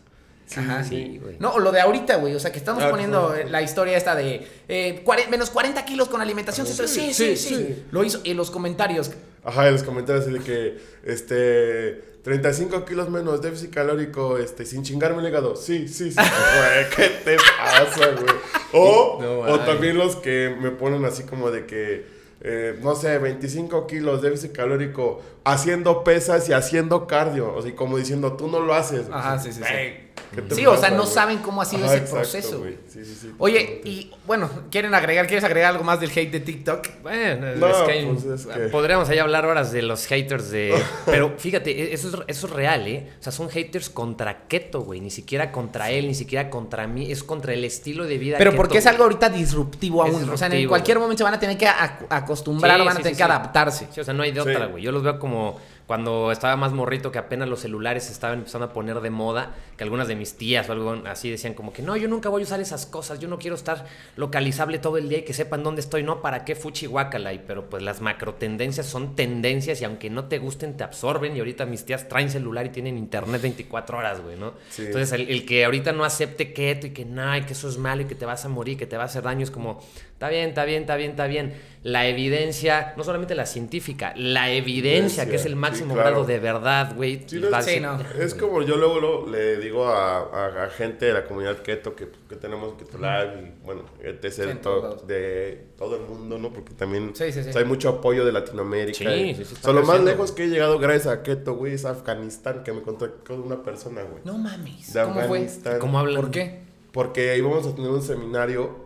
Ajá. 0.55 0.85
sí, 0.85 1.19
güey. 1.21 1.35
No, 1.39 1.51
o 1.51 1.59
lo 1.59 1.73
de 1.73 1.81
ahorita, 1.81 2.15
güey. 2.15 2.33
O 2.33 2.39
sea, 2.39 2.49
que 2.53 2.59
estamos 2.59 2.81
Ah, 2.81 2.89
poniendo 2.89 3.33
claro. 3.33 3.49
la 3.49 3.61
historia 3.61 3.97
esta 3.97 4.15
de 4.15 4.47
eh, 4.69 5.03
menos 5.29 5.49
40 5.49 5.83
kilos 5.83 6.07
con 6.07 6.21
alimentación. 6.21 6.65
Sí, 6.65 6.73
Sí, 6.73 6.87
sí, 6.87 7.13
sí, 7.13 7.35
sí, 7.35 7.55
sí. 7.55 7.83
Lo 7.91 8.05
hizo 8.05 8.21
en 8.23 8.37
los 8.37 8.51
comentarios. 8.51 9.11
Ajá, 9.43 9.67
en 9.67 9.73
los 9.73 9.83
comentarios 9.83 10.27
de 10.27 10.39
que, 10.39 10.77
este, 11.03 12.13
35 12.23 12.85
kilos 12.85 13.09
menos 13.09 13.41
déficit 13.41 13.69
calórico, 13.73 14.37
este, 14.37 14.65
sin 14.65 14.83
chingarme 14.83 15.21
el 15.21 15.27
hígado. 15.27 15.57
Sí, 15.57 15.89
sí, 15.89 16.09
sí. 16.09 16.17
Güey, 16.17 16.89
¿qué 16.95 17.09
te 17.25 17.35
pasa, 17.35 18.11
güey? 18.11 18.35
O, 18.71 19.17
No, 19.21 19.39
o 19.41 19.59
también 19.59 19.97
los 19.97 20.15
que 20.15 20.55
me 20.57 20.71
ponen 20.71 21.03
así 21.03 21.23
como 21.23 21.51
de 21.51 21.65
que, 21.65 22.22
eh, 22.43 22.77
no 22.81 22.95
sé, 22.95 23.17
25 23.17 23.87
kilos 23.87 24.21
déficit 24.21 24.51
calórico, 24.51 25.21
haciendo 25.45 26.03
pesas 26.03 26.47
y 26.49 26.53
haciendo 26.53 27.07
cardio. 27.07 27.53
O 27.55 27.61
sea, 27.61 27.73
como 27.75 27.97
diciendo, 27.97 28.33
tú 28.33 28.47
no 28.49 28.59
lo 28.59 28.73
haces. 28.73 29.07
Ajá, 29.11 29.35
O 29.35 29.39
sea, 29.39 29.51
sí, 29.51 29.59
sí, 29.59 29.63
sí. 29.65 30.12
"Ey, 30.15 30.35
¿qué 30.35 30.41
te 30.43 30.55
Sí, 30.55 30.65
o 30.65 30.77
sea, 30.77 30.89
no 30.89 31.03
güey?" 31.03 31.09
saben 31.13 31.37
cómo 31.39 31.61
ha 31.61 31.65
sido 31.65 31.85
Ajá, 31.85 31.93
ese 31.95 32.03
exacto, 32.03 32.17
proceso. 32.21 32.63
Sí, 32.87 33.05
sí, 33.05 33.15
sí. 33.21 33.31
Oye, 33.39 33.81
y 33.85 34.11
bueno, 34.25 34.49
¿quieren 34.71 34.93
agregar? 34.93 35.27
¿Quieres 35.27 35.43
agregar 35.43 35.71
algo 35.71 35.83
más 35.83 35.99
del 35.99 36.09
hate 36.11 36.31
de 36.31 36.39
TikTok? 36.39 36.87
Bueno, 37.01 37.55
No, 37.55 37.67
es 37.67 37.75
que 37.87 37.91
hay- 37.91 38.05
pues 38.05 38.25
es 38.25 38.45
que- 38.45 38.59
podríamos 38.69 39.09
ahí 39.09 39.19
hablar 39.19 39.45
horas 39.45 39.71
de 39.71 39.81
los 39.81 40.05
haters 40.05 40.49
de... 40.51 40.73
Pero 41.05 41.33
fíjate, 41.37 41.71
e- 41.71 41.93
eso 41.93 42.07
es, 42.09 42.15
eso 42.27 42.47
es 42.47 42.53
real, 42.53 42.87
¿eh? 42.87 43.11
O 43.19 43.23
sea, 43.23 43.31
son 43.31 43.49
haters 43.49 43.89
contra 43.89 44.47
Keto, 44.47 44.81
güey. 44.81 44.99
Ni 45.01 45.11
siquiera 45.11 45.51
contra 45.51 45.89
él, 45.91 46.07
ni 46.07 46.15
siquiera 46.15 46.49
contra 46.49 46.87
mí. 46.87 47.11
Es 47.11 47.23
contra 47.23 47.53
el 47.53 47.63
estilo 47.65 48.05
de 48.05 48.17
vida 48.17 48.37
Pero 48.37 48.51
keto, 48.51 48.61
porque 48.61 48.77
es 48.77 48.85
algo 48.87 49.03
ahorita 49.03 49.29
disruptivo 49.29 50.03
aún. 50.03 50.29
o 50.29 50.37
sea, 50.37 50.47
en 50.47 50.51
disruptivo, 50.53 50.69
cualquier 50.69 50.99
momento 50.99 51.17
se 51.19 51.23
van 51.23 51.33
a 51.33 51.39
tener 51.39 51.57
que 51.57 51.67
ac- 51.67 52.05
acostumbrar 52.09 52.79
van 52.79 52.89
a 52.97 52.99
tener 52.99 53.15
que 53.15 53.23
adaptarse. 53.23 53.87
Sí, 53.91 53.99
o 53.99 54.03
sea, 54.03 54.13
no 54.13 54.23
hay 54.23 54.31
de 54.31 54.41
otra, 54.41 54.65
güey. 54.67 54.83
Yo 54.83 54.91
los 54.91 55.03
veo 55.03 55.19
como 55.19 55.59
cuando 55.93 56.31
estaba 56.31 56.55
más 56.55 56.71
morrito, 56.71 57.11
que 57.11 57.19
apenas 57.19 57.47
los 57.47 57.59
celulares 57.59 58.05
se 58.05 58.13
estaban 58.13 58.39
empezando 58.39 58.65
a 58.65 58.73
poner 58.73 58.99
de 58.99 59.11
moda, 59.11 59.53
que 59.77 59.83
algunas 59.83 60.07
de 60.07 60.15
mis 60.15 60.33
tías 60.33 60.67
o 60.67 60.71
algo 60.71 61.03
así 61.05 61.29
decían 61.29 61.53
como 61.53 61.71
que 61.71 61.83
no, 61.83 61.95
yo 61.95 62.07
nunca 62.07 62.29
voy 62.29 62.41
a 62.41 62.45
usar 62.45 62.59
esas 62.59 62.87
cosas, 62.87 63.19
yo 63.19 63.27
no 63.27 63.37
quiero 63.37 63.55
estar 63.55 63.85
localizable 64.15 64.79
todo 64.79 64.97
el 64.97 65.07
día 65.07 65.19
y 65.19 65.21
que 65.21 65.35
sepan 65.35 65.61
dónde 65.61 65.81
estoy, 65.81 66.01
no, 66.01 66.19
¿para 66.23 66.45
qué 66.45 66.55
fuchi? 66.55 66.87
Y, 66.87 67.39
pero 67.45 67.69
pues 67.69 67.83
las 67.83 68.01
macro 68.01 68.33
tendencias 68.33 68.87
son 68.87 69.15
tendencias 69.15 69.81
y 69.81 69.85
aunque 69.85 70.09
no 70.09 70.25
te 70.25 70.39
gusten, 70.39 70.75
te 70.77 70.83
absorben. 70.83 71.35
Y 71.35 71.39
ahorita 71.39 71.67
mis 71.67 71.85
tías 71.85 72.09
traen 72.09 72.31
celular 72.31 72.65
y 72.65 72.69
tienen 72.69 72.97
internet 72.97 73.43
24 73.43 73.99
horas, 73.99 74.19
güey, 74.19 74.35
¿no? 74.35 74.53
Sí. 74.71 74.87
Entonces, 74.87 75.11
el, 75.11 75.29
el 75.29 75.45
que 75.45 75.63
ahorita 75.63 75.91
no 75.91 76.05
acepte 76.05 76.53
keto 76.53 76.87
y 76.87 76.89
que 76.89 77.05
no, 77.05 77.37
y 77.37 77.43
que 77.43 77.53
eso 77.53 77.69
es 77.69 77.77
malo 77.77 78.01
y 78.01 78.05
que 78.05 78.15
te 78.15 78.25
vas 78.25 78.45
a 78.45 78.49
morir, 78.49 78.79
que 78.79 78.87
te 78.87 78.97
va 78.97 79.03
a 79.03 79.05
hacer 79.05 79.21
daño, 79.21 79.43
es 79.43 79.51
como 79.51 79.79
Está 80.23 80.31
bien, 80.31 80.47
está 80.49 80.63
bien, 80.63 80.81
está 80.83 80.95
bien, 80.95 81.09
está 81.11 81.27
bien. 81.27 81.53
La 81.83 82.07
evidencia, 82.07 82.93
no 82.95 83.03
solamente 83.03 83.35
la 83.35 83.45
científica, 83.45 84.13
la 84.15 84.49
evidencia, 84.49 85.27
que 85.29 85.35
es 85.35 85.45
el 85.45 85.51
sí, 85.51 85.55
máximo 85.57 85.95
claro. 85.95 86.09
grado 86.11 86.25
de 86.25 86.39
verdad, 86.39 86.95
güey. 86.95 87.23
Sí, 87.27 87.41
sí, 87.61 87.79
no. 87.81 87.99
Es 88.17 88.33
como 88.33 88.61
yo 88.61 88.77
luego, 88.77 89.27
le 89.29 89.57
digo 89.57 89.85
a, 89.85 90.19
a- 90.19 90.63
a 90.63 90.69
gente 90.69 91.07
de 91.07 91.11
la 91.11 91.25
comunidad 91.25 91.57
keto 91.57 91.93
que, 91.93 92.07
que 92.29 92.37
tenemos 92.37 92.75
Keto 92.75 92.97
Live 92.99 93.33
y 93.59 93.65
bueno, 93.65 93.81
de, 94.01 94.13
todos 94.13 94.61
todo, 94.61 95.05
de 95.07 95.67
todo 95.77 95.97
el 95.97 96.03
mundo, 96.03 96.37
¿no? 96.37 96.53
Porque 96.53 96.73
también 96.73 97.11
Sí, 97.13 97.25
sí, 97.33 97.43
sí. 97.43 97.49
o 97.49 97.51
sea, 97.51 97.61
hay 97.61 97.67
mucho 97.67 97.89
apoyo 97.89 98.23
de 98.23 98.31
Latinoamérica. 98.31 98.97
Sí, 98.99 99.05
y- 99.05 99.35
sí, 99.35 99.43
sí, 99.43 99.55
o 99.59 99.61
sea, 99.61 99.73
lo 99.73 99.83
más 99.83 100.01
lejos 100.01 100.31
que 100.31 100.45
he 100.45 100.47
llegado 100.47 100.79
gracias 100.79 101.07
a 101.07 101.21
Keto, 101.21 101.55
güey, 101.55 101.73
es 101.73 101.83
a 101.83 101.89
Afganistán, 101.89 102.63
que 102.63 102.71
me 102.71 102.81
contactó 102.81 103.33
una 103.35 103.61
persona, 103.61 104.03
güey. 104.03 104.21
No 104.23 104.37
mames. 104.37 104.93
de 104.93 105.01
¿Cómo 105.01 105.15
fue? 105.15 105.23
Afganistán. 105.23 105.79
¿Cómo 105.79 105.99
hablan? 105.99 106.21
¿Por 106.21 106.31
qué? 106.31 106.59
Porque 106.93 107.35
íbamos 107.37 107.67
a 107.67 107.75
tener 107.75 107.89
un 107.89 108.01
seminario 108.03 108.82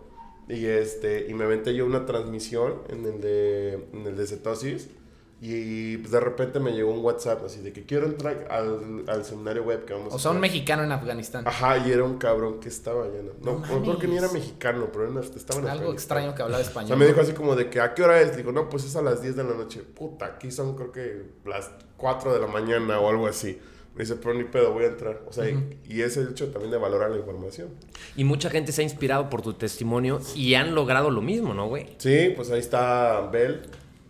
y 0.48 0.66
este 0.66 1.26
y 1.28 1.34
me 1.34 1.44
aventé 1.44 1.74
yo 1.74 1.84
una 1.86 2.06
transmisión 2.06 2.82
en 2.88 3.04
el 3.04 3.20
de 3.20 3.74
en 3.92 4.06
el 4.06 4.16
de 4.16 4.26
cetosis 4.26 4.88
y 5.40 5.98
pues 5.98 6.10
de 6.10 6.18
repente 6.18 6.58
me 6.58 6.72
llegó 6.72 6.90
un 6.92 7.04
WhatsApp 7.04 7.44
así 7.44 7.60
de 7.60 7.72
que 7.72 7.84
quiero 7.86 8.06
entrar 8.06 8.48
al, 8.50 9.04
al 9.06 9.24
seminario 9.24 9.62
web 9.62 9.84
que 9.84 9.92
vamos 9.94 10.12
O 10.12 10.18
sea, 10.18 10.32
un 10.32 10.40
mexicano 10.40 10.82
en 10.82 10.90
Afganistán. 10.90 11.46
Ajá, 11.46 11.78
y 11.78 11.92
era 11.92 12.02
un 12.02 12.18
cabrón 12.18 12.58
que 12.58 12.68
estaba 12.68 13.04
allá. 13.04 13.20
No, 13.40 13.60
No 13.60 13.78
no, 13.80 13.98
que 14.00 14.08
ni 14.08 14.16
era 14.16 14.28
mexicano, 14.32 14.88
pero 14.92 15.08
era- 15.08 15.20
estaba 15.20 15.60
en 15.60 15.68
Algo 15.68 15.92
extraño 15.92 16.34
que 16.34 16.42
hablaba 16.42 16.60
O 16.64 16.66
español. 16.66 16.88
sea, 16.88 16.96
me 16.96 17.06
dijo 17.06 17.20
así 17.20 17.34
como 17.34 17.54
de 17.54 17.70
que, 17.70 17.80
¿a 17.80 17.94
qué 17.94 18.02
hora 18.02 18.20
es? 18.20 18.36
Digo, 18.36 18.50
no, 18.50 18.68
pues 18.68 18.82
es 18.84 18.96
a 18.96 19.02
las 19.02 19.22
10 19.22 19.36
de 19.36 19.44
la 19.44 19.54
noche. 19.54 19.82
Puta, 19.82 20.26
aquí 20.26 20.50
son 20.50 20.74
creo 20.74 20.90
que 20.90 21.22
las 21.44 21.70
4 21.98 22.34
de 22.34 22.40
la 22.40 22.48
mañana 22.48 22.98
o 22.98 23.08
algo 23.08 23.28
así. 23.28 23.60
Me 23.98 24.04
dice, 24.04 24.14
pero 24.16 24.32
ni 24.34 24.44
pedo, 24.44 24.72
voy 24.72 24.84
a 24.84 24.86
entrar. 24.86 25.20
O 25.28 25.32
sea, 25.32 25.50
y- 25.50 25.76
y 25.88 26.02
ese 26.02 26.22
hecho 26.22 26.46
también 26.50 26.70
de 26.70 26.78
valorar 26.78 27.10
la 27.10 27.16
información. 27.18 27.68
Y 28.16 28.22
mucha 28.22 28.48
gente 28.48 28.70
se 28.70 28.82
ha 28.82 28.84
inspirado 28.84 29.28
por 29.28 29.42
tu 29.42 29.54
testimonio 29.54 30.20
y 30.36 30.54
han 30.54 30.74
logrado 30.74 31.10
lo 31.10 31.20
mismo, 31.20 31.52
¿no, 31.52 31.66
güey? 31.68 31.88
Sí, 31.98 32.32
pues 32.36 32.50
ahí 32.52 32.60
está 32.60 33.20
Bel. 33.32 33.62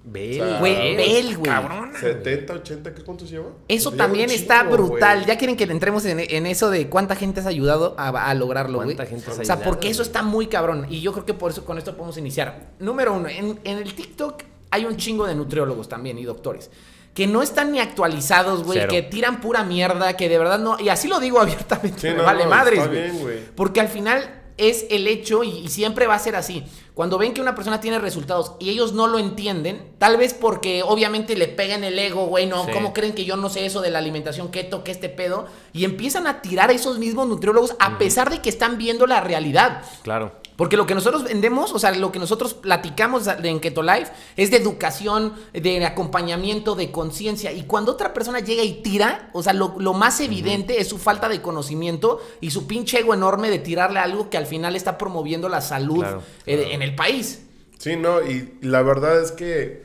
Bel, 0.04 0.40
O 0.40 0.44
sea, 0.46 0.58
Güey, 0.60 0.96
Bel, 0.96 1.36
güey. 1.36 1.50
Cabrón. 1.50 1.90
70, 2.00 2.52
80, 2.54 2.94
¿qué 2.94 3.02
cuántos 3.02 3.28
lleva? 3.30 3.50
Eso 3.66 3.90
Lleva 3.90 4.04
también 4.04 4.30
está 4.30 4.62
brutal. 4.62 5.16
güey. 5.18 5.26
Ya 5.28 5.36
quieren 5.38 5.56
que 5.56 5.66
le 5.66 5.72
entremos 5.72 6.04
en, 6.06 6.20
en 6.20 6.46
eso 6.46 6.70
de 6.70 6.88
cuánta 6.88 7.14
gente 7.16 7.40
has 7.40 7.46
ayudado 7.46 7.94
a, 7.98 8.08
a 8.30 8.34
lograrlo, 8.34 8.78
güey. 8.82 8.94
¿Cuánta 8.94 9.06
gente 9.10 9.30
has 9.30 9.38
O 9.38 9.44
sea, 9.44 9.54
ayudado, 9.56 9.70
porque 9.70 9.88
eso 9.88 9.98
güey? 10.02 10.06
está 10.08 10.22
muy 10.22 10.46
cabrón. 10.46 10.86
Y 10.88 11.00
yo 11.00 11.12
creo 11.12 11.24
que 11.26 11.34
por 11.34 11.50
eso 11.50 11.64
con 11.64 11.76
esto 11.78 11.94
podemos 11.96 12.16
iniciar. 12.16 12.72
Número 12.78 13.12
uno, 13.14 13.28
en, 13.28 13.58
en 13.64 13.78
el 13.78 13.92
TikTok 13.94 14.42
hay 14.70 14.84
un 14.86 14.96
chingo 14.96 15.26
de 15.26 15.34
nutriólogos 15.34 15.88
también 15.88 16.18
y 16.18 16.24
doctores. 16.24 16.70
Que 17.18 17.26
no 17.26 17.42
están 17.42 17.72
ni 17.72 17.80
actualizados, 17.80 18.62
güey. 18.62 18.86
Que 18.86 19.02
tiran 19.02 19.40
pura 19.40 19.64
mierda. 19.64 20.16
Que 20.16 20.28
de 20.28 20.38
verdad 20.38 20.60
no. 20.60 20.78
Y 20.78 20.88
así 20.88 21.08
lo 21.08 21.18
digo 21.18 21.40
abiertamente. 21.40 22.00
Sí, 22.00 22.06
me 22.06 22.18
no, 22.18 22.22
vale 22.22 22.44
no, 22.44 22.50
madres, 22.50 23.18
güey. 23.20 23.40
Porque 23.56 23.80
al 23.80 23.88
final 23.88 24.40
es 24.56 24.86
el 24.88 25.08
hecho 25.08 25.42
y, 25.42 25.48
y 25.48 25.68
siempre 25.68 26.06
va 26.06 26.14
a 26.14 26.18
ser 26.20 26.36
así. 26.36 26.62
Cuando 26.94 27.18
ven 27.18 27.34
que 27.34 27.40
una 27.40 27.56
persona 27.56 27.80
tiene 27.80 27.98
resultados 27.98 28.52
y 28.60 28.70
ellos 28.70 28.92
no 28.92 29.08
lo 29.08 29.18
entienden, 29.18 29.94
tal 29.98 30.16
vez 30.16 30.32
porque 30.32 30.84
obviamente 30.84 31.34
le 31.36 31.48
pegan 31.48 31.82
el 31.82 31.98
ego, 31.98 32.26
güey, 32.26 32.46
no, 32.46 32.66
Sí. 32.66 32.70
¿cómo 32.72 32.92
creen 32.92 33.14
que 33.14 33.24
yo 33.24 33.36
no 33.36 33.48
sé 33.48 33.66
eso 33.66 33.80
de 33.80 33.90
la 33.90 33.98
alimentación 33.98 34.52
keto, 34.52 34.84
que 34.84 34.92
este 34.92 35.08
pedo? 35.08 35.46
Y 35.72 35.84
empiezan 35.84 36.28
a 36.28 36.40
tirar 36.40 36.70
a 36.70 36.72
esos 36.72 37.00
mismos 37.00 37.26
nutriólogos 37.26 37.74
a 37.80 37.98
pesar 37.98 38.30
de 38.30 38.40
que 38.40 38.48
están 38.48 38.78
viendo 38.78 39.08
la 39.08 39.20
realidad. 39.20 39.82
Claro. 40.02 40.34
Porque 40.58 40.76
lo 40.76 40.86
que 40.86 40.94
nosotros 40.96 41.22
vendemos, 41.22 41.72
o 41.72 41.78
sea, 41.78 41.92
lo 41.92 42.10
que 42.10 42.18
nosotros 42.18 42.52
platicamos 42.52 43.24
de- 43.26 43.48
en 43.48 43.60
Keto 43.60 43.80
Life 43.80 44.10
es 44.36 44.50
de 44.50 44.56
educación, 44.56 45.34
de 45.52 45.86
acompañamiento, 45.86 46.74
de 46.74 46.90
conciencia. 46.90 47.52
Y 47.52 47.62
cuando 47.62 47.92
otra 47.92 48.12
persona 48.12 48.40
llega 48.40 48.64
y 48.64 48.82
tira, 48.82 49.30
o 49.34 49.42
sea, 49.44 49.52
lo, 49.52 49.76
lo 49.78 49.94
más 49.94 50.18
evidente 50.20 50.80
es 50.80 50.88
su 50.88 50.98
falta 50.98 51.28
de 51.28 51.40
conocimiento 51.40 52.20
y 52.40 52.50
su 52.50 52.66
pinche 52.66 52.98
ego 52.98 53.14
enorme 53.14 53.50
de 53.50 53.60
tirarle 53.60 54.00
algo 54.00 54.30
que 54.30 54.36
al 54.36 54.46
final 54.46 54.74
está 54.74 54.98
promoviendo 54.98 55.48
la 55.48 55.60
salud 55.60 56.00
Claro, 56.00 56.22
eh, 56.44 56.70
en 56.72 56.82
el 56.82 56.96
país. 56.96 57.44
Sí, 57.78 57.94
no, 57.94 58.20
y 58.28 58.54
la 58.60 58.82
verdad 58.82 59.22
es 59.22 59.30
que, 59.30 59.84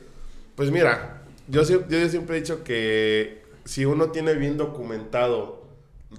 pues 0.55 0.71
mira, 0.71 1.21
yo, 1.47 1.61
yo 1.61 2.09
siempre 2.09 2.37
he 2.37 2.41
dicho 2.41 2.63
que 2.63 3.43
si 3.63 3.85
uno 3.85 4.09
tiene 4.09 4.33
bien 4.33 4.57
documentado 4.57 5.62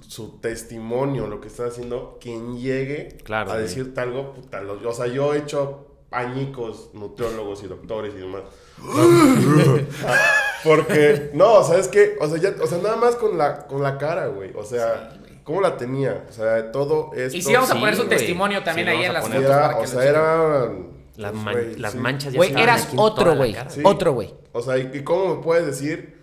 su 0.07 0.38
testimonio, 0.40 1.26
lo 1.26 1.40
que 1.40 1.48
está 1.48 1.66
haciendo, 1.66 2.18
quien 2.20 2.59
llegue 2.59 3.16
Claro, 3.24 3.52
a 3.52 3.57
decirte 3.57 4.00
algo, 4.00 4.33
puta, 4.35 4.61
lo- 4.61 4.88
o 4.88 4.92
sea, 4.92 5.07
yo 5.07 5.35
he 5.35 5.38
hecho 5.38 5.87
añicos 6.11 6.90
nutriólogos 6.94 7.62
y 7.64 7.66
doctores 7.66 8.14
y 8.14 8.18
demás. 8.18 8.42
Porque, 10.64 11.30
no, 11.35 11.54
o 11.54 11.64
sea, 11.64 11.78
es 11.78 11.88
que, 11.88 12.16
o 12.20 12.28
sea, 12.28 12.38
ya, 12.38 12.54
o 12.62 12.66
sea, 12.66 12.78
nada 12.78 12.96
más 12.96 13.16
con 13.16 13.37
la, 13.37 13.66
con 13.66 13.83
la 13.83 13.98
cara, 13.98 14.28
güey, 14.28 14.50
o 14.57 14.64
sea, 14.64 15.12
¿cómo 15.44 15.61
la 15.61 15.76
tenía? 15.76 16.24
O 16.28 16.33
sea, 16.33 16.72
todo 16.72 17.11
esto... 17.14 17.37
Y 17.37 17.42
sí, 17.42 17.52
vamos 17.52 17.70
a 17.70 17.74
sí, 17.74 17.80
poner 17.80 17.96
su 17.96 18.04
güey. 18.07 18.16
testimonio 18.16 18.62
también 18.62 18.88
Sí, 18.88 18.94
ahí 18.94 19.04
en 19.04 19.12
las 19.12 19.24
fotos 19.26 19.42
era, 19.42 19.61
para 19.62 19.78
que 19.78 19.85
o 19.85 19.87
sea, 19.87 20.04
era... 20.04 20.72
Las, 21.16 21.30
pues, 21.30 21.44
man- 21.44 21.54
güey, 21.54 21.76
las 21.76 21.92
sí. 21.92 21.98
manchas 21.98 22.33
ya 22.33 22.37
Güey, 22.38 22.61
eras 22.61 22.88
otro, 22.96 23.37
güey. 23.37 23.57
Sí. 23.68 23.83
Otro, 23.85 24.14
güey. 24.14 24.35
O 24.52 24.61
sea, 24.62 24.78
¿y 24.78 24.90
y 24.94 25.04
cómo 25.04 25.37
me 25.37 25.42
puedes 25.42 25.64
decir 25.66 26.13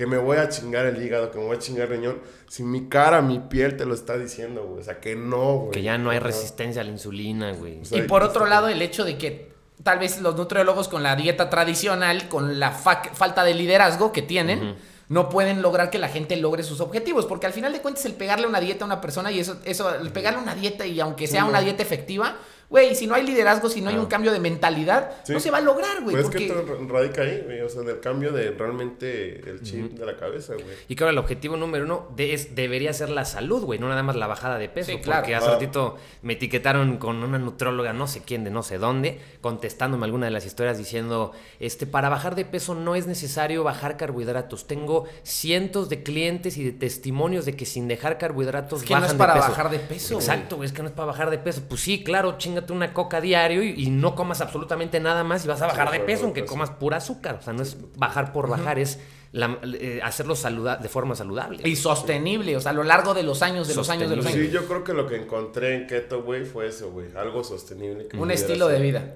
que 0.00 0.06
me 0.06 0.16
voy 0.16 0.38
a 0.38 0.48
chingar 0.48 0.86
el 0.86 1.02
hígado, 1.04 1.30
que 1.30 1.36
me 1.36 1.44
voy 1.44 1.56
a 1.56 1.58
chingar 1.58 1.82
el 1.92 1.98
riñón, 1.98 2.20
si 2.48 2.62
mi 2.62 2.88
cara, 2.88 3.20
mi 3.20 3.38
piel 3.38 3.76
te 3.76 3.84
lo 3.84 3.92
está 3.92 4.16
diciendo, 4.16 4.64
güey? 4.66 4.80
O 4.80 4.82
sea, 4.82 4.98
que 4.98 5.14
no, 5.14 5.56
güey. 5.58 5.72
Que 5.72 5.82
ya 5.82 5.98
no 5.98 6.08
hay 6.08 6.18
resistencia 6.18 6.80
a 6.80 6.84
la 6.86 6.90
insulina, 6.90 7.52
güey. 7.52 7.82
O 7.82 7.84
sea, 7.84 7.98
Y 7.98 8.02
por 8.08 8.22
otro 8.22 8.46
lado, 8.46 8.68
el 8.68 8.80
hecho 8.80 9.04
de 9.04 9.18
que 9.18 9.52
tal 9.84 9.98
vez 9.98 10.22
los 10.22 10.36
nutriólogos 10.36 10.88
con 10.88 11.02
la 11.02 11.16
dieta 11.16 11.50
tradicional, 11.50 12.30
con 12.30 12.58
la 12.58 12.70
fa- 12.70 13.02
falta 13.12 13.44
de 13.44 13.52
liderazgo 13.52 14.10
que 14.10 14.22
tienen, 14.22 14.74
no 15.10 15.28
pueden 15.28 15.60
lograr 15.60 15.90
que 15.90 15.98
la 15.98 16.08
gente 16.08 16.34
logre 16.36 16.62
sus 16.62 16.80
objetivos. 16.80 17.26
Porque 17.26 17.44
al 17.44 17.52
final 17.52 17.70
de 17.74 17.82
cuentas, 17.82 18.06
el 18.06 18.14
pegarle 18.14 18.46
una 18.46 18.58
dieta 18.60 18.84
a 18.84 18.86
una 18.86 19.02
persona 19.02 19.30
y 19.30 19.40
eso, 19.40 19.58
eso 19.66 19.94
el 19.94 20.10
pegarle 20.12 20.38
una 20.40 20.54
dieta 20.54 20.86
y 20.86 20.98
aunque 21.00 21.26
sea 21.26 21.42
Sí, 21.42 21.48
una 21.50 21.58
no. 21.58 21.64
dieta 21.64 21.82
efectiva, 21.82 22.36
güey, 22.70 22.94
si 22.94 23.06
no 23.06 23.14
hay 23.14 23.24
liderazgo, 23.24 23.68
si 23.68 23.82
no 23.82 23.90
hay 23.90 23.96
un 23.98 24.06
cambio 24.06 24.32
de 24.32 24.40
mentalidad, 24.40 25.10
Sí. 25.24 25.32
no 25.34 25.40
se 25.40 25.50
va 25.50 25.58
a 25.58 25.60
lograr, 25.60 26.02
güey. 26.02 26.14
Pues 26.16 26.24
es 26.26 26.30
porque... 26.30 26.46
que 26.46 26.52
todo 26.54 26.88
radica 26.88 27.22
ahí, 27.22 27.42
güey. 27.44 27.60
O 27.60 27.68
sea, 27.68 27.82
en 27.82 27.88
el 27.90 28.00
cambio 28.00 28.32
de 28.32 28.52
realmente 28.52 29.40
el 29.50 29.60
chip 29.62 29.92
de 29.98 30.06
la 30.06 30.16
cabeza, 30.16 30.54
güey. 30.54 30.66
Y 30.88 30.94
claro, 30.96 31.10
el 31.10 31.18
objetivo 31.18 31.56
número 31.56 31.84
uno 31.84 32.08
de- 32.16 32.32
es, 32.32 32.54
debería 32.54 32.92
ser 32.92 33.10
la 33.10 33.24
salud, 33.24 33.64
güey, 33.64 33.78
no 33.78 33.88
nada 33.88 34.02
más 34.02 34.16
la 34.16 34.26
bajada 34.26 34.56
de 34.58 34.68
peso. 34.68 34.92
Sí, 34.92 34.98
claro. 34.98 35.22
Porque 35.22 35.34
hace 35.34 35.48
Ah. 35.48 35.52
ratito 35.54 35.96
me 36.22 36.34
etiquetaron 36.34 36.98
con 36.98 37.22
una 37.22 37.38
nutróloga, 37.38 37.92
no 37.92 38.06
sé 38.06 38.22
quién, 38.24 38.44
de 38.44 38.50
no 38.50 38.62
sé 38.62 38.78
dónde, 38.78 39.20
contestándome 39.40 40.04
alguna 40.04 40.26
de 40.26 40.30
las 40.32 40.46
historias 40.46 40.78
diciendo, 40.78 41.32
este, 41.58 41.86
para 41.86 42.08
bajar 42.08 42.34
de 42.36 42.44
peso 42.44 42.74
no 42.74 42.94
es 42.94 43.06
necesario 43.06 43.64
bajar 43.64 43.96
carbohidratos. 43.96 44.66
Tengo 44.66 45.06
cientos 45.24 45.88
de 45.88 46.02
clientes 46.02 46.56
y 46.56 46.64
de 46.64 46.72
testimonios 46.72 47.44
de 47.46 47.56
que 47.56 47.66
sin 47.66 47.88
dejar 47.88 48.18
carbohidratos 48.18 48.82
Es 48.82 48.88
que 48.88 48.94
no 48.94 49.04
es 49.04 49.14
para 49.14 49.34
de 49.34 49.40
peso. 49.40 49.50
bajar 49.50 49.70
de 49.70 49.78
peso. 49.78 50.14
Exacto, 50.14 50.56
güey, 50.56 50.66
es 50.66 50.72
que 50.72 50.82
no 50.82 50.88
es 50.88 50.94
para 50.94 51.06
bajar 51.06 51.30
de 51.30 51.38
peso. 51.38 51.62
Pues 51.68 51.80
sí, 51.80 52.04
claro, 52.04 52.36
chingate 52.60 52.72
una 52.72 52.92
coca 52.92 53.20
diario 53.20 53.62
y, 53.62 53.74
y 53.84 53.90
no 53.90 54.14
comas 54.14 54.40
absolutamente 54.40 55.00
nada 55.00 55.24
más 55.24 55.44
y 55.44 55.48
vas 55.48 55.62
a 55.62 55.66
bajar 55.66 55.90
de 55.90 56.00
peso, 56.00 56.24
aunque 56.24 56.42
peso. 56.42 56.52
comas 56.52 56.70
pura 56.70 56.98
azúcar. 56.98 57.36
O 57.40 57.42
sea, 57.42 57.52
no 57.52 57.62
es 57.62 57.76
bajar 57.96 58.32
por 58.32 58.48
bajar, 58.48 58.78
es 58.78 58.98
la- 59.32 59.58
eh, 59.62 60.00
hacerlo 60.02 60.34
saluda- 60.34 60.76
de 60.76 60.88
forma 60.88 61.14
saludable. 61.14 61.66
Y 61.68 61.76
sostenible, 61.76 62.56
o 62.56 62.60
sea, 62.60 62.72
a 62.72 62.74
lo 62.74 62.82
largo 62.82 63.14
de 63.14 63.22
los 63.22 63.42
años, 63.42 63.68
de 63.68 63.74
los 63.76 63.88
años, 63.88 64.10
de 64.10 64.16
los 64.16 64.26
años. 64.26 64.38
Sí, 64.38 64.50
yo 64.50 64.66
creo 64.66 64.82
que 64.84 64.92
lo 64.92 65.06
que 65.06 65.16
encontré 65.16 65.76
en 65.76 65.86
Keto, 65.86 66.22
güey, 66.24 66.44
fue 66.44 66.66
eso, 66.66 66.90
güey. 66.90 67.06
Algo 67.16 67.44
sostenible. 67.44 68.08
que 68.08 68.16
Un 68.16 68.30
estilo 68.32 68.66
de 68.68 68.80
vida. 68.80 69.14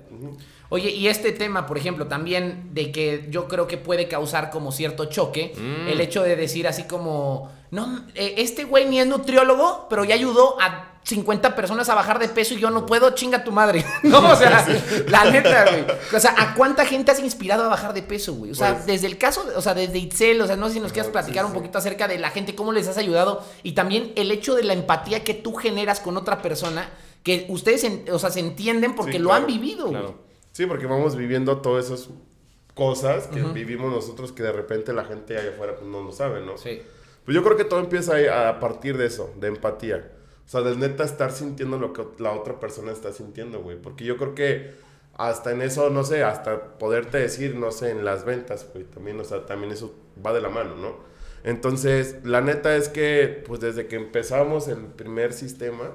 Oye, 0.70 0.90
y 0.90 1.08
este 1.08 1.32
tema, 1.32 1.66
por 1.66 1.78
ejemplo, 1.78 2.06
también 2.06 2.70
de 2.72 2.90
que 2.90 3.26
yo 3.30 3.48
creo 3.48 3.66
que 3.66 3.76
puede 3.76 4.08
causar 4.08 4.50
como 4.50 4.72
cierto 4.72 5.06
choque, 5.06 5.52
Mm. 5.56 5.88
el 5.88 6.00
hecho 6.00 6.22
de 6.22 6.36
decir 6.36 6.66
así 6.66 6.84
como, 6.84 7.52
no, 7.70 8.04
eh, 8.14 8.34
este 8.38 8.64
güey 8.64 8.88
ni 8.88 8.98
es 9.00 9.06
nutriólogo, 9.06 9.86
pero 9.90 10.04
ya 10.04 10.14
ayudó 10.14 10.60
a 10.60 10.93
50 11.04 11.54
personas 11.54 11.88
a 11.90 11.94
bajar 11.94 12.18
de 12.18 12.28
peso 12.28 12.54
y 12.54 12.58
yo 12.60 12.70
no 12.70 12.86
puedo, 12.86 13.10
chinga 13.10 13.44
tu 13.44 13.52
madre. 13.52 13.84
no, 14.02 14.18
o 14.32 14.36
sea, 14.36 14.66
la 15.08 15.24
neta, 15.30 15.64
güey. 15.70 15.84
O 16.14 16.18
sea, 16.18 16.34
¿a 16.36 16.54
cuánta 16.54 16.86
gente 16.86 17.10
has 17.12 17.20
inspirado 17.20 17.64
a 17.64 17.68
bajar 17.68 17.92
de 17.92 18.02
peso, 18.02 18.32
güey? 18.34 18.50
O 18.52 18.54
sea, 18.54 18.72
Pues- 18.74 18.86
desde 18.86 19.06
el 19.06 19.18
caso, 19.18 19.44
o 19.54 19.60
sea, 19.60 19.74
desde 19.74 19.98
Itzel, 19.98 20.40
o 20.40 20.46
sea, 20.46 20.56
no 20.56 20.68
sé 20.68 20.74
si 20.74 20.80
nos 20.80 20.92
quieras 20.92 21.10
platicar 21.12 21.44
sí, 21.44 21.46
un 21.48 21.52
sí. 21.52 21.58
poquito 21.58 21.78
acerca 21.78 22.08
de 22.08 22.18
la 22.18 22.30
gente, 22.30 22.54
cómo 22.54 22.72
les 22.72 22.88
has 22.88 22.96
ayudado 22.96 23.44
y 23.62 23.72
también 23.72 24.12
el 24.16 24.30
hecho 24.30 24.54
de 24.54 24.64
la 24.64 24.72
empatía 24.72 25.22
que 25.24 25.34
tú 25.34 25.54
generas 25.54 26.00
con 26.00 26.16
otra 26.16 26.40
persona, 26.40 26.88
que 27.22 27.46
ustedes, 27.50 27.84
en- 27.84 28.04
o 28.10 28.18
sea, 28.18 28.30
se 28.30 28.40
entienden 28.40 28.94
porque 28.94 29.12
Sí, 29.12 29.18
lo 29.18 29.28
claro, 29.28 29.42
han 29.42 29.46
vivido, 29.46 29.86
güey. 29.88 29.98
claro. 30.00 30.14
Sí, 30.52 30.66
porque 30.66 30.86
vamos 30.86 31.16
viviendo 31.16 31.58
todas 31.58 31.86
esas 31.86 32.08
cosas 32.74 33.26
que 33.28 33.40
vivimos 33.42 33.92
nosotros 33.92 34.32
que 34.32 34.42
de 34.42 34.52
repente 34.52 34.92
la 34.92 35.04
gente 35.04 35.36
allá 35.38 35.50
afuera 35.50 35.74
pues, 35.76 35.86
no 35.88 36.02
lo 36.02 36.12
sabe, 36.12 36.40
¿no? 36.40 36.56
Sí. 36.58 36.82
Pues 37.24 37.34
yo 37.34 37.42
creo 37.44 37.56
que 37.56 37.64
todo 37.64 37.80
empieza 37.80 38.48
a 38.48 38.58
partir 38.60 38.96
de 38.98 39.06
eso, 39.06 39.30
de 39.36 39.48
empatía. 39.48 40.10
O 40.46 40.48
sea, 40.48 40.60
de 40.60 40.76
neta 40.76 41.04
estar 41.04 41.32
sintiendo 41.32 41.78
lo 41.78 41.92
que 41.92 42.04
la 42.18 42.32
otra 42.32 42.60
persona 42.60 42.92
está 42.92 43.12
sintiendo, 43.12 43.62
güey. 43.62 43.76
Porque 43.76 44.04
yo 44.04 44.16
creo 44.16 44.34
que 44.34 44.72
hasta 45.16 45.52
en 45.52 45.62
eso, 45.62 45.90
no 45.90 46.04
sé, 46.04 46.24
hasta 46.24 46.78
poderte 46.78 47.18
decir, 47.18 47.54
no 47.56 47.70
sé, 47.70 47.90
en 47.90 48.04
las 48.04 48.24
ventas, 48.24 48.68
güey, 48.72 48.84
también, 48.84 49.18
o 49.20 49.24
sea, 49.24 49.46
también 49.46 49.72
eso 49.72 49.94
va 50.24 50.32
de 50.32 50.40
la 50.40 50.48
mano, 50.48 50.74
¿no? 50.76 50.96
Entonces, 51.44 52.16
la 52.24 52.40
neta 52.40 52.76
es 52.76 52.88
que, 52.88 53.42
pues 53.46 53.60
desde 53.60 53.86
que 53.86 53.96
empezamos 53.96 54.66
el 54.68 54.78
primer 54.78 55.32
sistema, 55.32 55.92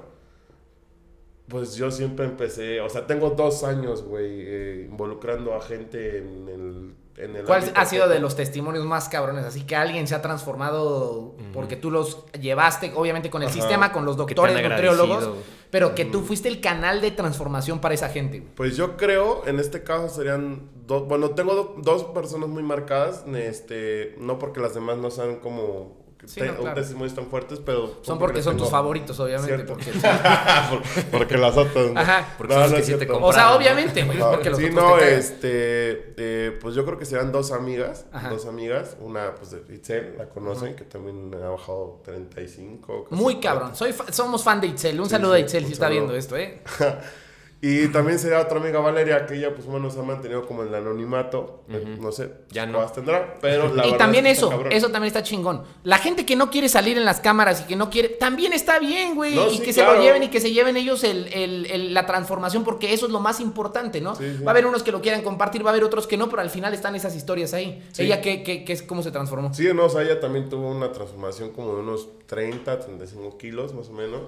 pues 1.48 1.74
yo 1.74 1.90
siempre 1.90 2.24
empecé, 2.24 2.80
o 2.80 2.88
sea, 2.88 3.06
tengo 3.06 3.30
dos 3.30 3.64
años, 3.64 4.04
güey, 4.04 4.42
eh, 4.46 4.86
involucrando 4.88 5.54
a 5.54 5.60
gente 5.60 6.18
en 6.18 6.48
el, 6.48 6.94
en 7.24 7.36
el 7.36 7.44
¿Cuál 7.44 7.72
ha 7.74 7.84
sido 7.86 8.08
de 8.08 8.18
los 8.18 8.36
testimonios 8.36 8.84
más 8.84 9.08
cabrones? 9.08 9.44
Así 9.44 9.62
que 9.62 9.76
alguien 9.76 10.06
se 10.08 10.14
ha 10.14 10.22
transformado 10.22 11.34
porque 11.52 11.76
tú 11.76 11.90
los 11.90 12.24
llevaste, 12.40 12.92
obviamente, 12.94 13.30
con 13.30 13.42
el 13.42 13.48
Ajá. 13.48 13.54
sistema, 13.56 13.92
con 13.92 14.04
los 14.04 14.16
doctores, 14.16 14.54
nutriólogos, 14.62 15.28
pero 15.70 15.94
que 15.94 16.04
tú 16.04 16.22
fuiste 16.22 16.48
el 16.48 16.60
canal 16.60 17.00
de 17.00 17.10
transformación 17.10 17.80
para 17.80 17.94
esa 17.94 18.08
gente. 18.08 18.42
Pues 18.56 18.76
yo 18.76 18.96
creo, 18.96 19.46
en 19.46 19.58
este 19.60 19.82
caso 19.82 20.08
serían 20.08 20.68
dos, 20.86 21.06
bueno, 21.06 21.30
tengo 21.30 21.54
do- 21.54 21.74
dos 21.78 22.04
personas 22.04 22.48
muy 22.48 22.62
marcadas, 22.62 23.24
este, 23.34 24.16
no 24.18 24.38
porque 24.38 24.60
las 24.60 24.74
demás 24.74 24.98
no 24.98 25.10
sean 25.10 25.36
como 25.36 25.99
Sí, 26.26 26.40
no, 26.40 26.56
claro. 26.56 26.82
tan 27.14 27.26
fuertes, 27.26 27.60
pero 27.64 27.98
Son 28.02 28.18
porque 28.18 28.42
son 28.42 28.56
tus 28.56 28.68
favoritos, 28.68 29.18
obviamente. 29.20 29.64
Porque, 29.64 29.90
Por- 30.70 30.82
porque 31.10 31.38
las 31.38 31.56
otras. 31.56 31.90
no. 31.92 32.00
Ajá. 32.00 32.34
Porque 32.38 32.54
son 32.54 32.62
no 32.62 32.74
que 32.74 32.80
es 32.80 32.86
sí 32.86 32.92
te 32.92 32.98
cierto. 32.98 33.14
compran. 33.14 33.30
o 33.30 33.32
sea, 33.32 33.54
obviamente, 33.56 34.04
güey, 34.04 34.18
porque 34.18 34.50
los 34.50 34.58
sí, 34.58 34.66
otros 34.66 34.84
no, 34.84 34.96
te 34.98 35.14
este, 35.16 36.14
eh, 36.16 36.58
pues 36.60 36.74
yo 36.74 36.84
creo 36.84 36.98
que 36.98 37.04
serán 37.04 37.32
dos 37.32 37.52
amigas, 37.52 38.06
Ajá. 38.12 38.28
dos 38.30 38.46
amigas, 38.46 38.96
una 39.00 39.34
pues 39.34 39.50
de 39.50 39.74
Itzel, 39.74 40.16
la 40.18 40.28
conocen, 40.28 40.76
que 40.76 40.84
también 40.84 41.30
ha 41.42 41.48
bajado 41.48 42.00
35. 42.04 43.04
casi 43.04 43.14
Muy 43.14 43.34
40. 43.34 43.40
cabrón. 43.48 43.76
Soy 43.76 43.92
fa- 43.92 44.12
somos 44.12 44.42
fan 44.44 44.60
de 44.60 44.68
Itzel. 44.68 44.98
Un 45.00 45.06
Sí, 45.06 45.10
saludo 45.12 45.34
sí, 45.34 45.38
a 45.38 45.44
Itzel 45.44 45.66
si 45.66 45.72
está 45.72 45.88
viendo 45.88 46.14
esto, 46.14 46.36
¿eh? 46.36 46.60
Y 47.62 47.88
también 47.88 48.18
sería 48.18 48.40
otra 48.40 48.58
amiga 48.58 48.80
Valeria, 48.80 49.26
que 49.26 49.34
ella 49.36 49.54
pues 49.54 49.66
bueno 49.66 49.90
se 49.90 49.98
ha 50.00 50.02
mantenido 50.02 50.46
como 50.46 50.62
en 50.62 50.68
el 50.68 50.76
anonimato, 50.76 51.62
eh, 51.68 51.96
no 52.00 52.10
sé, 52.10 52.30
Ya 52.50 52.64
no. 52.64 52.82
tendrá, 52.86 53.34
pero 53.42 53.64
la 53.74 53.82
y 53.82 53.90
verdad 53.90 53.98
también 53.98 54.26
es 54.26 54.38
que 54.38 54.44
está 54.46 54.56
eso, 54.56 54.70
eso 54.70 54.86
también 54.90 55.08
está 55.08 55.22
chingón. 55.22 55.64
La 55.84 55.98
gente 55.98 56.24
que 56.24 56.36
no 56.36 56.50
quiere 56.50 56.70
salir 56.70 56.96
en 56.96 57.04
las 57.04 57.20
cámaras 57.20 57.60
y 57.60 57.64
que 57.64 57.76
no 57.76 57.90
quiere, 57.90 58.08
también 58.08 58.54
está 58.54 58.78
bien, 58.78 59.14
güey. 59.14 59.34
No, 59.34 59.46
y 59.50 59.58
sí, 59.58 59.62
que 59.62 59.74
se 59.74 59.84
lo 59.84 60.00
lleven 60.00 60.22
y 60.22 60.28
que 60.28 60.40
se 60.40 60.52
lleven 60.52 60.78
ellos 60.78 61.04
el, 61.04 61.26
el- 61.34 61.66
el- 61.70 61.92
la 61.92 62.06
transformación, 62.06 62.64
porque 62.64 62.94
eso 62.94 63.04
es 63.04 63.12
lo 63.12 63.20
más 63.20 63.40
importante, 63.40 64.00
¿no? 64.00 64.14
Sí, 64.16 64.24
sí. 64.38 64.42
Va 64.42 64.52
a 64.52 64.54
haber 64.54 64.64
unos 64.64 64.82
que 64.82 64.90
lo 64.90 65.02
quieran 65.02 65.20
compartir, 65.20 65.62
va 65.62 65.68
a 65.68 65.72
haber 65.72 65.84
otros 65.84 66.06
que 66.06 66.16
no, 66.16 66.30
pero 66.30 66.40
al 66.40 66.48
final 66.50 66.72
están 66.72 66.94
esas 66.94 67.14
historias 67.14 67.52
ahí. 67.52 67.86
Sí. 67.92 68.04
Ella, 68.04 68.22
¿qué, 68.22 68.42
qué, 68.42 68.64
qué 68.64 68.72
es, 68.72 68.82
¿cómo 68.82 69.02
se 69.02 69.10
transformó? 69.10 69.52
Sí, 69.52 69.68
no, 69.74 69.84
o 69.84 69.88
sea, 69.90 70.00
ella 70.00 70.18
también 70.18 70.48
tuvo 70.48 70.70
una 70.70 70.92
transformación 70.92 71.50
como 71.50 71.74
de 71.74 71.80
unos 71.82 72.08
30, 72.30 72.78
35 72.78 73.36
kilos 73.38 73.74
más 73.74 73.88
o 73.88 73.92
menos. 73.92 74.22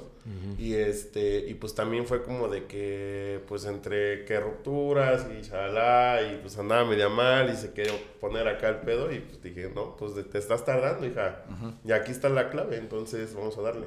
Y 0.58 0.74
este, 0.74 1.38
y 1.48 1.54
pues 1.54 1.72
también 1.76 2.04
fue 2.04 2.24
como 2.24 2.48
de 2.48 2.64
que, 2.66 3.40
pues 3.46 3.64
entre 3.64 4.24
que 4.24 4.40
rupturas 4.40 5.26
y 5.38 5.42
shalá, 5.42 6.20
y 6.20 6.38
pues 6.42 6.58
andaba 6.58 6.84
media 6.84 7.08
mal 7.08 7.48
y 7.52 7.56
se 7.56 7.72
quería 7.72 7.92
poner 8.20 8.48
acá 8.48 8.70
el 8.70 8.78
pedo. 8.78 9.12
Y 9.12 9.20
pues 9.20 9.40
dije, 9.40 9.70
no, 9.72 9.96
pues 9.96 10.16
de- 10.16 10.24
te 10.24 10.38
estás 10.38 10.64
tardando, 10.64 11.06
hija. 11.06 11.44
Y 11.84 11.92
aquí 11.92 12.10
está 12.10 12.28
la 12.28 12.50
clave, 12.50 12.76
entonces 12.76 13.34
vamos 13.34 13.56
a 13.58 13.62
darle. 13.62 13.86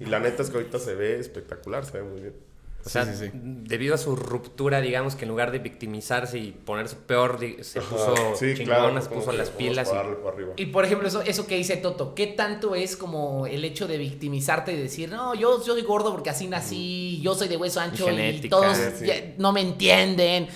Y 0.00 0.06
la 0.06 0.18
neta 0.18 0.42
es 0.42 0.50
que 0.50 0.56
ahorita 0.56 0.80
se 0.80 0.96
ve 0.96 1.20
espectacular, 1.20 1.84
se 1.84 1.98
ve 1.98 2.02
muy 2.02 2.20
bien. 2.22 2.34
O 2.86 2.90
sea, 2.90 3.06
debido 3.06 3.94
a 3.94 3.98
su 3.98 4.14
ruptura, 4.14 4.82
digamos 4.82 5.14
que 5.16 5.24
en 5.24 5.30
lugar 5.30 5.50
de 5.52 5.58
victimizarse 5.58 6.38
y 6.38 6.50
ponerse 6.50 6.96
peor, 6.96 7.38
se 7.62 7.80
puso 7.80 8.14
claro, 8.62 9.00
se 9.00 9.08
puso 9.08 9.30
que 9.30 9.36
las 9.38 9.48
pilas. 9.50 9.88
y- 9.88 10.14
por 10.22 10.34
arriba. 10.34 10.52
Y 10.56 10.66
por 10.66 10.84
ejemplo, 10.84 11.08
eso, 11.08 11.22
eso 11.22 11.46
que 11.46 11.56
dice 11.56 11.78
Toto, 11.78 12.14
¿qué 12.14 12.26
tanto 12.26 12.74
es 12.74 12.96
como 12.96 13.46
el 13.46 13.64
hecho 13.64 13.88
de 13.88 13.96
victimizarte 13.96 14.72
y 14.72 14.76
decir, 14.76 15.08
no, 15.08 15.34
yo, 15.34 15.58
yo 15.64 15.72
soy 15.72 15.82
gordo 15.82 16.12
porque 16.12 16.28
así 16.30 16.46
nací, 16.46 17.20
yo 17.22 17.34
soy 17.34 17.48
de 17.48 17.56
hueso 17.56 17.80
ancho 17.80 18.04
y 18.10 18.16
genética, 18.16 18.56
todos 18.56 18.76
sí. 18.98 19.06
ya 19.06 19.14
no 19.38 19.52
me 19.52 19.62
entienden, 19.62 20.48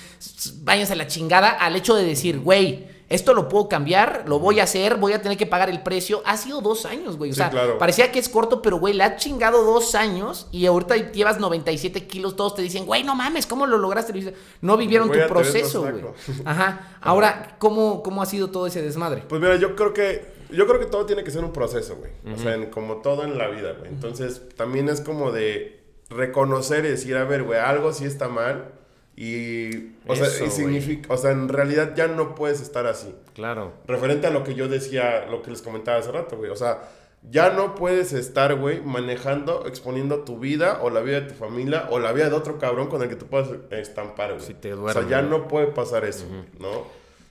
váyanse 0.62 0.92
a 0.92 0.96
la 0.96 1.06
chingada, 1.06 1.50
al 1.50 1.76
hecho 1.76 1.94
de 1.94 2.04
decir, 2.04 2.40
güey, 2.40 2.97
esto 3.08 3.32
lo 3.34 3.48
puedo 3.48 3.68
cambiar, 3.68 4.24
lo 4.26 4.38
voy 4.38 4.60
a 4.60 4.64
hacer, 4.64 4.96
voy 4.96 5.12
a 5.14 5.22
tener 5.22 5.38
que 5.38 5.46
pagar 5.46 5.70
el 5.70 5.82
precio. 5.82 6.22
Ha 6.26 6.36
sido 6.36 6.60
dos 6.60 6.84
años, 6.84 7.16
güey. 7.16 7.30
O 7.30 7.34
Sí, 7.34 7.38
sea, 7.38 7.50
claro. 7.50 7.78
parecía 7.78 8.12
que 8.12 8.18
es 8.18 8.28
corto, 8.28 8.60
pero, 8.60 8.78
güey, 8.78 8.92
le 8.94 9.04
ha 9.04 9.16
chingado 9.16 9.64
dos 9.64 9.94
años 9.94 10.46
y 10.52 10.66
ahorita 10.66 10.96
llevas 11.12 11.40
97 11.40 12.06
kilos, 12.06 12.36
todos 12.36 12.54
te 12.54 12.62
dicen, 12.62 12.84
güey, 12.86 13.04
no 13.04 13.14
mames, 13.14 13.46
¿cómo 13.46 13.66
lo 13.66 13.78
lograste? 13.78 14.34
No 14.60 14.76
vivieron 14.76 15.10
tu 15.10 15.18
proceso, 15.26 15.82
güey. 15.82 16.02
Ajá. 16.44 16.96
Ahora, 17.00 17.56
¿cómo, 17.58 18.02
¿cómo 18.02 18.20
ha 18.22 18.26
sido 18.26 18.50
todo 18.50 18.66
ese 18.66 18.82
desmadre? 18.82 19.22
Pues 19.28 19.40
mira, 19.40 19.56
yo 19.56 19.74
creo 19.74 19.94
que 19.94 20.36
yo 20.50 20.66
creo 20.66 20.80
que 20.80 20.86
todo 20.86 21.04
tiene 21.04 21.24
que 21.24 21.30
ser 21.30 21.44
un 21.44 21.52
proceso, 21.52 21.96
güey. 21.96 22.10
O 22.34 22.38
sea, 22.38 22.54
en- 22.54 22.70
como 22.70 22.96
todo 23.02 23.22
en 23.24 23.36
la 23.36 23.48
vida, 23.48 23.72
güey. 23.78 23.90
Entonces, 23.90 24.42
también 24.56 24.88
es 24.88 25.00
como 25.02 25.30
de 25.32 25.80
reconocer 26.10 26.84
y 26.86 26.88
decir, 26.88 27.16
a 27.16 27.24
ver, 27.24 27.42
güey, 27.42 27.58
algo 27.58 27.92
sí 27.92 28.04
está 28.06 28.28
mal 28.28 28.72
y 29.20 29.96
o 30.06 30.12
Eso, 30.12 30.26
sea, 30.26 30.46
y 30.46 30.50
significa, 30.52 31.12
o 31.12 31.16
sea, 31.16 31.32
en 31.32 31.48
realidad 31.48 31.92
ya 31.96 32.06
no 32.06 32.36
puedes 32.36 32.60
estar 32.60 32.86
así. 32.86 33.12
Claro. 33.34 33.72
Referente 33.88 34.28
a 34.28 34.30
lo 34.30 34.44
que 34.44 34.54
yo 34.54 34.68
decía, 34.68 35.26
lo 35.26 35.42
que 35.42 35.50
les 35.50 35.60
comentaba 35.60 35.98
hace 35.98 36.12
rato, 36.12 36.36
güey. 36.36 36.52
O 36.52 36.54
sea, 36.54 36.88
ya 37.28 37.50
no 37.50 37.74
puedes 37.74 38.12
estar, 38.12 38.54
güey, 38.54 38.80
manejando, 38.80 39.66
exponiendo 39.66 40.20
tu 40.20 40.38
vida 40.38 40.78
o 40.82 40.90
la 40.90 41.00
vida 41.00 41.22
de 41.22 41.26
tu 41.30 41.34
familia 41.34 41.88
o 41.90 41.98
la 41.98 42.12
vida 42.12 42.28
de 42.28 42.36
otro 42.36 42.58
cabrón 42.58 42.86
con 42.86 43.02
el 43.02 43.08
que 43.08 43.16
tú 43.16 43.26
puedas 43.26 43.50
estampar, 43.72 44.34
güey. 44.34 44.46
Si 44.46 44.54
te 44.54 44.72
o 44.72 44.88
sea, 44.88 45.04
ya 45.08 45.20
¿no? 45.20 45.30
no 45.30 45.48
puede 45.48 45.66
pasar 45.66 46.04
eso, 46.04 46.26
¿no? 46.60 46.86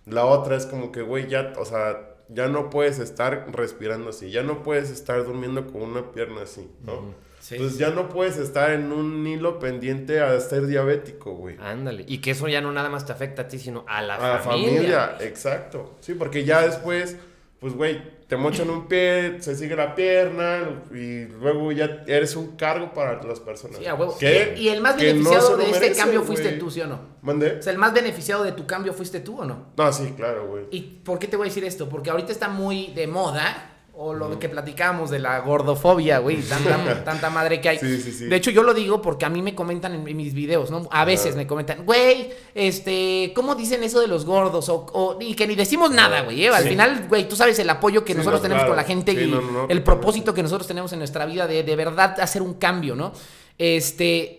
La 0.06 0.26
otra 0.26 0.58
es 0.58 0.66
como 0.66 0.92
que, 0.92 1.04
güey, 1.04 1.30
ya, 1.30 1.54
o 1.58 1.64
sea, 1.64 2.18
ya 2.28 2.50
no 2.50 2.70
puedes 2.70 3.00
estar 3.00 3.48
respirando 3.54 4.10
así, 4.10 4.30
ya 4.30 4.44
no 4.44 4.62
puedes 4.62 4.90
estar 4.90 5.24
durmiendo 5.24 5.66
con 5.68 5.84
una 5.84 6.12
pierna 6.12 6.42
así, 6.42 6.70
¿no? 6.84 7.16
Sí. 7.40 7.56
Entonces 7.56 7.78
ya 7.78 7.92
no 7.92 8.10
puedes 8.10 8.38
estar 8.38 8.72
en 8.72 8.92
un 8.92 9.26
hilo 9.26 9.60
pendiente 9.60 10.20
a 10.20 10.40
ser 10.40 10.68
diabético, 10.68 11.34
güey. 11.34 11.56
Ándale. 11.60 12.04
Y 12.08 12.20
que 12.20 12.32
eso 12.32 12.48
ya 12.48 12.62
no 12.62 12.72
nada 12.72 12.90
más 12.90 13.06
te 13.06 13.12
afecta 13.12 13.44
a 13.44 13.48
ti, 13.48 13.60
sino 13.60 13.86
a 13.88 14.02
la 14.02 14.16
A 14.16 14.30
la 14.36 14.40
familia. 14.40 15.18
exacto. 15.22 15.96
Sí, 16.02 16.14
porque 16.14 16.44
ya 16.44 16.62
después, 16.62 17.16
pues, 17.60 17.74
güey, 17.74 18.02
te 18.28 18.36
mochan 18.36 18.70
un 18.70 18.88
pie, 18.88 19.42
se 19.42 19.56
sigue 19.56 19.76
la 19.76 19.96
pierna 19.96 20.82
y 20.92 21.26
luego 21.26 21.72
ya 21.72 22.04
eres 22.08 22.36
un 22.36 22.58
cargo 22.58 22.94
para 22.94 23.24
las 23.24 23.40
personas. 23.40 23.78
Sí, 23.78 23.86
a 23.86 23.96
huevo. 23.96 24.18
¿Qué? 24.20 24.54
Y, 24.58 24.68
el 24.68 24.82
más 24.82 24.96
no 24.98 25.02
beneficiado 25.02 25.56
de 25.56 25.70
este 25.72 25.94
cambio 25.94 26.24
fuiste 26.24 26.52
tú, 26.54 26.70
¿sí 26.70 26.82
o 26.82 26.88
no? 26.88 27.00
¿Mande? 27.22 27.58
O 27.60 27.62
sea, 27.62 27.72
el 27.72 27.80
más 27.80 27.94
beneficiado 27.94 28.44
de 28.44 28.52
tu 28.52 28.68
cambio 28.68 28.94
fuiste 28.94 29.22
tú 29.22 29.40
o 29.40 29.46
no? 29.46 29.68
No, 29.78 29.94
sí, 29.94 30.14
claro, 30.18 30.48
güey. 30.48 30.66
¿Y 30.72 30.82
por 30.82 31.20
qué 31.20 31.28
te 31.28 31.38
voy 31.38 31.48
a 31.48 31.50
decir 31.50 31.64
esto? 31.64 31.88
Porque 31.88 32.10
ahorita 32.10 32.34
está 32.34 32.50
muy 32.50 32.88
de 32.88 33.08
moda, 33.08 33.77
o 34.00 34.14
lo 34.14 34.38
que 34.38 34.48
platicábamos 34.48 35.10
de 35.10 35.18
la 35.18 35.40
gordofobia, 35.40 36.20
güey, 36.20 36.44
tanta, 36.44 37.04
tanta 37.04 37.32
madre 37.32 37.60
que 37.60 37.70
hay. 37.70 37.80
Sí, 37.80 38.00
sí, 38.00 38.12
sí. 38.12 38.26
De 38.26 38.36
hecho, 38.36 38.52
yo 38.52 38.62
lo 38.62 38.76
digo 38.76 39.02
porque 39.02 39.26
a 39.26 39.30
mí 39.30 39.42
me 39.42 39.56
comentan 39.56 39.96
en, 39.96 40.16
mis 40.16 40.36
videos, 40.36 40.70
¿no? 40.70 40.88
A 40.92 41.04
veces 41.04 41.36
me 41.36 41.48
comentan, 41.48 41.84
güey, 41.84 42.30
este, 42.54 43.32
¿cómo 43.36 43.56
dicen 43.56 43.84
eso 43.84 44.00
de 44.00 44.08
los 44.08 44.24
gordos? 44.24 44.70
O, 44.70 44.86
o- 44.94 45.18
y 45.20 45.34
que 45.34 45.48
ni 45.48 45.56
decimos 45.56 45.90
nada, 45.90 46.22
güey. 46.22 46.46
¿eh? 46.46 46.50
Al 46.50 46.66
final, 46.66 47.08
güey, 47.10 47.28
tú 47.28 47.36
sabes 47.36 47.58
el 47.58 47.70
apoyo 47.72 48.06
que 48.06 48.14
nosotros 48.14 48.40
no, 48.40 48.44
tenemos 48.44 48.62
claro. 48.66 48.74
con 48.74 48.78
la 48.78 48.84
gente 48.84 49.14
y 49.14 49.32
no, 49.32 49.66
el 49.68 49.82
propósito 49.82 50.32
que 50.32 50.44
nosotros 50.44 50.68
tenemos 50.68 50.94
en 50.94 51.00
nuestra 51.00 51.26
vida 51.26 51.48
de 51.48 51.64
de 51.64 51.76
verdad 51.76 52.20
hacer 52.20 52.44
un 52.44 52.54
cambio, 52.54 52.96
¿no? 52.96 53.14
Este. 53.58 54.37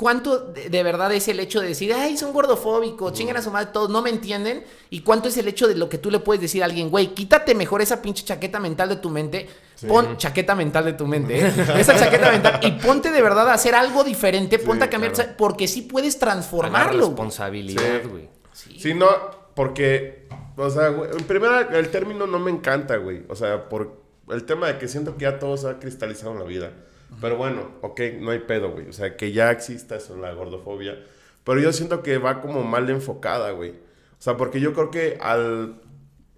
¿Cuánto 0.00 0.38
de, 0.38 0.70
de 0.70 0.82
verdad 0.82 1.12
es 1.12 1.28
el 1.28 1.38
hecho 1.40 1.60
de 1.60 1.68
decir, 1.68 1.92
ay, 1.92 2.16
son 2.16 2.32
gordofóbicos, 2.32 3.12
chingan 3.12 3.36
a 3.36 3.42
su 3.42 3.50
madre 3.50 3.68
todos, 3.70 3.90
no 3.90 4.00
me 4.00 4.08
entienden? 4.08 4.64
¿Y 4.88 5.02
cuánto 5.02 5.28
es 5.28 5.36
el 5.36 5.46
hecho 5.46 5.68
de 5.68 5.74
lo 5.74 5.90
que 5.90 5.98
tú 5.98 6.10
le 6.10 6.20
puedes 6.20 6.40
decir 6.40 6.62
a 6.62 6.64
alguien, 6.64 6.88
güey, 6.88 7.08
quítate 7.08 7.54
mejor 7.54 7.82
esa 7.82 8.00
pinche 8.00 8.24
chaqueta 8.24 8.58
mental 8.58 8.88
de 8.88 8.96
tu 8.96 9.10
mente, 9.10 9.46
pon 9.86 10.16
chaqueta 10.16 10.54
mental 10.54 10.86
de 10.86 10.94
tu 10.94 11.06
mente, 11.06 11.46
¿eh? 11.46 11.52
esa 11.78 11.98
chaqueta 11.98 12.30
mental, 12.30 12.60
y 12.62 12.70
ponte 12.80 13.10
de 13.10 13.20
verdad 13.20 13.46
a 13.50 13.52
hacer 13.52 13.74
algo 13.74 14.02
diferente, 14.02 14.58
ponte 14.58 14.84
a 14.84 14.88
cambiar, 14.88 15.12
claro. 15.12 15.32
porque 15.36 15.68
sí 15.68 15.82
puedes 15.82 16.18
transformarlo. 16.18 17.00
güey. 17.00 17.10
responsabilidad, 17.10 18.00
Sí. 18.02 18.08
güey. 18.08 18.28
Sí, 18.78 18.94
no, 18.94 19.06
porque, 19.54 20.26
o 20.56 20.70
sea, 20.70 20.88
güey, 20.88 21.10
en 21.10 21.24
primera, 21.24 21.68
el 21.76 21.90
término 21.90 22.26
no 22.26 22.38
me 22.38 22.50
encanta, 22.50 22.96
güey. 22.96 23.24
O 23.28 23.34
sea, 23.36 23.68
por 23.68 24.00
el 24.30 24.44
tema 24.46 24.68
de 24.68 24.78
que 24.78 24.88
siento 24.88 25.18
que 25.18 25.24
ya 25.24 25.38
todo 25.38 25.58
se 25.58 25.68
ha 25.68 25.78
cristalizado 25.78 26.32
en 26.32 26.38
la 26.38 26.44
vida. 26.46 26.72
Pero 27.20 27.36
bueno, 27.36 27.62
ok, 27.82 28.00
no 28.20 28.30
hay 28.30 28.40
pedo, 28.40 28.70
güey. 28.72 28.88
O 28.88 28.92
sea, 28.92 29.16
que 29.16 29.32
ya 29.32 29.50
exista 29.50 29.96
eso, 29.96 30.16
la 30.16 30.32
gordofobia. 30.32 30.98
Pero 31.44 31.60
yo 31.60 31.72
siento 31.72 32.02
que 32.02 32.18
va 32.18 32.40
como 32.40 32.62
mal 32.62 32.88
enfocada, 32.90 33.50
güey. 33.52 33.70
O 33.70 34.22
sea, 34.22 34.36
porque 34.36 34.60
yo 34.60 34.72
creo 34.74 34.90
que 34.90 35.18
al, 35.20 35.80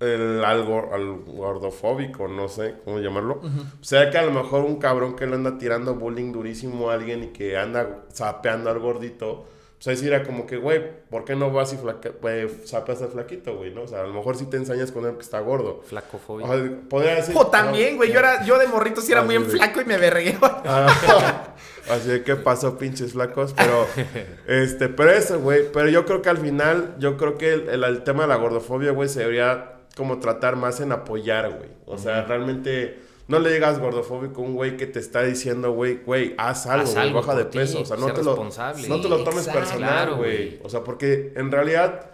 el, 0.01 0.45
al, 0.45 0.61
al 0.93 1.17
gordofóbico, 1.27 2.29
no 2.29 2.49
sé 2.49 2.77
cómo 2.85 2.99
llamarlo, 2.99 3.41
o 3.81 3.85
sea, 3.85 4.11
que 4.11 4.19
a 4.19 4.25
lo 4.25 4.33
mejor 4.33 4.65
un 4.65 4.77
cabrón 4.77 5.17
que 5.17 5.27
le 5.27 5.35
anda 5.35 5.59
tirando 5.59 5.95
bullying 5.95 6.33
durísimo 6.33 6.91
a 6.91 6.95
alguien 6.95 7.25
y 7.25 7.27
que 7.29 7.57
anda 7.57 8.05
sapeando 8.13 8.71
al 8.71 8.79
gordito, 8.79 9.47
pues 9.83 9.89
ahí 9.89 9.97
sí 9.97 10.07
era 10.07 10.23
como 10.23 10.47
que, 10.47 10.59
güey, 10.59 10.81
¿por 11.11 11.25
qué 11.25 11.35
no 11.35 11.51
vas 11.51 11.73
y 11.73 11.77
flaque, 11.77 12.11
pues, 12.11 12.53
sapeas 12.69 13.03
al 13.03 13.09
flaquito, 13.09 13.57
güey, 13.57 13.75
no? 13.75 13.83
O 13.83 13.89
sea, 13.89 14.01
a 14.01 14.05
lo 14.07 14.13
mejor 14.13 14.37
sí 14.37 14.47
te 14.47 14.57
ensañas 14.57 14.93
con 14.93 15.05
él 15.07 15.15
que 15.17 15.23
está 15.23 15.41
gordo. 15.41 15.83
Flacofobia. 15.85 16.47
O 16.47 16.55
sea, 16.57 16.71
podría 16.89 17.15
decir... 17.17 17.35
O 17.39 17.49
también, 17.49 17.97
güey, 17.97 18.13
yo, 18.13 18.21
era, 18.21 18.45
yo 18.45 18.59
de 18.59 18.69
morrito 18.69 19.01
sí 19.01 19.11
era 19.11 19.23
Ah, 19.23 19.25
muy 19.25 19.39
güey. 19.39 19.51
flaco 19.51 19.81
y 19.81 19.85
me 19.85 19.97
berregueaba. 19.99 20.63
Ah, 20.65 21.55
Así 21.91 22.09
de 22.11 22.23
que 22.23 22.37
pasó, 22.37 22.79
pinches 22.79 23.13
flacos. 23.13 23.55
Pero, 23.55 23.87
este, 24.47 24.89
pero 24.89 25.11
eso, 25.11 25.41
güey. 25.41 25.65
Pero 25.73 25.89
yo 25.89 26.07
creo 26.07 26.23
que 26.23 26.29
al 26.29 26.39
final, 26.39 26.95
yo 27.01 27.17
creo 27.17 27.37
que 27.37 27.53
el, 27.53 27.69
el- 27.69 27.83
el 27.83 28.05
tema 28.05 28.23
de 28.23 28.29
la 28.29 28.37
gordofobia, 28.37 28.93
güey, 28.93 29.09
se 29.09 29.19
debería 29.21 29.73
como 29.97 30.21
tratar 30.21 30.55
más 30.55 30.79
en 30.81 30.93
apoyar, 30.93 31.51
güey. 31.51 31.71
O 31.87 31.99
sea, 31.99 32.23
realmente 32.23 33.01
no 33.29 33.39
le 33.39 33.53
digas 33.53 33.79
gordofóbico 33.79 34.43
a 34.43 34.45
un 34.45 34.55
güey 34.55 34.77
que 34.77 34.87
te 34.87 34.99
está 34.99 35.23
diciendo, 35.23 35.73
güey, 35.73 36.01
güey, 36.05 36.35
haz 36.39 36.67
algo, 36.67 36.85
Haz 36.85 36.95
güey, 36.95 37.07
algo 37.07 37.21
baja 37.21 37.35
de 37.37 37.45
peso. 37.45 37.81
O 37.81 37.85
sea, 37.85 37.97
no 37.97 38.13
te, 38.13 38.23
lo, 38.23 38.37
no 38.37 39.01
te 39.01 39.09
lo 39.09 39.25
tomes 39.25 39.47
exacto. 39.47 39.59
personal, 39.61 40.15
güey. 40.17 40.61
O 40.63 40.69
sea, 40.69 40.83
porque 40.83 41.33
en 41.37 41.51
realidad, 41.51 42.11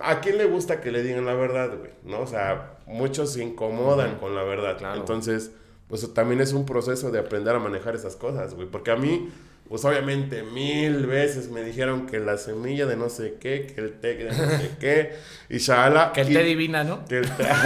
¿a 0.00 0.20
quién 0.20 0.38
le 0.38 0.44
gusta 0.44 0.80
que 0.80 0.90
le 0.92 1.02
digan 1.02 1.24
la 1.24 1.34
verdad, 1.34 1.76
güey? 1.78 1.90
¿No? 2.04 2.20
O 2.20 2.26
sea, 2.26 2.78
muchos 2.86 3.32
se 3.32 3.42
incomodan 3.42 4.18
con 4.18 4.34
la 4.34 4.42
verdad. 4.42 4.76
Claro. 4.78 5.00
Entonces, 5.00 5.52
pues 5.88 6.12
también 6.12 6.40
es 6.40 6.52
un 6.52 6.66
proceso 6.66 7.10
de 7.10 7.18
aprender 7.18 7.54
a 7.54 7.58
manejar 7.58 7.94
esas 7.94 8.14
cosas, 8.16 8.54
güey. 8.54 8.68
Porque 8.68 8.90
a 8.90 8.96
mí, 8.96 9.30
Pues 9.68 9.84
obviamente 9.84 10.42
mil 10.42 11.06
veces 11.06 11.50
me 11.50 11.62
dijeron 11.62 12.06
que 12.06 12.18
la 12.18 12.38
semilla 12.38 12.86
de 12.86 12.96
no 12.96 13.10
sé 13.10 13.34
qué, 13.38 13.66
que 13.74 13.80
el 13.82 14.00
té 14.00 14.14
de 14.14 14.24
no 14.24 14.32
sé 14.32 14.70
qué, 14.80 15.12
y 15.50 15.58
shala. 15.58 16.12
Que 16.12 16.22
el 16.22 16.32
té 16.32 16.42
divina, 16.42 16.84
¿no? 16.84 17.04
Que 17.04 17.18
el 17.18 17.30
té. 17.36 17.44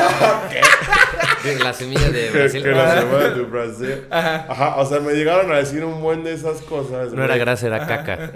De 1.43 1.59
La 1.59 1.73
semilla 1.73 2.09
de 2.09 2.29
que, 2.29 2.39
Brasil. 2.39 2.63
que 2.63 2.71
la 2.71 3.01
semilla 3.01 3.29
de 3.31 3.43
Brasil. 3.43 4.05
Ajá. 4.11 4.77
o 4.77 4.87
sea, 4.87 5.01
me 5.01 5.13
llegaron 5.13 5.51
a 5.51 5.57
decir 5.57 5.85
un 5.85 6.01
buen 6.01 6.23
de 6.23 6.35
esas 6.35 6.61
cosas. 6.63 7.13
No 7.13 7.25
era 7.25 7.37
grasa, 7.37 7.67
era 7.67 7.85
caca. 7.85 8.31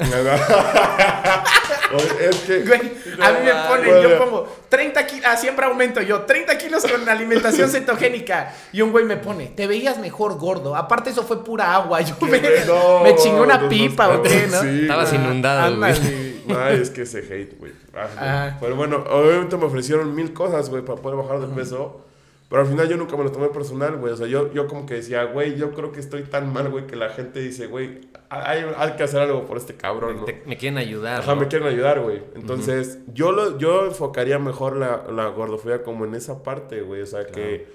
Oye, 1.95 2.29
es 2.31 2.37
que. 2.41 2.59
Güey, 2.65 2.81
a 3.21 3.31
mí 3.33 3.39
me 3.45 3.53
ponen, 3.69 3.87
Bueno. 3.91 4.03
yo 4.03 4.19
pongo 4.19 4.57
30 4.69 5.07
kilos, 5.07 5.25
ah, 5.29 5.37
siempre 5.37 5.67
aumento 5.67 6.03
yo, 6.03 6.23
30 6.23 6.59
kilos 6.59 6.85
con 6.85 7.09
alimentación 7.09 7.71
cetogénica. 7.71 8.53
Y 8.73 8.81
un 8.83 8.91
güey 8.91 9.05
me 9.05 9.17
pone, 9.17 9.47
te 9.55 9.69
veías 9.69 9.99
mejor 9.99 10.37
gordo. 10.37 10.75
Aparte, 10.75 11.11
eso 11.11 11.23
fue 11.23 11.45
pura 11.45 11.75
agua. 11.75 12.01
Yo 12.01 12.17
me, 12.27 12.41
No, 12.67 13.05
me 13.05 13.15
chingó 13.15 13.43
una 13.43 13.56
no, 13.57 13.63
no, 13.65 13.69
pipa, 13.69 14.07
no, 14.09 14.15
¿o 14.21 14.23
qué, 14.23 14.47
no? 14.51 14.61
sí, 14.63 14.81
Estabas 14.83 15.13
güey. 15.13 15.25
inundado, 15.25 15.77
güey. 15.77 15.93
Ay, 16.49 16.81
es 16.81 16.91
que 16.91 17.03
ese 17.03 17.19
hate, 17.21 17.59
güey. 17.59 17.73
Ay, 17.93 18.01
Ajá. 18.17 18.57
Pero 18.61 18.77
bueno, 18.77 19.05
obviamente 19.11 19.57
me 19.57 19.65
ofrecieron 19.65 20.15
mil 20.15 20.33
cosas, 20.33 20.71
güey, 20.71 20.83
para 20.85 21.01
poder 21.01 21.19
bajar 21.19 21.41
de 21.41 21.49
peso. 21.55 22.03
Pero 22.49 22.63
al 22.63 22.69
final 22.69 22.89
yo 22.89 22.97
nunca 22.97 23.17
me 23.17 23.25
lo 23.25 23.33
tomé 23.33 23.49
personal, 23.49 23.97
güey. 23.97 24.13
O 24.13 24.17
sea, 24.17 24.29
yo, 24.29 24.53
yo 24.53 24.69
como 24.69 24.87
que 24.87 24.95
decía, 24.95 25.25
güey, 25.25 25.57
yo 25.57 25.73
creo 25.73 25.91
que 25.91 25.99
estoy 25.99 26.23
tan 26.23 26.53
mal, 26.53 26.69
güey, 26.71 26.87
que 26.87 26.95
la 26.95 27.09
gente 27.09 27.41
dice, 27.41 27.67
güey, 27.67 28.03
hay, 28.29 28.65
hay 28.77 28.93
que 28.93 29.03
hacer 29.03 29.19
algo 29.21 29.45
por 29.47 29.57
este 29.57 29.75
cabrón, 29.75 30.19
¿no? 30.19 30.25
Te- 30.27 30.45
me 30.47 30.57
quieren 30.57 30.79
ayudar. 30.79 31.23
Ajá, 31.23 31.35
¿no? 31.35 31.41
me 31.41 31.49
quieren 31.49 31.67
ayudar, 31.67 31.99
güey. 32.01 32.23
Entonces, 32.37 33.01
yo, 33.13 33.33
lo, 33.33 33.59
yo 33.59 33.87
enfocaría 33.87 34.39
mejor 34.39 34.77
la, 34.77 35.03
la 35.13 35.27
gordofobia 35.27 35.83
como 35.83 36.05
en 36.05 36.15
esa 36.15 36.45
parte, 36.45 36.83
güey. 36.83 37.03
O 37.03 37.07
sea, 37.07 37.27
que 37.27 37.67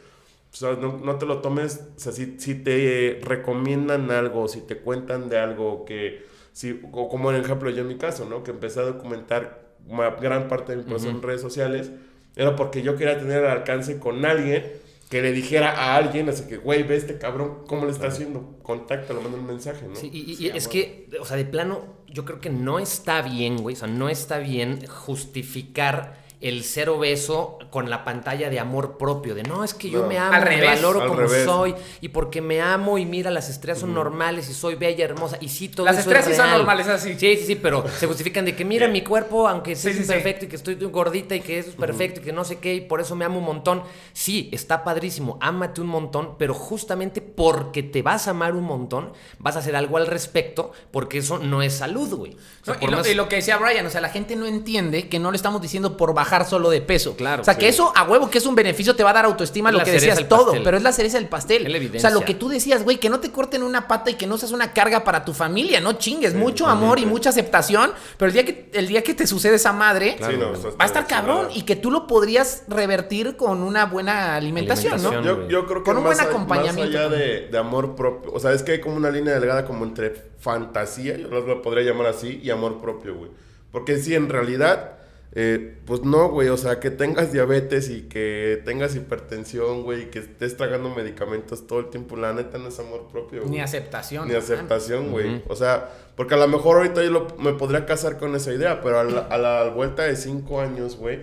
o 0.52 0.56
sea, 0.56 0.74
no, 0.74 0.97
no 0.97 1.16
te 1.18 1.26
lo 1.26 1.39
tomes, 1.39 1.82
o 1.95 1.99
sea, 1.99 2.12
si, 2.12 2.39
si 2.39 2.56
te 2.56 3.20
recomiendan 3.24 4.12
algo, 4.12 4.47
si 4.47 4.62
te 4.62 4.78
cuentan 4.78 5.30
de 5.30 5.38
algo 5.38 5.86
que, 5.86 6.26
si, 6.52 6.82
o 6.91 7.08
como 7.08 7.32
en 7.32 7.41
ejemplo 7.41 7.70
yo 7.70 7.82
en 7.82 7.88
mi 7.88 7.97
caso, 7.97 8.26
¿no? 8.26 8.43
Que 8.43 8.52
empecé 8.52 8.82
a 8.82 8.84
documentar 8.84 9.76
gran 10.22 10.47
parte 10.47 10.74
de 10.74 10.80
mi 10.80 10.84
proceso 10.84 11.10
en 11.10 11.22
redes 11.22 11.41
sociales, 11.41 11.91
era 12.36 12.56
porque 12.56 12.82
yo 12.82 12.95
quería 12.97 13.18
tener 13.18 13.43
el 13.43 13.49
alcance 13.49 13.97
con 13.97 14.26
alguien 14.26 14.66
que 15.10 15.22
le 15.22 15.34
dijera 15.34 15.72
a 15.72 15.97
alguien, 15.97 16.30
así 16.30 16.47
que, 16.47 16.56
güey, 16.58 16.84
ve 16.84 16.95
este 16.95 17.18
cabrón, 17.18 17.64
¿cómo 17.68 17.86
le 17.86 17.91
está 17.91 18.08
haciendo? 18.08 18.58
Contacto, 18.64 19.14
le 19.14 19.20
manda 19.20 19.38
un 19.38 19.45
mensaje, 19.45 19.86
¿no? 19.86 19.95
Sí, 19.95 20.10
y, 20.12 20.32
y 20.32 20.36
Sí, 20.36 20.52
es 20.54 20.68
a 20.68 20.70
que, 20.70 21.10
o 21.20 21.26
sea, 21.26 21.36
de 21.36 21.43
plano, 21.43 21.84
yo 22.08 22.24
creo 22.24 22.39
que 22.39 22.49
no 22.49 22.80
está 22.80 23.22
bien, 23.22 23.58
güey. 23.58 23.76
O 23.76 23.80
sea, 23.80 23.89
no 23.89 24.08
está 24.08 24.38
bien 24.39 24.86
justificar 24.88 26.21
el 26.42 26.64
ser 26.64 26.89
obeso 26.89 27.60
con 27.70 27.89
la 27.89 28.04
pantalla 28.04 28.50
de 28.50 28.60
amor 28.60 28.98
propio. 28.98 29.36
De 29.36 29.44
no, 29.44 29.64
es 29.64 29.74
que 29.74 29.89
yo 29.89 30.02
No. 30.02 30.08
me 30.08 30.18
amo, 30.18 30.34
Al 30.34 30.44
me 30.44 30.50
revés. 30.50 30.70
valoro 30.82 31.02
Al 31.02 31.08
como 31.08 31.20
revés. 31.22 31.46
soy. 31.46 31.76
Y 32.02 32.10
porque 32.10 32.42
me 32.42 32.62
amo 32.62 32.98
y 32.98 33.06
mira, 33.06 33.30
las 33.32 33.48
estrellas 33.50 33.80
son 33.80 33.94
normales 33.94 34.50
y 34.50 34.54
soy 34.54 34.76
bella, 34.76 35.06
hermosa. 35.06 35.38
Y 35.39 35.50
sí, 35.50 35.70
todo 35.70 35.86
Las 35.86 35.96
eso 36.00 36.10
estrellas 36.10 36.28
es 36.28 36.36
sí 36.36 36.42
son 36.42 36.50
normales, 36.52 36.88
así. 36.88 37.14
Sí, 37.18 37.38
sí, 37.38 37.46
sí, 37.46 37.56
pero 37.56 37.86
se 37.88 38.08
justifican 38.08 38.44
de 38.46 38.56
que 38.56 38.66
mira 38.66 38.88
mi 38.88 39.02
cuerpo, 39.04 39.48
aunque 39.48 39.76
sea 39.76 39.92
Sí, 39.92 39.98
sí. 40.00 40.04
imperfecto 40.04 40.46
y 40.46 40.48
que 40.48 40.56
estoy 40.56 40.76
gordita 40.76 41.36
y 41.36 41.42
que 41.42 41.60
eso 41.60 41.70
es 41.70 41.76
perfecto 41.76 42.20
y 42.22 42.24
que 42.24 42.34
no 42.34 42.44
sé 42.44 42.58
qué, 42.58 42.74
y 42.74 42.82
por 42.82 43.02
eso 43.02 43.16
me 43.16 43.24
amo 43.26 43.38
un 43.39 43.46
montón. 43.46 43.84
Sí, 44.14 44.50
está 44.52 44.84
padrísimo, 44.84 45.38
ámate 45.42 45.80
un 45.82 45.88
montón, 45.88 46.36
pero 46.39 46.54
justamente 46.56 47.22
porque 47.22 47.84
te 47.84 48.02
vas 48.02 48.28
a 48.28 48.32
amar 48.32 48.56
un 48.56 48.64
montón, 48.64 49.14
vas 49.38 49.56
a 49.56 49.60
hacer 49.60 49.76
algo 49.76 49.98
al 49.98 50.08
respecto, 50.08 50.72
porque 50.92 51.20
eso 51.20 51.38
no 51.38 51.62
es 51.62 51.74
salud, 51.74 52.12
güey. 52.16 52.34
O 52.62 52.66
sea, 52.66 52.74
No, 52.76 52.80
y, 52.82 52.92
lo, 52.92 52.98
más- 52.98 53.08
y 53.10 53.14
lo 53.14 53.30
que 53.30 53.36
decía 53.38 53.58
Brian, 53.58 53.86
o 53.86 53.89
sea, 53.89 54.02
la 54.02 54.10
gente 54.10 54.36
no 54.36 54.46
entiende 54.48 55.08
que 55.08 55.20
no 55.20 55.32
le 55.32 55.36
estamos 55.38 55.62
diciendo 55.62 55.98
por 55.98 56.14
bajar 56.14 56.31
solo 56.50 56.70
de 56.70 56.82
peso. 56.82 57.16
Claro, 57.16 57.42
O 57.42 57.46
sea, 57.46 57.58
que 57.58 57.68
eso 57.68 57.92
a 57.96 58.04
huevo 58.04 58.30
que 58.30 58.38
es 58.38 58.46
un 58.46 58.56
beneficio, 58.56 58.96
te 58.96 59.04
va 59.04 59.12
a 59.12 59.14
dar 59.14 59.26
autoestima, 59.26 59.70
Es 59.70 59.74
lo 59.74 59.78
la 59.80 59.84
que 59.86 59.92
cereza 59.92 60.08
decías 60.16 60.30
todo, 60.30 60.46
pastel. 60.46 60.64
pero 60.64 60.78
es 60.78 60.84
la 60.84 60.92
cereza 60.92 61.18
del 61.18 61.28
pastel. 61.28 61.92
O 61.96 62.00
sea, 62.00 62.10
lo 62.10 62.22
que 62.26 62.34
tú 62.34 62.50
decías, 62.50 62.84
güey, 62.84 62.98
que 62.98 63.10
no 63.10 63.20
te 63.20 63.32
corten 63.32 63.64
una 63.64 63.88
pata 63.88 64.10
y 64.12 64.16
que 64.16 64.26
no 64.28 64.38
seas 64.38 64.52
una 64.52 64.74
carga 64.74 65.04
para 65.04 65.24
tu 65.26 65.34
familia, 65.34 65.80
no 65.82 65.94
chingues, 65.94 66.34
mucho 66.34 66.68
amor 66.68 67.00
y 67.00 67.06
mucha 67.06 67.30
aceptación, 67.30 67.92
pero 68.18 68.28
el 68.30 68.34
día 68.34 68.46
que, 68.46 68.70
el 68.74 68.88
día 68.88 69.04
que 69.04 69.14
te 69.14 69.28
sucede 69.28 69.56
esa 69.56 69.74
madre, 69.74 70.16
Sí, 70.18 70.38
no, 70.38 70.54
estás- 70.54 70.74
va 70.74 70.76
a 70.80 70.86
estar 70.86 71.08
cabrón 71.08 71.50
y 71.54 71.64
que 71.64 71.76
tú 71.76 71.92
lo 71.92 72.08
podrías 72.08 72.64
revertir 72.68 73.36
con 73.36 73.62
una 73.64 73.86
buena 73.86 74.36
alimentación, 74.36 74.94
Alimentación. 74.94 75.26
¿no? 75.44 75.48
Yo, 75.50 75.66
creo 75.68 75.80
que 75.80 75.84
Con 75.92 75.98
un 75.98 76.04
más, 76.04 76.16
buen 76.18 76.28
acompañamiento 76.30 76.98
más 76.98 77.08
allá 77.08 77.10
de 77.52 77.58
amor 77.58 77.96
propio, 77.96 78.32
o 78.34 78.40
sea, 78.40 78.54
es 78.54 78.64
que 78.64 78.74
hay 78.74 78.82
como 78.82 78.96
una 78.96 79.10
línea 79.12 79.34
delgada 79.34 79.66
como 79.66 79.84
entre 79.86 80.14
fantasía, 80.40 81.18
yo 81.18 81.28
lo 81.30 81.62
podría 81.62 81.84
llamar 81.92 82.08
así, 82.08 82.40
y 82.44 82.50
amor 82.50 82.82
propio, 82.82 83.16
güey. 83.16 83.32
Porque 83.72 83.98
si 83.98 84.16
en 84.16 84.30
realidad, 84.30 84.96
eh, 85.34 85.78
pues 85.86 86.04
no, 86.04 86.30
güey, 86.30 86.50
o 86.50 86.58
sea, 86.58 86.80
que 86.80 86.92
tengas 86.92 87.32
diabetes 87.32 87.90
y 87.90 88.04
que 88.04 88.62
tengas 88.66 88.96
hipertensión, 88.96 89.84
güey, 89.84 90.04
y 90.04 90.06
que 90.08 90.20
estés 90.20 90.58
tragando 90.58 90.94
medicamentos 90.94 91.66
todo 91.68 91.80
el 91.80 91.90
tiempo, 91.90 92.18
la 92.18 92.34
neta 92.34 92.58
no 92.58 92.68
es 92.68 92.78
amor 92.80 93.08
propio, 93.12 93.42
güey. 93.42 93.52
Ni 93.52 93.62
aceptación. 93.62 94.28
Ni 94.28 94.34
¿no? 94.34 94.40
aceptación, 94.40 95.12
güey. 95.12 95.42
O 95.48 95.56
sea, 95.56 95.90
porque 96.18 96.34
a 96.34 96.38
lo 96.38 96.48
mejor 96.50 96.78
ahorita 96.78 97.02
yo 97.04 97.12
lo- 97.12 97.28
me 97.40 97.54
podría 97.54 97.86
casar 97.86 98.18
con 98.18 98.36
esa 98.36 98.54
idea, 98.54 98.82
pero 98.82 99.00
a 99.00 99.04
la, 99.06 99.22
a 99.22 99.38
la 99.38 99.70
vuelta 99.70 100.04
de 100.04 100.16
cinco 100.18 100.60
años, 100.60 100.98
güey. 100.98 101.20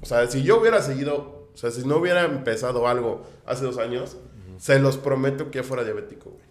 O 0.00 0.06
sea, 0.06 0.26
si 0.26 0.42
yo 0.42 0.60
hubiera 0.60 0.82
seguido, 0.82 1.48
o 1.54 1.56
sea, 1.56 1.70
si 1.70 1.86
no 1.86 1.98
hubiera 1.98 2.24
empezado 2.24 2.88
algo 2.88 3.22
hace 3.46 3.64
dos 3.64 3.78
años, 3.78 4.16
se 4.58 4.78
los 4.80 4.96
prometo 4.96 5.50
que 5.50 5.58
ya 5.60 5.62
fuera 5.64 5.84
diabético, 5.84 6.30
güey. 6.30 6.44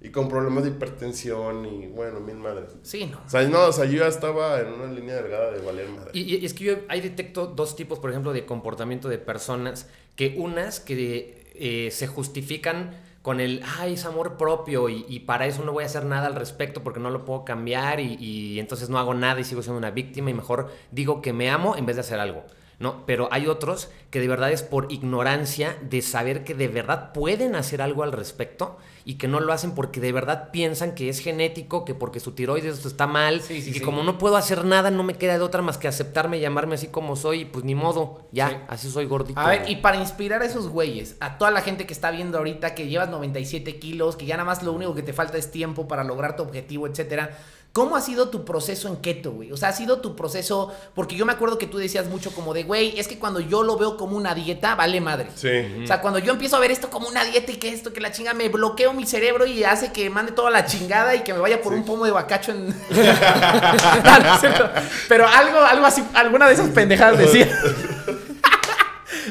Y 0.00 0.10
con 0.10 0.28
problemas 0.28 0.62
de 0.62 0.70
hipertensión 0.70 1.66
y, 1.66 1.88
bueno, 1.88 2.20
mil 2.20 2.36
madres. 2.36 2.76
Sí, 2.82 3.06
no. 3.06 3.20
O 3.26 3.28
sea, 3.28 3.42
no, 3.48 3.66
o 3.66 3.72
sea, 3.72 3.84
yo 3.84 3.98
ya 3.98 4.06
estaba 4.06 4.60
en 4.60 4.68
una 4.68 4.92
línea 4.92 5.16
delgada 5.16 5.50
de 5.50 5.60
valer 5.60 5.88
madre. 5.88 6.10
Y, 6.14 6.36
y 6.36 6.46
es 6.46 6.54
que 6.54 6.64
yo 6.64 6.74
ahí 6.88 7.00
detecto 7.00 7.46
dos 7.46 7.74
tipos, 7.74 7.98
por 7.98 8.10
ejemplo, 8.10 8.32
de 8.32 8.46
comportamiento 8.46 9.08
de 9.08 9.18
personas, 9.18 9.88
que 10.14 10.36
unas 10.38 10.78
que 10.78 11.52
eh, 11.54 11.90
se 11.90 12.06
justifican 12.06 12.96
con 13.22 13.40
el, 13.40 13.62
ay, 13.78 13.94
es 13.94 14.04
amor 14.04 14.36
propio 14.36 14.88
y, 14.88 15.04
y 15.08 15.20
para 15.20 15.46
eso 15.46 15.64
no 15.64 15.72
voy 15.72 15.82
a 15.82 15.86
hacer 15.86 16.04
nada 16.04 16.28
al 16.28 16.36
respecto 16.36 16.82
porque 16.84 17.00
no 17.00 17.10
lo 17.10 17.24
puedo 17.24 17.44
cambiar 17.44 17.98
y, 17.98 18.14
y 18.14 18.60
entonces 18.60 18.88
no 18.88 18.98
hago 18.98 19.12
nada 19.12 19.40
y 19.40 19.44
sigo 19.44 19.62
siendo 19.62 19.78
una 19.78 19.90
víctima 19.90 20.30
y 20.30 20.34
mejor 20.34 20.70
digo 20.92 21.20
que 21.20 21.32
me 21.32 21.50
amo 21.50 21.76
en 21.76 21.84
vez 21.84 21.96
de 21.96 22.00
hacer 22.00 22.20
algo. 22.20 22.44
¿no? 22.78 23.04
Pero 23.06 23.28
hay 23.32 23.46
otros 23.46 23.90
que 24.10 24.20
de 24.20 24.28
verdad 24.28 24.52
es 24.52 24.62
por 24.62 24.92
ignorancia 24.92 25.76
de 25.82 26.00
saber 26.00 26.44
que 26.44 26.54
de 26.54 26.68
verdad 26.68 27.12
pueden 27.12 27.56
hacer 27.56 27.82
algo 27.82 28.02
al 28.02 28.12
respecto 28.12 28.78
y 29.08 29.14
que 29.14 29.26
no 29.26 29.40
lo 29.40 29.54
hacen 29.54 29.72
porque 29.74 30.00
de 30.00 30.12
verdad 30.12 30.50
piensan 30.52 30.94
que 30.94 31.08
es 31.08 31.20
genético, 31.20 31.86
que 31.86 31.94
porque 31.94 32.20
su 32.20 32.32
tiroides 32.32 32.84
está 32.84 33.06
mal 33.06 33.40
Sí, 33.40 33.62
sí, 33.62 33.70
y 33.70 33.72
que 33.72 33.78
sí. 33.78 33.84
como 33.84 34.02
no 34.02 34.18
puedo 34.18 34.36
hacer 34.36 34.66
nada, 34.66 34.90
no 34.90 35.02
me 35.02 35.14
queda 35.14 35.38
de 35.38 35.40
otra 35.44 35.62
más 35.62 35.78
que 35.78 35.88
aceptarme 35.88 36.36
y 36.36 36.40
llamarme 36.42 36.74
así 36.74 36.88
como 36.88 37.16
soy, 37.16 37.40
y 37.40 37.44
pues 37.46 37.64
ni 37.64 37.74
modo, 37.74 38.28
ya, 38.32 38.50
Sí. 38.50 38.56
así 38.68 38.90
soy 38.90 39.06
gordito. 39.06 39.40
A 39.40 39.48
ver, 39.48 39.70
y 39.70 39.76
para 39.76 39.96
inspirar 39.96 40.42
a 40.42 40.44
esos 40.44 40.68
güeyes, 40.68 41.16
a 41.20 41.38
toda 41.38 41.50
la 41.50 41.62
gente 41.62 41.86
que 41.86 41.94
está 41.94 42.10
viendo 42.10 42.36
ahorita 42.36 42.74
que 42.74 42.86
llevas 42.86 43.08
97 43.08 43.78
kilos, 43.78 44.14
que 44.16 44.26
ya 44.26 44.36
nada 44.36 44.44
más 44.46 44.62
lo 44.62 44.72
único 44.74 44.94
que 44.94 45.02
te 45.02 45.14
falta 45.14 45.38
es 45.38 45.50
tiempo 45.50 45.88
para 45.88 46.04
lograr 46.04 46.36
tu 46.36 46.42
objetivo, 46.42 46.86
etcétera. 46.86 47.38
¿Cómo 47.78 47.94
ha 47.94 48.00
sido 48.00 48.28
tu 48.28 48.44
proceso 48.44 48.88
en 48.88 48.96
keto, 48.96 49.30
güey? 49.30 49.52
O 49.52 49.56
sea, 49.56 49.68
ha 49.68 49.72
sido 49.72 50.00
tu 50.00 50.16
proceso, 50.16 50.74
porque 50.96 51.14
yo 51.14 51.24
me 51.24 51.32
acuerdo 51.32 51.58
que 51.58 51.68
tú 51.68 51.78
decías 51.78 52.08
mucho 52.08 52.32
como 52.32 52.52
de, 52.52 52.64
güey, 52.64 52.98
es 52.98 53.06
que 53.06 53.20
cuando 53.20 53.38
yo 53.38 53.62
lo 53.62 53.76
veo 53.76 53.96
como 53.96 54.16
una 54.16 54.34
dieta, 54.34 54.74
vale 54.74 55.00
madre. 55.00 55.28
Sí. 55.36 55.84
O 55.84 55.86
sea, 55.86 56.00
cuando 56.00 56.18
yo 56.18 56.32
empiezo 56.32 56.56
a 56.56 56.58
ver 56.58 56.72
esto 56.72 56.90
como 56.90 57.06
una 57.06 57.22
dieta 57.22 57.52
y 57.52 57.54
que 57.54 57.68
esto, 57.68 57.92
que 57.92 58.00
la 58.00 58.10
chinga, 58.10 58.34
me 58.34 58.48
bloqueo 58.48 58.92
mi 58.94 59.06
cerebro 59.06 59.46
y 59.46 59.62
hace 59.62 59.92
que 59.92 60.10
mande 60.10 60.32
toda 60.32 60.50
la 60.50 60.66
chingada 60.66 61.14
y 61.14 61.20
que 61.20 61.32
me 61.32 61.38
vaya 61.38 61.62
por 61.62 61.72
un 61.72 61.84
pomo 61.84 62.04
de 62.04 62.10
bacacho 62.10 62.50
en... 62.50 62.66
No, 64.08 64.18
no. 64.18 64.70
Pero 65.08 65.28
algo, 65.28 65.60
algo 65.60 65.86
así, 65.86 66.02
alguna 66.14 66.48
de 66.48 66.54
esas 66.54 66.70
pendejadas 66.70 67.16
decía. 67.16 67.48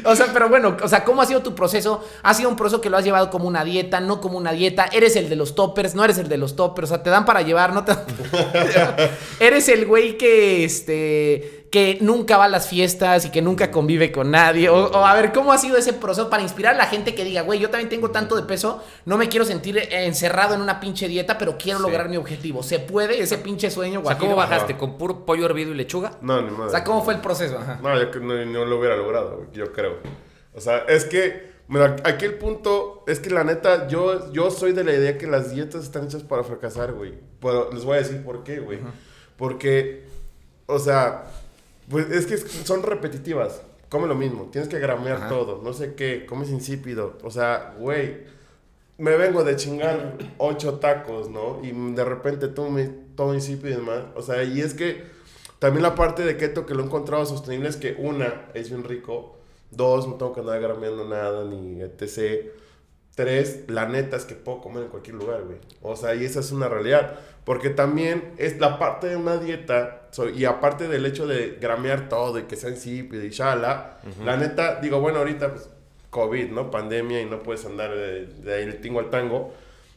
O 0.04 0.16
sea, 0.16 0.26
pero 0.32 0.48
bueno, 0.48 0.76
o 0.82 0.88
sea, 0.88 1.04
¿cómo 1.04 1.22
ha 1.22 1.26
sido 1.26 1.42
tu 1.42 1.54
proceso? 1.54 2.04
¿Ha 2.22 2.34
sido 2.34 2.48
un 2.48 2.56
proceso 2.56 2.80
que 2.80 2.90
lo 2.90 2.96
has 2.96 3.04
llevado 3.04 3.30
como 3.30 3.46
una 3.46 3.64
dieta, 3.64 4.00
no 4.00 4.20
como 4.20 4.38
una 4.38 4.52
dieta? 4.52 4.88
¿Eres 4.92 5.16
el 5.16 5.28
de 5.28 5.36
los 5.36 5.54
toppers? 5.54 5.94
¿No 5.94 6.04
eres 6.04 6.18
el 6.18 6.28
de 6.28 6.38
los 6.38 6.56
toppers? 6.56 6.90
O 6.90 6.94
sea, 6.94 7.02
¿te 7.02 7.10
dan 7.10 7.24
para 7.24 7.42
llevar? 7.42 7.72
¿No 7.72 7.84
te 7.84 7.94
dan? 7.94 8.04
¿Eres 9.40 9.68
el 9.68 9.86
güey 9.86 10.16
que, 10.18 10.64
este, 10.64 11.57
que 11.70 11.98
nunca 12.00 12.36
va 12.36 12.44
a 12.44 12.48
las 12.48 12.68
fiestas 12.68 13.26
y 13.26 13.30
que 13.30 13.42
nunca 13.42 13.70
convive 13.70 14.10
con 14.10 14.30
nadie? 14.30 14.68
O, 14.68 14.86
o, 14.86 15.04
a 15.04 15.14
ver, 15.14 15.32
¿cómo 15.32 15.52
ha 15.52 15.58
sido 15.58 15.76
ese 15.76 15.92
proceso 15.92 16.30
para 16.30 16.42
inspirar 16.42 16.74
a 16.74 16.78
la 16.78 16.86
gente 16.86 17.14
que 17.14 17.24
diga, 17.24 17.42
güey, 17.42 17.58
yo 17.58 17.70
también 17.70 17.88
tengo 17.88 18.10
tanto 18.10 18.36
de 18.36 18.42
peso, 18.42 18.82
no 19.04 19.18
me 19.18 19.28
quiero 19.28 19.44
sentir 19.44 19.78
encerrado 19.90 20.54
en 20.54 20.60
una 20.60 20.80
pinche 20.80 21.08
dieta, 21.08 21.36
pero 21.38 21.58
quiero 21.58 21.78
lograr 21.78 22.08
mi 22.08 22.16
objetivo? 22.16 22.62
¿Se 22.62 22.78
puede 22.78 23.20
ese 23.20 23.38
pinche 23.38 23.70
sueño, 23.70 24.00
o 24.00 24.06
sea, 24.06 24.16
¿cómo 24.18 24.34
guajiro? 24.34 24.56
bajaste? 24.56 24.76
¿Con 24.76 24.96
puro 24.96 25.26
pollo 25.26 25.46
hervido 25.46 25.72
y 25.72 25.74
lechuga? 25.74 26.12
No, 26.22 26.40
ni 26.40 26.50
madre. 26.50 26.66
O 26.66 26.70
sea, 26.70 26.84
¿cómo 26.84 27.04
fue 27.04 27.14
el 27.14 27.20
proceso? 27.20 27.58
Ajá. 27.58 27.78
No, 27.82 27.98
yo 27.98 28.10
que 28.10 28.20
no, 28.20 28.44
no 28.44 28.64
lo 28.64 28.78
hubiera 28.78 28.96
logrado, 28.96 29.36
güey, 29.36 29.48
yo 29.52 29.72
creo. 29.72 29.98
O 30.54 30.60
sea, 30.60 30.78
es 30.88 31.04
que, 31.04 31.52
mira, 31.68 31.96
aquí 32.04 32.24
el 32.24 32.34
punto 32.34 33.04
es 33.06 33.20
que 33.20 33.30
la 33.30 33.44
neta, 33.44 33.88
yo, 33.88 34.32
yo 34.32 34.50
soy 34.50 34.72
de 34.72 34.84
la 34.84 34.92
idea 34.92 35.18
que 35.18 35.26
las 35.26 35.54
dietas 35.54 35.84
están 35.84 36.04
hechas 36.04 36.22
para 36.22 36.42
fracasar, 36.42 36.92
güey. 36.94 37.14
Pero 37.40 37.70
les 37.72 37.84
voy 37.84 37.96
a 37.96 38.00
decir 38.00 38.24
por 38.24 38.42
qué, 38.42 38.58
güey. 38.58 38.80
Porque, 39.36 40.04
o 40.66 40.78
sea, 40.78 41.26
pues 41.88 42.10
es 42.10 42.26
que 42.26 42.36
son 42.38 42.82
repetitivas. 42.82 43.62
Come 43.88 44.06
lo 44.06 44.14
mismo, 44.14 44.48
tienes 44.52 44.68
que 44.68 44.78
gramear 44.78 45.16
Ajá. 45.16 45.28
todo, 45.28 45.62
no 45.62 45.72
sé 45.72 45.94
qué, 45.94 46.26
comes 46.26 46.50
insípido. 46.50 47.16
O 47.22 47.30
sea, 47.30 47.74
güey, 47.78 48.18
me 48.98 49.16
vengo 49.16 49.44
de 49.44 49.56
chingar 49.56 50.18
ocho 50.36 50.74
tacos, 50.74 51.30
¿no? 51.30 51.60
Y 51.62 51.72
de 51.94 52.04
repente 52.04 52.48
todo, 52.48 52.68
me, 52.68 52.84
todo 53.16 53.34
insípido 53.34 53.70
y 53.70 53.76
demás. 53.76 54.04
O 54.14 54.22
sea, 54.22 54.42
y 54.44 54.60
es 54.60 54.74
que 54.74 55.04
también 55.58 55.82
la 55.82 55.94
parte 55.94 56.24
de 56.24 56.36
keto 56.36 56.66
que 56.66 56.74
lo 56.74 56.82
he 56.82 56.86
encontrado 56.86 57.24
sostenible 57.24 57.68
es 57.68 57.76
que 57.76 57.96
una, 57.98 58.48
es 58.54 58.68
bien 58.68 58.84
rico. 58.84 59.36
Dos, 59.70 60.06
no 60.06 60.14
tengo 60.14 60.32
que 60.32 60.40
andar 60.40 60.60
grameando 60.60 61.04
nada, 61.06 61.44
ni 61.44 61.80
etc. 61.80 62.46
Tres, 63.24 63.64
la 63.66 63.86
neta 63.86 64.16
es 64.16 64.24
que 64.24 64.36
puedo 64.36 64.60
comer 64.60 64.84
en 64.84 64.90
cualquier 64.90 65.16
lugar, 65.16 65.42
güey. 65.42 65.58
O 65.82 65.96
sea, 65.96 66.14
y 66.14 66.24
esa 66.24 66.38
es 66.38 66.52
una 66.52 66.68
realidad. 66.68 67.18
Porque 67.44 67.68
también 67.70 68.32
es 68.36 68.60
la 68.60 68.78
parte 68.78 69.08
de 69.08 69.16
una 69.16 69.38
dieta, 69.38 70.02
so- 70.12 70.28
y 70.28 70.44
aparte 70.44 70.86
del 70.86 71.04
hecho 71.04 71.26
de 71.26 71.58
gramear 71.60 72.08
todo 72.08 72.38
y 72.38 72.42
que 72.44 72.54
sea 72.54 72.70
insípido 72.70 73.24
y 73.24 73.30
shala, 73.30 73.98
la 74.24 74.36
neta, 74.36 74.80
digo, 74.80 75.00
bueno, 75.00 75.18
ahorita, 75.18 75.50
pues, 75.52 75.68
COVID, 76.10 76.50
¿no? 76.52 76.70
Pandemia 76.70 77.20
y 77.20 77.26
no 77.26 77.42
puedes 77.42 77.64
andar 77.64 77.90
de, 77.90 78.26
de 78.26 78.54
ahí 78.54 78.62
el 78.62 78.80
tingo 78.80 79.00
al 79.00 79.10
tango. 79.10 79.52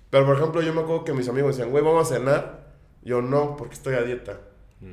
Pero, 0.09 0.26
por 0.26 0.38
ejemplo, 0.38 0.61
yo 0.63 0.74
me 0.74 0.82
acuerdo 0.82 1.03
que 1.03 1.13
mis 1.13 1.30
amigos 1.30 1.55
decían, 1.55 1.69
güey, 1.72 1.84
vamos 1.84 2.11
a 2.11 2.15
cenar. 2.15 2.61
Yo, 3.03 3.22
no, 3.22 3.55
porque 3.55 3.76
estoy 3.76 3.93
a 3.95 4.01
dieta. 4.01 4.39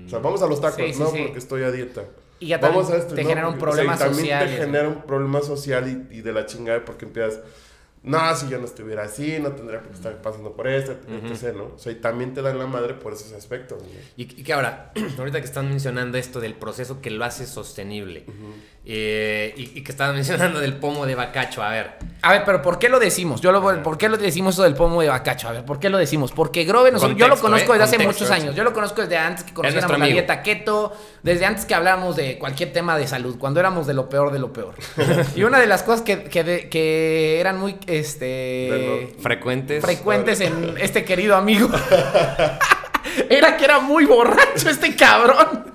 O 0.05 0.09
sea, 0.11 0.18
vamos 0.18 0.43
a 0.43 0.47
los 0.47 0.61
tacos, 0.61 0.76
Sí, 0.76 0.93
sí, 0.93 1.01
no, 1.01 1.07
sí. 1.11 1.22
porque 1.22 1.39
estoy 1.39 1.62
a 1.62 1.70
dieta. 1.70 2.03
Y 2.41 2.49
ya 2.49 2.59
Vamos 2.59 2.83
también 2.89 3.01
a 3.01 3.03
esto, 3.05 3.14
te 3.14 3.22
no, 3.22 3.29
genera 3.31 3.49
un 3.49 3.59
porque- 3.59 3.72
o 3.72 3.74
sea, 3.76 3.85
y 3.85 3.87
problema 3.87 4.05
también 4.05 4.24
social. 4.26 4.47
te 4.49 4.57
genera 4.64 4.89
un 4.89 5.03
problema 5.03 5.41
social 5.41 6.07
y, 6.11 6.18
y 6.18 6.20
de 6.20 6.33
la 6.33 6.47
chingada 6.47 6.85
porque 6.85 7.05
empiezas, 7.07 7.41
no, 8.03 8.34
si 8.36 8.49
yo 8.49 8.59
no 8.59 8.64
estuviera 8.64 9.05
así, 9.05 9.38
no 9.40 9.53
tendría 9.53 9.80
por 9.80 9.90
qué 9.90 9.96
estar 9.96 10.22
pasando 10.22 10.55
por 10.55 10.68
esto, 10.68 10.92
etc., 10.92 11.55
¿no? 11.57 11.74
O 11.74 11.78
sea, 11.78 11.92
y 11.92 11.96
también 11.96 12.34
te 12.34 12.42
dan 12.42 12.59
la 12.59 12.66
madre 12.66 12.94
por 12.94 13.12
esos 13.12 13.32
aspectos. 13.32 13.82
Y, 14.16 14.22
y 14.22 14.42
que 14.44 14.53
ahora, 14.53 14.92
ahorita 15.18 15.40
que 15.40 15.46
están 15.46 15.68
mencionando 15.68 16.18
esto 16.18 16.40
del 16.40 16.55
proceso 16.55 17.01
que 17.01 17.11
lo 17.11 17.24
hace 17.24 17.46
sostenible, 17.46 18.24
eh, 18.91 19.53
y, 19.57 19.78
y 19.78 19.82
que 19.82 19.93
estaban 19.93 20.14
mencionando 20.16 20.61
del 20.61 20.72
pomo 20.74 21.05
de 21.05 21.14
bacacho, 21.14 21.62
a 21.62 21.68
ver, 21.70 21.91
A 22.22 22.32
ver, 22.32 22.43
pero 22.47 22.62
¿por 22.62 22.78
qué 22.78 22.89
lo 22.89 22.99
decimos? 22.99 23.43
Yo 23.43 23.53
lo 23.53 23.61
¿Por 23.82 23.99
qué 23.99 24.09
lo 24.09 24.16
decimos 24.16 24.55
eso 24.55 24.62
del 24.62 24.74
pomo 24.74 25.03
de 25.03 25.09
bacacho? 25.09 25.47
A 25.49 25.53
ver, 25.53 25.64
¿por 25.66 25.78
qué 25.78 25.91
lo 25.91 25.99
decimos? 25.99 26.32
Porque 26.32 26.64
Grove, 26.64 26.91
nosotros- 26.91 27.18
yo 27.18 27.28
lo 27.28 27.36
conozco 27.39 27.74
¿eh? 27.74 27.78
desde 27.78 27.97
hace 27.97 28.07
muchos 28.07 28.30
años. 28.30 28.55
Yo 28.57 28.64
lo 28.64 28.72
conozco 28.72 29.03
desde 29.03 29.18
antes 29.18 29.45
que 29.45 29.53
conociéramos 29.53 29.99
la 29.99 30.07
dieta 30.07 30.43
keto, 30.43 30.97
desde 31.22 31.45
antes 31.45 31.66
que 31.66 31.74
hablábamos 31.74 32.16
de 32.16 32.39
cualquier 32.39 32.72
tema 32.72 32.97
de 32.97 33.07
salud, 33.07 33.36
cuando 33.39 33.61
éramos 33.61 33.86
de 33.86 33.93
lo 33.93 34.09
peor 34.09 34.32
de 34.32 34.39
lo 34.39 34.53
peor. 34.55 34.74
y 35.36 35.43
una 35.43 35.61
de 35.61 35.66
las 35.66 35.82
cosas 35.82 36.01
que, 36.01 36.24
que, 36.24 36.43
de- 36.43 36.68
que 36.70 37.41
eran 37.41 37.59
muy 37.59 37.76
este, 37.86 39.14
frecuentes. 39.20 39.84
frecuentes 39.84 40.41
en 40.41 40.76
este 40.80 41.05
querido 41.05 41.36
amigo 41.36 41.68
era 43.30 43.57
que 43.57 43.64
era 43.64 43.80
muy 43.80 44.05
borracho 44.07 44.68
este 44.70 44.97
cabrón. 44.97 45.68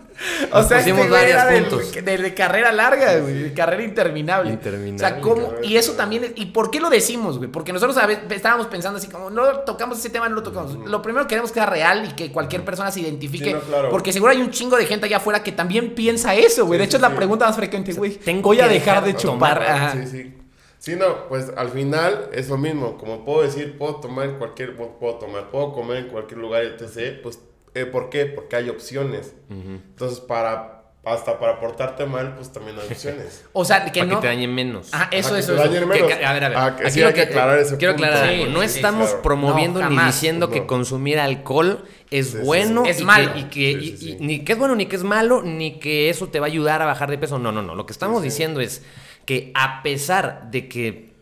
O 0.51 0.57
Nos 0.59 0.67
sea, 0.67 0.79
este 0.79 0.91
güey 0.91 1.09
varias 1.09 1.43
era 1.51 2.01
de, 2.01 2.17
de 2.17 2.33
carrera 2.33 2.71
larga, 2.71 3.17
güey, 3.17 3.33
de 3.43 3.53
carrera 3.53 3.83
interminable. 3.83 4.51
Interminable. 4.51 4.95
O 4.95 4.99
sea, 4.99 5.19
¿cómo? 5.21 5.53
Y 5.63 5.77
eso 5.77 5.93
también, 5.93 6.23
es- 6.23 6.31
¿y 6.35 6.47
por 6.47 6.71
qué 6.71 6.79
lo 6.79 6.89
decimos, 6.89 7.37
güey? 7.37 7.49
Porque 7.49 7.73
nosotros 7.73 7.97
a 7.97 8.05
veces 8.07 8.23
estábamos 8.29 8.67
pensando 8.67 8.97
así 8.99 9.07
como, 9.07 9.29
no 9.29 9.59
tocamos 9.59 9.99
ese 9.99 10.09
tema, 10.09 10.29
no 10.29 10.35
lo 10.35 10.43
tocamos. 10.43 10.73
Lo 10.87 11.01
primero 11.01 11.25
que 11.25 11.29
queremos 11.29 11.51
que 11.51 11.55
sea 11.55 11.65
real 11.65 12.05
y 12.09 12.13
que 12.13 12.31
cualquier 12.31 12.63
persona 12.63 12.91
se 12.91 13.01
identifique. 13.01 13.45
Sí, 13.45 13.53
no, 13.53 13.59
claro. 13.61 13.89
Porque 13.89 14.13
seguro 14.13 14.31
hay 14.31 14.41
un 14.41 14.51
chingo 14.51 14.77
de 14.77 14.85
gente 14.85 15.05
allá 15.05 15.17
afuera 15.17 15.43
que 15.43 15.51
también 15.51 15.93
piensa 15.95 16.35
eso, 16.35 16.65
güey. 16.65 16.77
Sí, 16.77 16.79
de 16.79 16.83
hecho, 16.85 16.97
sí, 16.97 17.03
es 17.05 17.09
la 17.09 17.15
pregunta 17.15 17.45
más 17.45 17.55
frecuente, 17.55 17.93
güey. 17.93 18.11
tengo 18.17 18.43
Voy 18.43 18.59
a 18.61 18.67
dejar 18.67 19.03
dejar 19.03 19.05
de 19.05 19.15
chupar. 19.15 19.59
tomar. 19.59 19.91
Sí, 19.91 20.07
sí. 20.07 20.33
Sí, 20.79 20.95
no, 20.97 21.29
pues 21.29 21.49
al 21.55 21.69
final 21.69 22.29
es 22.33 22.49
lo 22.49 22.57
mismo. 22.57 22.97
Como 22.97 23.23
puedo 23.23 23.41
decir, 23.43 23.77
puedo 23.77 23.95
tomar 24.01 24.25
en 24.25 24.37
cualquier, 24.37 24.75
puedo 24.75 25.15
tomar, 25.15 25.49
puedo 25.49 25.71
comer 25.71 25.97
en 25.97 26.07
cualquier 26.09 26.39
lugar, 26.41 26.63
etc. 26.63 27.21
Pues, 27.23 27.39
eh, 27.75 27.85
¿por 27.85 28.09
qué? 28.09 28.25
Porque 28.25 28.55
hay 28.55 28.69
opciones. 28.69 29.33
Entonces, 29.49 30.19
para, 30.19 30.83
hasta 31.05 31.37
para 31.39 31.59
portarte 31.59 32.05
mal, 32.05 32.35
pues 32.35 32.51
también 32.51 32.77
hay 32.79 32.87
opciones. 32.87 33.43
O 33.53 33.65
sea, 33.65 33.85
que 33.91 33.99
para 34.01 34.05
no. 34.11 34.15
que 34.17 34.21
te 34.21 34.27
dañen 34.27 34.53
menos. 34.55 34.93
Ajá, 34.93 35.09
eso, 35.11 35.35
eso, 35.35 35.55
te 35.55 35.63
eso. 35.77 35.87
menos. 35.87 36.07
que- 36.07 36.25
a 36.25 36.33
ver, 36.33 36.43
a 36.45 36.49
ver. 36.49 36.57
Ah, 36.57 36.75
que 36.75 36.83
Aquí 36.83 36.91
sí 36.91 36.99
lo 37.01 37.07
hay 37.07 37.13
que 37.13 37.21
aclarar 37.21 37.59
ese 37.59 37.77
quiero 37.77 37.93
punto. 37.95 38.07
aclarar 38.07 38.29
Sí, 38.29 38.41
algo. 38.41 38.53
No 38.53 38.59
sí, 38.61 38.65
estamos 38.77 39.07
claro. 39.07 39.21
promoviendo 39.21 39.79
No, 39.81 39.89
ni 39.89 39.97
diciendo 40.05 40.49
que 40.49 40.65
consumir 40.65 41.19
alcohol 41.19 41.83
es 42.11 42.41
bueno. 42.43 42.83
sí. 42.85 42.89
Es 42.91 43.01
y 43.01 43.03
malo. 43.05 43.33
que- 43.33 43.39
y 43.39 43.43
que, 43.45 43.79
Sí, 43.81 43.85
y- 43.93 43.97
sí, 43.97 44.09
y- 44.09 44.11
sí. 44.13 44.17
ni 44.21 44.39
que 44.45 44.53
es 44.53 44.57
bueno 44.59 44.75
ni 44.75 44.85
que 44.85 44.95
es 44.95 45.03
malo, 45.03 45.41
ni 45.43 45.79
que 45.79 46.09
eso 46.09 46.27
te 46.29 46.39
va 46.39 46.45
a 46.45 46.49
ayudar 46.49 46.81
a 46.81 46.85
bajar 46.85 47.09
de 47.09 47.17
peso. 47.17 47.37
No, 47.39 47.51
no, 47.51 47.61
no. 47.61 47.75
Lo 47.75 47.85
que 47.85 47.93
estamos 47.93 48.21
Sí, 48.21 48.29
sí. 48.29 48.33
diciendo 48.35 48.59
es 48.61 48.83
que 49.25 49.51
a 49.55 49.81
pesar 49.83 50.49
de 50.51 50.67
que 50.67 51.12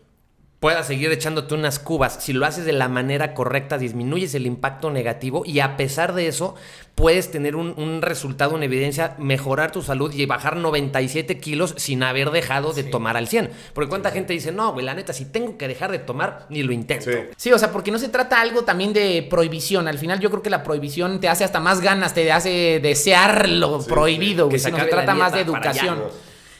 puedas 0.62 0.86
seguir 0.86 1.10
echándote 1.10 1.54
unas 1.54 1.80
cubas, 1.80 2.18
si 2.22 2.32
lo 2.32 2.46
haces 2.46 2.64
de 2.64 2.72
la 2.72 2.88
manera 2.88 3.34
correcta, 3.34 3.78
disminuyes 3.78 4.32
el 4.36 4.46
impacto 4.46 4.92
negativo 4.92 5.42
y 5.44 5.58
a 5.58 5.76
pesar 5.76 6.14
de 6.14 6.28
eso, 6.28 6.54
puedes 6.94 7.32
tener 7.32 7.56
un, 7.56 7.74
un 7.76 8.00
resultado, 8.00 8.54
una 8.54 8.66
evidencia, 8.66 9.16
mejorar 9.18 9.72
tu 9.72 9.82
salud 9.82 10.14
y 10.14 10.24
bajar 10.24 10.56
97 10.56 11.40
kilos 11.40 11.74
sin 11.78 12.04
haber 12.04 12.30
dejado 12.30 12.72
de 12.74 12.84
tomar 12.84 13.16
al 13.16 13.26
100. 13.26 13.50
Porque 13.74 13.88
cuánta 13.88 14.12
gente 14.12 14.34
dice, 14.34 14.52
no, 14.52 14.72
güey, 14.72 14.86
la 14.86 14.94
neta, 14.94 15.12
si 15.12 15.24
tengo 15.24 15.58
que 15.58 15.66
dejar 15.66 15.90
de 15.90 15.98
tomar, 15.98 16.46
ni 16.48 16.62
lo 16.62 16.72
intento. 16.72 17.06
Sí. 17.10 17.18
Sí, 17.36 17.52
o 17.52 17.58
sea, 17.58 17.72
porque 17.72 17.90
no 17.90 17.98
se 17.98 18.08
trata 18.08 18.40
algo 18.40 18.62
también 18.62 18.92
de 18.92 19.26
prohibición. 19.28 19.88
Al 19.88 19.98
final 19.98 20.20
yo 20.20 20.30
creo 20.30 20.44
que 20.44 20.50
la 20.50 20.62
prohibición 20.62 21.18
te 21.18 21.28
hace 21.28 21.42
hasta 21.42 21.58
más 21.58 21.80
ganas, 21.80 22.14
te 22.14 22.30
hace 22.30 22.78
desear 22.80 23.48
lo 23.48 23.80
Sí, 23.80 23.88
prohibido, 23.88 24.44
sí. 24.44 24.50
güey. 24.50 24.50
Que 24.52 24.58
se 24.60 24.68
sino 24.70 24.78
se 24.78 24.84
trata 24.90 25.12
más 25.16 25.32
de 25.32 25.40
educación. 25.40 25.98
allá. 25.98 26.08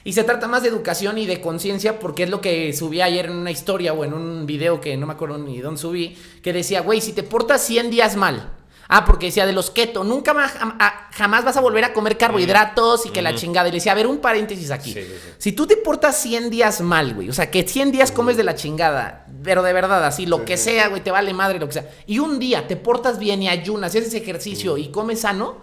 Y 0.05 0.13
se 0.15 0.25
trata 0.25 0.49
más 0.49 0.63
de 0.63 0.69
educación 0.69 1.19
y 1.19 1.27
de 1.27 1.41
conciencia 1.41 1.99
porque 2.01 2.25
es 2.25 2.31
lo 2.31 2.41
que 2.41 2.73
subí 2.73 3.01
ayer 3.01 3.27
en 3.27 3.33
una 3.37 3.51
historia 3.51 3.93
o 3.93 4.05
en 4.05 4.13
un 4.15 4.47
video 4.47 4.81
que 4.81 4.97
no 4.97 5.07
me 5.07 5.13
acuerdo 5.13 5.39
ni 5.39 5.59
dónde 5.61 5.81
subí, 5.81 6.17
que 6.43 6.53
decía, 6.53 6.81
güey, 6.81 7.01
si 7.01 7.13
te 7.13 7.23
portas 7.23 7.63
100 7.63 7.91
días 7.91 8.17
mal. 8.17 8.53
Ah, 8.95 9.07
porque 9.07 9.27
decía 9.27 9.47
de 9.47 9.55
los 9.55 9.71
keto, 9.71 10.05
nunca 10.05 10.35
más, 10.35 10.53
jam- 10.55 10.77
a- 10.79 11.09
jamás 11.13 11.45
vas 11.47 11.57
a 11.57 11.63
volver 11.63 11.83
a 11.85 11.95
comer 11.95 12.19
carbohidratos 12.19 13.07
y 13.07 13.11
que 13.11 13.23
la 13.23 13.35
chingada. 13.35 13.69
Y 13.69 13.71
le 13.71 13.77
decía, 13.79 13.93
a 13.93 13.95
ver, 13.95 14.07
un 14.07 14.19
paréntesis 14.19 14.71
aquí. 14.71 14.93
Sí, 14.93 15.01
sí, 15.01 15.09
sí. 15.09 15.29
Si 15.39 15.53
tú 15.53 15.67
te 15.67 15.79
portas 15.79 16.21
100 16.21 16.51
días 16.51 16.83
mal, 16.83 17.15
güey, 17.15 17.31
o 17.31 17.33
sea, 17.33 17.51
que 17.51 17.67
100 17.67 17.91
días 17.93 18.13
comes 18.13 18.37
de 18.37 18.45
la 18.45 18.55
chingada, 18.55 19.25
pero 19.43 19.63
de 19.63 19.73
verdad, 19.73 20.05
así, 20.05 20.27
lo 20.27 20.45
que 20.45 20.59
sea, 20.59 20.89
güey, 20.89 21.03
te 21.03 21.11
vale 21.11 21.33
madre, 21.33 21.59
lo 21.59 21.69
que 21.69 21.75
sea. 21.75 21.91
Y 22.07 22.19
un 22.19 22.39
día 22.39 22.67
te 22.67 22.77
portas 22.77 23.19
bien 23.19 23.43
y 23.43 23.49
ayunas 23.49 23.95
y 23.95 23.99
haces 23.99 24.13
ejercicio 24.13 24.77
y 24.77 24.89
comes 24.91 25.21
sano, 25.21 25.57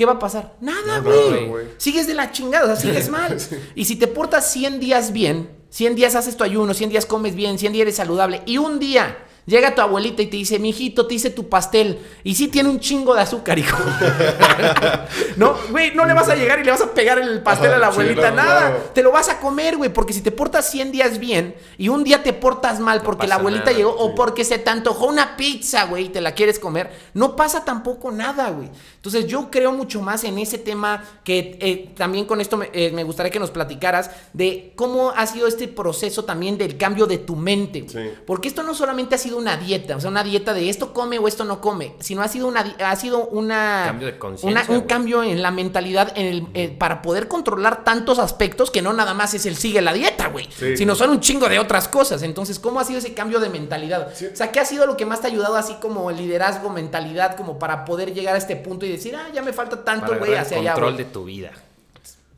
¿qué 0.00 0.06
va 0.06 0.12
a 0.12 0.18
pasar? 0.18 0.56
Nada, 0.62 1.00
güey. 1.00 1.66
Sigues 1.76 2.06
de 2.06 2.14
la 2.14 2.32
chingada, 2.32 2.64
o 2.64 2.66
sea, 2.68 2.76
sigues 2.76 3.10
mal. 3.10 3.36
Y 3.74 3.84
si 3.84 3.96
te 3.96 4.06
portas 4.06 4.50
100 4.50 4.80
días 4.80 5.12
bien, 5.12 5.50
100 5.68 5.94
días 5.94 6.14
haces 6.14 6.38
tu 6.38 6.42
ayuno, 6.42 6.72
100 6.72 6.88
días 6.88 7.04
comes 7.04 7.34
bien, 7.34 7.58
100 7.58 7.74
días 7.74 7.82
eres 7.82 7.96
saludable, 7.96 8.40
y 8.46 8.56
un 8.56 8.78
día 8.78 9.18
llega 9.46 9.74
tu 9.74 9.80
abuelita 9.80 10.22
y 10.22 10.26
te 10.26 10.36
dice, 10.36 10.58
mijito, 10.58 11.06
te 11.06 11.14
hice 11.14 11.30
tu 11.30 11.48
pastel, 11.48 11.98
y 12.24 12.34
sí 12.34 12.48
tiene 12.48 12.68
un 12.68 12.80
chingo 12.80 13.14
de 13.14 13.22
azúcar, 13.22 13.58
hijo. 13.58 13.78
no, 15.36 15.56
güey, 15.70 15.94
no 15.94 16.04
le 16.04 16.14
vas 16.14 16.28
a 16.28 16.34
llegar 16.34 16.60
y 16.60 16.64
le 16.64 16.70
vas 16.70 16.80
a 16.80 16.92
pegar 16.92 17.18
el 17.18 17.42
pastel 17.42 17.72
a 17.72 17.78
la 17.78 17.88
sí, 17.88 17.92
abuelita, 17.92 18.30
no, 18.30 18.36
nada. 18.36 18.58
claro. 18.60 18.90
Te 18.94 19.02
lo 19.02 19.12
vas 19.12 19.28
a 19.28 19.40
comer, 19.40 19.76
güey, 19.76 19.92
porque 19.92 20.12
si 20.12 20.20
te 20.20 20.30
portas 20.30 20.70
100 20.70 20.92
días 20.92 21.18
bien 21.18 21.54
y 21.78 21.88
un 21.88 22.04
día 22.04 22.22
te 22.22 22.32
portas 22.32 22.80
mal 22.80 23.02
porque 23.02 23.26
la 23.26 23.36
abuelita 23.36 23.66
nada, 23.66 23.76
llegó 23.76 23.90
o 23.90 24.14
porque 24.14 24.44
se 24.44 24.58
te 24.58 24.70
antojó 24.70 25.06
una 25.06 25.36
pizza, 25.36 25.84
güey, 25.84 26.06
y 26.06 26.08
te 26.10 26.20
la 26.20 26.32
quieres 26.32 26.58
comer, 26.58 26.90
no 27.14 27.36
pasa 27.36 27.64
tampoco 27.64 28.10
nada, 28.10 28.50
güey. 28.50 28.68
Entonces 28.96 29.26
yo 29.26 29.50
creo 29.50 29.72
mucho 29.72 30.02
más 30.02 30.24
en 30.24 30.38
ese 30.38 30.58
tema 30.58 31.02
que 31.24 31.58
eh, 31.60 31.90
también 31.96 32.26
con 32.26 32.40
esto 32.40 32.56
me, 32.56 32.70
eh, 32.72 32.90
me 32.92 33.02
gustaría 33.02 33.32
que 33.32 33.40
nos 33.40 33.50
platicaras 33.50 34.10
de 34.32 34.72
cómo 34.76 35.10
ha 35.10 35.26
sido 35.26 35.46
este 35.46 35.68
proceso 35.68 36.24
también 36.24 36.58
del 36.58 36.76
cambio 36.76 37.06
de 37.06 37.18
tu 37.18 37.34
mente. 37.34 37.86
Sí. 37.88 37.98
Porque 38.26 38.48
esto 38.48 38.62
no 38.62 38.74
solamente 38.74 39.14
ha 39.14 39.18
sido 39.18 39.39
una 39.40 39.56
dieta, 39.56 39.96
o 39.96 40.00
sea, 40.00 40.10
una 40.10 40.22
dieta 40.22 40.54
de 40.54 40.68
esto 40.68 40.92
come 40.92 41.18
o 41.18 41.26
esto 41.26 41.44
no 41.44 41.60
come, 41.60 41.94
sino 41.98 42.22
ha 42.22 42.28
sido 42.28 42.46
una, 42.46 42.62
di- 42.62 42.74
ha 42.82 42.94
sido 42.94 43.26
una, 43.26 43.82
Cambio 43.86 44.06
de 44.06 44.18
una- 44.42 44.64
un 44.68 44.80
cambio 44.82 45.22
en 45.22 45.42
la 45.42 45.50
mentalidad 45.50 46.12
en 46.16 46.26
el, 46.26 46.46
eh, 46.54 46.68
para 46.68 47.02
poder 47.02 47.26
controlar 47.28 47.82
tantos 47.84 48.18
aspectos 48.18 48.70
que 48.70 48.82
no 48.82 48.92
nada 48.92 49.14
más 49.14 49.34
es 49.34 49.46
el 49.46 49.56
sigue 49.56 49.80
la 49.80 49.92
dieta, 49.92 50.28
güey, 50.28 50.48
Sí. 50.56 50.76
sino 50.76 50.94
son 50.94 51.10
un 51.10 51.20
chingo 51.20 51.48
de 51.48 51.58
otras 51.58 51.88
cosas. 51.88 52.22
Entonces, 52.22 52.58
¿cómo 52.58 52.78
ha 52.80 52.84
sido 52.84 52.98
ese 52.98 53.14
cambio 53.14 53.40
de 53.40 53.48
mentalidad? 53.48 54.08
Sí. 54.14 54.26
O 54.32 54.36
sea, 54.36 54.52
¿qué 54.52 54.60
ha 54.60 54.64
sido 54.64 54.86
lo 54.86 54.96
que 54.96 55.06
más 55.06 55.20
te 55.20 55.26
ha 55.26 55.30
ayudado 55.30 55.56
así 55.56 55.74
como 55.80 56.10
el 56.10 56.16
liderazgo, 56.16 56.70
mentalidad, 56.70 57.36
como 57.36 57.58
para 57.58 57.84
poder 57.84 58.14
llegar 58.14 58.34
a 58.34 58.38
este 58.38 58.56
punto 58.56 58.86
y 58.86 58.90
decir, 58.90 59.16
ah, 59.16 59.28
ya 59.34 59.42
me 59.42 59.52
falta 59.52 59.82
tanto, 59.84 60.16
güey, 60.18 60.34
hacia 60.34 60.58
allá, 60.58 60.72
control 60.74 60.92
güey"? 60.94 61.04
de 61.04 61.10
tu 61.10 61.24
vida. 61.24 61.50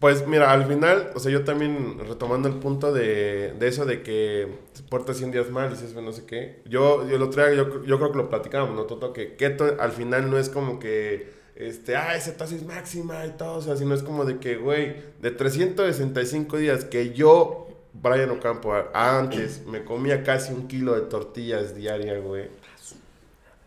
Pues 0.03 0.27
mira, 0.27 0.51
al 0.51 0.67
final, 0.67 1.13
o 1.15 1.21
sea, 1.21 1.31
yo 1.31 1.45
también 1.45 1.97
retomando 2.01 2.49
el 2.49 2.57
punto 2.57 2.93
de, 2.93 3.55
de 3.57 3.69
eso 3.69 3.85
de 3.85 4.03
que 4.03 4.49
te 4.75 4.83
portas 4.83 5.17
100 5.19 5.31
días 5.31 5.49
mal 5.49 5.69
y 5.69 5.75
dices, 5.77 5.95
no 5.95 6.11
sé 6.11 6.27
qué. 6.27 6.61
Yo, 6.65 7.09
yo 7.09 7.19
lo 7.19 7.31
traigo, 7.31 7.55
yo, 7.55 7.85
yo 7.85 7.99
creo 7.99 8.11
que 8.11 8.19
lo 8.19 8.29
platicábamos, 8.29 8.75
¿no? 8.75 8.83
Toto, 8.87 9.13
que 9.13 9.37
keto 9.37 9.77
al 9.79 9.93
final 9.93 10.29
no 10.29 10.39
es 10.39 10.49
como 10.49 10.81
que, 10.81 11.31
este, 11.55 11.95
ah, 11.95 12.19
cetosis 12.19 12.67
máxima 12.67 13.25
y 13.27 13.31
todo, 13.37 13.59
o 13.59 13.61
sea, 13.61 13.77
sino 13.77 13.95
es 13.95 14.03
como 14.03 14.25
de 14.25 14.41
que, 14.41 14.57
güey, 14.57 14.97
de 15.21 15.31
365 15.31 16.57
días 16.57 16.85
que 16.85 17.13
yo, 17.13 17.69
Brian 17.93 18.33
Ocampo, 18.33 18.75
antes 18.95 19.65
me 19.67 19.85
comía 19.85 20.25
casi 20.25 20.53
un 20.53 20.67
kilo 20.67 20.97
de 20.97 21.03
tortillas 21.03 21.77
diarias, 21.77 22.21
güey. 22.25 22.49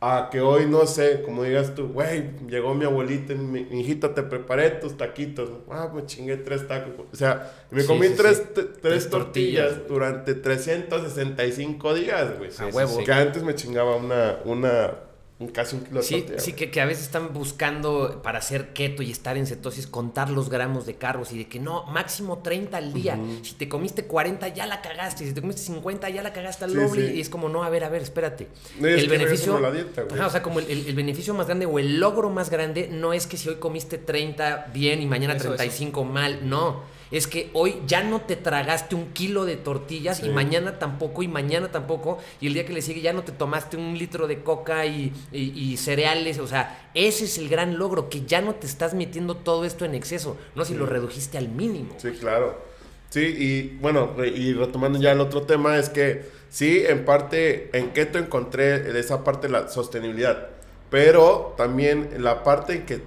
A 0.08 0.30
que 0.30 0.40
hoy, 0.40 0.68
no 0.68 0.86
sé, 0.86 1.24
como 1.24 1.44
digas 1.44 1.74
tú, 1.74 1.88
güey, 1.88 2.30
llegó 2.48 2.76
mi 2.76 2.86
abuelita, 2.86 3.34
y 3.34 3.38
mi, 3.38 3.64
mi 3.66 3.82
hijita, 3.82 4.14
te 4.14 4.22
preparé 4.22 4.70
tus 4.72 4.96
taquitos. 4.98 5.50
Ah, 5.72 5.90
me 5.94 6.06
chingué 6.06 6.38
tres 6.38 6.68
tacos. 6.68 6.94
O 7.12 7.16
sea, 7.16 7.52
me 7.72 7.82
Sí, 7.82 7.88
comí 7.88 8.08
sí, 8.10 8.14
tres, 8.16 8.38
sí. 8.38 8.44
tres, 8.54 8.68
Tres 8.82 9.10
tortillas, 9.10 9.70
tortillas, 9.70 9.88
durante 9.88 10.36
365 10.36 11.94
días, 11.96 12.38
güey. 12.38 12.52
A 12.60 12.68
huevo. 12.68 13.04
Que 13.04 13.12
antes 13.12 13.42
me 13.44 13.56
chingaba 13.56 13.96
una, 13.96 14.38
una, 14.46 14.92
un- 14.92 15.15
casi 15.52 15.76
un 15.76 15.84
kilo 15.84 15.98
de 16.00 16.06
Sí, 16.06 16.16
tortilla. 16.22 16.40
sí 16.40 16.54
que, 16.54 16.72
que 16.72 16.80
a 16.80 16.86
veces 16.86 17.04
están 17.04 17.34
buscando 17.34 18.22
para 18.24 18.40
hacer 18.40 18.72
keto 18.74 19.04
y 19.04 19.12
estar 19.12 19.36
en 19.36 19.46
cetosis 19.46 19.86
contar 19.86 20.30
los 20.30 20.50
gramos 20.50 20.86
de 20.86 20.96
carbos 20.96 21.34
y 21.34 21.38
de 21.38 21.48
que 21.48 21.60
no, 21.60 21.84
máximo 21.88 22.38
30 22.40 22.78
al 22.78 22.94
día. 22.94 23.20
Si 23.44 23.56
te 23.56 23.68
comiste 23.68 24.06
40 24.06 24.48
ya 24.50 24.66
la 24.66 24.82
cagaste, 24.82 25.26
si 25.26 25.34
te 25.34 25.42
comiste 25.42 25.62
50 25.64 26.10
ya 26.10 26.24
la 26.24 26.32
cagaste 26.32 26.64
al 26.64 26.72
Sí, 26.72 26.78
doble 26.78 27.08
sí. 27.10 27.14
y 27.18 27.22
es 27.22 27.30
como 27.30 27.50
no, 27.50 27.64
a 27.64 27.70
ver, 27.70 27.84
a 27.84 27.90
ver, 27.90 28.02
espérate. 28.02 28.48
No, 28.80 28.88
y 28.90 28.94
es 28.94 29.04
el 29.04 29.10
beneficio, 29.10 29.60
la 29.60 29.72
dieta. 29.72 30.06
Ajá, 30.10 30.28
o 30.28 30.30
sea, 30.30 30.42
como 30.42 30.60
el, 30.60 30.70
el- 30.72 30.88
el 30.88 30.96
beneficio 30.96 31.34
más 31.34 31.48
grande 31.48 31.66
o 31.66 31.80
el 31.80 32.00
logro 32.00 32.30
más 32.30 32.50
grande 32.50 32.88
no 32.90 33.12
es 33.12 33.28
que 33.28 33.36
si 33.36 33.50
hoy 33.50 33.56
comiste 33.56 33.98
30 33.98 34.68
bien 34.74 35.02
y 35.02 35.06
mañana 35.06 35.34
Eso, 35.34 35.48
eso. 35.50 35.56
35 35.58 36.06
mal, 36.06 36.48
no. 36.50 36.95
Es 37.12 37.28
que 37.28 37.50
hoy 37.54 37.82
ya 37.88 38.04
no 38.04 38.22
te 38.22 38.36
tragaste 38.36 38.96
un 38.96 39.12
kilo 39.14 39.46
de 39.46 39.58
tortillas 39.58 40.24
y 40.24 40.30
mañana 40.30 40.80
tampoco 40.80 41.24
y 41.24 41.28
mañana 41.28 41.72
tampoco 41.72 42.20
y 42.42 42.48
el 42.48 42.54
día 42.54 42.66
que 42.66 42.74
le 42.74 42.82
sigue 42.82 43.02
ya 43.02 43.14
no 43.14 43.24
te 43.24 43.32
tomaste 43.32 43.78
un 43.78 43.98
litro 43.98 44.28
de 44.28 44.42
coca 44.42 44.86
y, 44.86 45.14
y 45.32 45.78
cereales, 45.78 46.40
o 46.40 46.48
sea, 46.48 46.90
ese 46.94 47.26
es 47.26 47.38
el 47.38 47.50
gran 47.50 47.78
logro, 47.78 48.10
que 48.10 48.26
ya 48.26 48.42
no 48.42 48.56
te 48.56 48.68
estás 48.68 48.94
metiendo 48.94 49.36
todo 49.36 49.66
esto 49.66 49.86
en 49.86 49.96
exceso, 49.96 50.38
no 50.56 50.66
si 50.66 50.76
lo 50.76 50.86
redujiste 50.86 51.38
al 51.38 51.50
mínimo. 51.50 51.96
Sí, 51.98 52.12
claro. 52.12 52.76
Sí, 53.10 53.22
y 53.22 53.78
bueno, 53.80 54.14
y 54.26 54.54
retomando 54.54 55.00
ya 55.00 55.12
el 55.12 55.22
otro 55.22 55.44
tema 55.44 55.78
es 55.78 55.90
que 55.90 56.26
sí, 56.50 56.84
en 56.86 57.06
parte, 57.06 57.70
en 57.78 57.92
keto 57.92 58.18
encontré 58.18 59.00
esa 59.00 59.24
parte 59.24 59.48
de 59.48 59.54
la 59.54 59.70
sostenibilidad, 59.70 60.50
pero 60.90 61.54
también 61.58 62.10
la 62.18 62.44
parte 62.44 62.74
en 62.74 62.86
que 62.86 63.02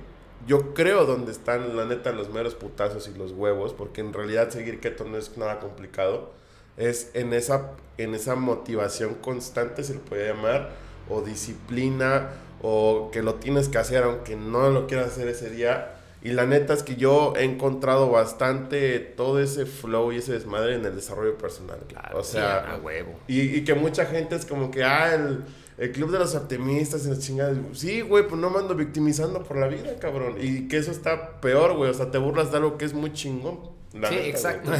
yo 0.47 0.74
creo 0.74 1.05
donde 1.05 1.32
están 1.32 1.76
la 1.76 1.84
neta 1.84 2.12
los 2.12 2.30
meros 2.30 2.55
putazos 2.55 3.09
y 3.09 3.18
los 3.18 3.32
huevos, 3.32 3.72
porque 3.72 4.01
en 4.01 4.12
realidad 4.12 4.51
seguir 4.51 4.80
keto 4.80 5.05
no 5.05 5.16
es 5.16 5.36
nada 5.36 5.61
complicado, 5.61 6.32
es 6.76 7.11
en 7.14 7.32
esa, 7.32 7.72
en 7.97 8.14
esa 8.14 8.34
motivación 8.36 9.14
constante, 9.14 9.82
se 9.82 9.95
le 9.95 10.01
puede 10.01 10.28
llamar, 10.28 10.70
o 11.09 11.22
disciplina, 11.22 12.30
o 12.62 13.11
que 13.12 13.22
lo 13.22 13.34
tienes 13.34 13.68
que 13.68 13.78
hacer 13.78 14.03
aunque 14.05 14.36
no 14.36 14.70
lo 14.70 14.86
quieras 14.86 15.09
hacer 15.09 15.28
ese 15.28 15.51
día. 15.51 15.95
Y 16.20 16.32
la 16.32 16.47
neta 16.47 16.74
es 16.74 16.82
que 16.82 16.97
yo 16.97 17.34
he 17.36 17.45
encontrado 17.45 18.11
bastante 18.11 18.99
todo 18.99 19.41
ese 19.41 19.66
flow 19.66 20.11
y 20.11 20.16
ese 20.16 20.32
desmadre 20.32 20.74
en 20.74 20.84
el 20.84 20.97
desarrollo 20.97 21.39
personal. 21.39 21.78
Claro, 21.86 22.18
o 22.18 22.24
sea, 22.24 22.72
a 22.72 22.76
huevo. 22.76 23.20
Y, 23.28 23.41
y, 23.57 23.64
que 23.64 23.74
mucha 23.74 24.05
gente 24.05 24.34
es 24.34 24.45
como 24.45 24.72
que, 24.72 24.82
ah, 24.82 25.14
el, 25.14 25.45
el 25.78 25.92
club 25.92 26.10
de 26.10 26.18
los 26.18 26.34
optimistas 26.34 27.06
y 27.06 27.10
las 27.10 27.20
chingadas. 27.20 27.56
Sí, 27.72 28.00
güey, 28.00 28.26
pues 28.26 28.40
no 28.40 28.50
me 28.50 28.58
ando 28.58 28.74
victimizando 28.74 29.42
por 29.42 29.56
la 29.56 29.68
vida, 29.68 29.96
cabrón. 29.98 30.36
Y 30.40 30.68
que 30.68 30.78
eso 30.78 30.90
está 30.90 31.40
peor, 31.40 31.76
güey. 31.76 31.90
O 31.90 31.94
sea, 31.94 32.10
te 32.10 32.18
burlas 32.18 32.50
de 32.50 32.58
algo 32.58 32.76
que 32.76 32.84
es 32.84 32.94
muy 32.94 33.12
chingón. 33.12 33.60
sí, 33.92 34.14
exacto. 34.14 34.70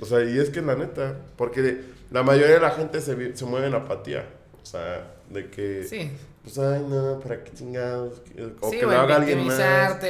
O 0.00 0.06
sea, 0.06 0.22
y 0.24 0.38
es 0.38 0.50
que 0.50 0.60
la 0.60 0.76
neta, 0.76 1.16
porque 1.36 1.80
la 2.10 2.22
mayoría 2.22 2.54
de 2.54 2.60
la 2.60 2.70
gente 2.70 3.00
se, 3.00 3.36
se 3.36 3.44
mueve 3.44 3.66
en 3.66 3.74
apatía. 3.74 4.28
O 4.62 4.66
sea, 4.66 5.14
de 5.30 5.48
que... 5.50 5.84
Sí 5.84 6.10
pues, 6.46 6.60
ay, 6.60 6.86
no, 6.88 7.18
¿para 7.18 7.42
qué 7.42 7.50
chingados? 7.54 8.22
O 8.60 8.70
que 8.70 8.82
lo 8.82 8.92
haga 8.92 9.16
alguien 9.16 9.44
más. 9.44 9.60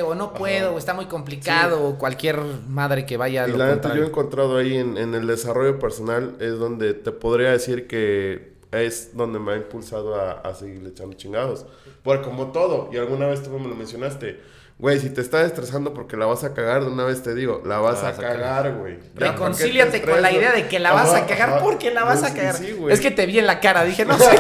O 0.05 0.15
no 0.15 0.35
puedo, 0.35 0.75
o 0.75 0.79
está 0.79 0.93
muy 0.93 1.07
complicado, 1.07 1.83
o 1.83 1.97
cualquier 1.97 2.39
madre 2.69 3.07
que 3.07 3.17
vaya 3.17 3.45
a 3.45 3.49
Y 3.49 3.53
la 3.53 3.69
neta, 3.69 3.95
yo 3.95 4.03
he 4.03 4.07
encontrado 4.07 4.59
ahí 4.59 4.77
en, 4.77 4.99
en, 4.99 5.15
el 5.15 5.27
desarrollo 5.27 5.79
personal, 5.79 6.37
es 6.39 6.59
donde 6.59 6.93
te 6.93 7.11
podría 7.11 7.53
decir 7.53 7.87
que 7.87 8.53
es 8.73 9.17
donde 9.17 9.39
me 9.39 9.53
ha 9.53 9.57
impulsado 9.57 10.15
a, 10.15 10.33
a 10.33 10.55
seguir 10.55 10.87
echando 10.87 11.17
chingados. 11.17 11.67
Porque 12.03 12.25
como 12.25 12.53
todo, 12.53 12.91
y 12.93 12.97
alguna 12.97 13.27
vez 13.27 13.43
tú 13.43 13.51
me 13.51 13.69
lo 13.69 13.75
mencionaste, 13.75 14.41
Güey, 14.79 15.01
si 15.01 15.09
te 15.09 15.23
estás 15.23 15.47
estresando 15.47 15.95
porque 15.95 16.19
la 16.19 16.27
vas 16.27 16.45
a 16.45 16.53
cagar, 16.53 16.85
de 16.85 16.91
una 16.91 17.05
vez 17.05 17.23
te 17.23 17.35
digo, 17.35 17.63
la 17.65 17.79
vas, 17.79 18.05
a, 18.05 18.15
cagar, 18.15 18.75
güey. 18.75 18.99
Reconcíliate 19.15 20.03
con 20.03 20.21
la 20.21 20.31
idea 20.31 20.53
de 20.53 20.69
que 20.69 20.79
la 20.79 20.93
vas 20.93 21.15
a 21.15 21.25
cagar 21.25 21.63
porque 21.63 21.91
la 21.91 22.05
vas 22.05 22.23
a 22.23 22.35
cagar. 22.35 22.57
es 22.91 23.01
que 23.01 23.11
te 23.11 23.25
vi 23.25 23.39
en 23.39 23.47
la 23.47 23.59
cara, 23.61 23.85
dije, 23.85 24.05
no 24.05 24.19
sé. 24.19 24.37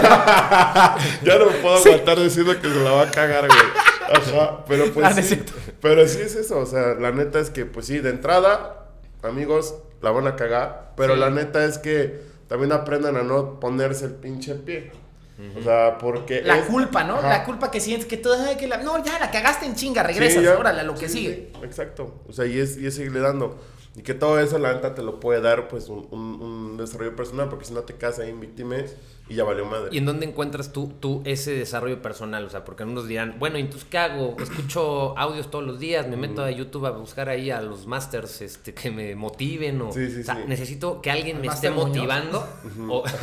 ya 1.22 1.38
no 1.38 1.46
me 1.46 1.52
puedo 1.52 1.76
aguantar 1.76 2.18
diciendo 2.20 2.54
que 2.60 2.68
se 2.68 2.84
la 2.84 2.90
va 2.90 3.02
a 3.04 3.10
cagar, 3.10 3.46
güey. 3.46 3.58
Ajá, 4.12 4.64
pero 4.68 4.92
pues 4.92 5.06
ah, 5.06 5.22
sí. 5.22 5.42
Pero 5.80 6.06
sí 6.06 6.20
es 6.20 6.36
eso, 6.36 6.58
o 6.58 6.66
sea, 6.66 6.94
la 6.94 7.12
neta 7.12 7.40
es 7.40 7.48
que, 7.48 7.64
pues 7.64 7.86
sí, 7.86 8.00
de 8.00 8.10
entrada, 8.10 8.88
amigos, 9.22 9.74
la 10.02 10.10
van 10.10 10.26
a 10.26 10.36
cagar, 10.36 10.92
pero 10.98 11.16
la 11.16 11.30
neta 11.30 11.64
es 11.64 11.78
que 11.78 12.20
también 12.48 12.72
aprendan 12.72 13.16
a 13.16 13.22
no 13.22 13.58
ponerse 13.60 14.06
el 14.06 14.14
pinche 14.14 14.54
pie. 14.54 14.92
O 15.58 15.62
sea, 15.62 15.98
porque. 15.98 16.40
La 16.42 16.64
culpa, 16.64 17.04
¿no? 17.04 17.20
La 17.20 17.44
culpa 17.44 17.70
que 17.70 17.78
sientes 17.78 18.06
que 18.06 18.16
todo. 18.16 18.36
Que 18.56 18.66
la... 18.66 18.78
No, 18.78 19.04
ya 19.04 19.18
la 19.18 19.30
cagaste 19.30 19.66
en 19.66 19.74
chinga, 19.74 20.02
regresas, 20.02 20.38
ahora 20.46 20.60
órale, 20.60 20.80
a 20.80 20.84
lo 20.84 20.94
que 20.94 21.08
sigue. 21.08 21.52
exacto. 21.62 22.22
O 22.26 22.32
sea, 22.32 22.46
y 22.46 22.58
es, 22.58 22.78
y 22.78 22.86
es 22.86 22.94
seguirle 22.94 23.20
dando. 23.20 23.58
Y 23.96 24.02
que 24.02 24.12
todo 24.12 24.38
eso, 24.38 24.58
la 24.58 24.74
neta, 24.74 24.94
te 24.94 25.02
lo 25.02 25.20
puede 25.20 25.40
dar, 25.40 25.68
pues, 25.68 25.88
un, 25.88 26.06
un, 26.12 26.76
desarrollo 26.76 27.16
personal, 27.16 27.48
porque 27.48 27.64
si 27.64 27.72
no 27.72 27.80
te 27.80 27.94
quedas 27.94 28.18
ahí 28.18 28.28
en 28.28 28.40
víctimas 28.40 28.94
y 29.26 29.36
ya 29.36 29.44
valió 29.44 29.64
madre. 29.64 29.88
¿Y 29.90 29.96
en 29.96 30.04
dónde 30.04 30.26
encuentras 30.26 30.70
tú, 30.70 30.92
tú 31.00 31.22
ese 31.24 31.52
desarrollo 31.52 32.02
personal? 32.02 32.44
O 32.44 32.50
sea, 32.50 32.62
porque 32.62 32.84
unos 32.84 33.08
dirán, 33.08 33.36
bueno, 33.38 33.56
entonces, 33.56 33.88
¿qué 33.90 33.96
hago? 33.96 34.36
Escucho 34.38 35.16
audios 35.18 35.50
todos 35.50 35.64
los 35.64 35.80
días, 35.80 36.06
me 36.08 36.18
meto 36.18 36.44
a 36.44 36.50
YouTube 36.50 36.84
a 36.84 36.90
buscar 36.90 37.30
ahí 37.30 37.50
a 37.50 37.62
los 37.62 37.86
masters 37.86 38.42
este, 38.42 38.74
que 38.74 38.90
me 38.90 39.16
motiven, 39.16 39.80
o, 39.80 39.90
sí, 39.90 40.10
sí, 40.10 40.20
o 40.20 40.24
sea, 40.24 40.34
necesito 40.46 41.00
que 41.00 41.10
alguien 41.10 41.40
me 41.40 41.46
esté 41.46 41.70
motivando, 41.70 42.46
o, 42.90 43.02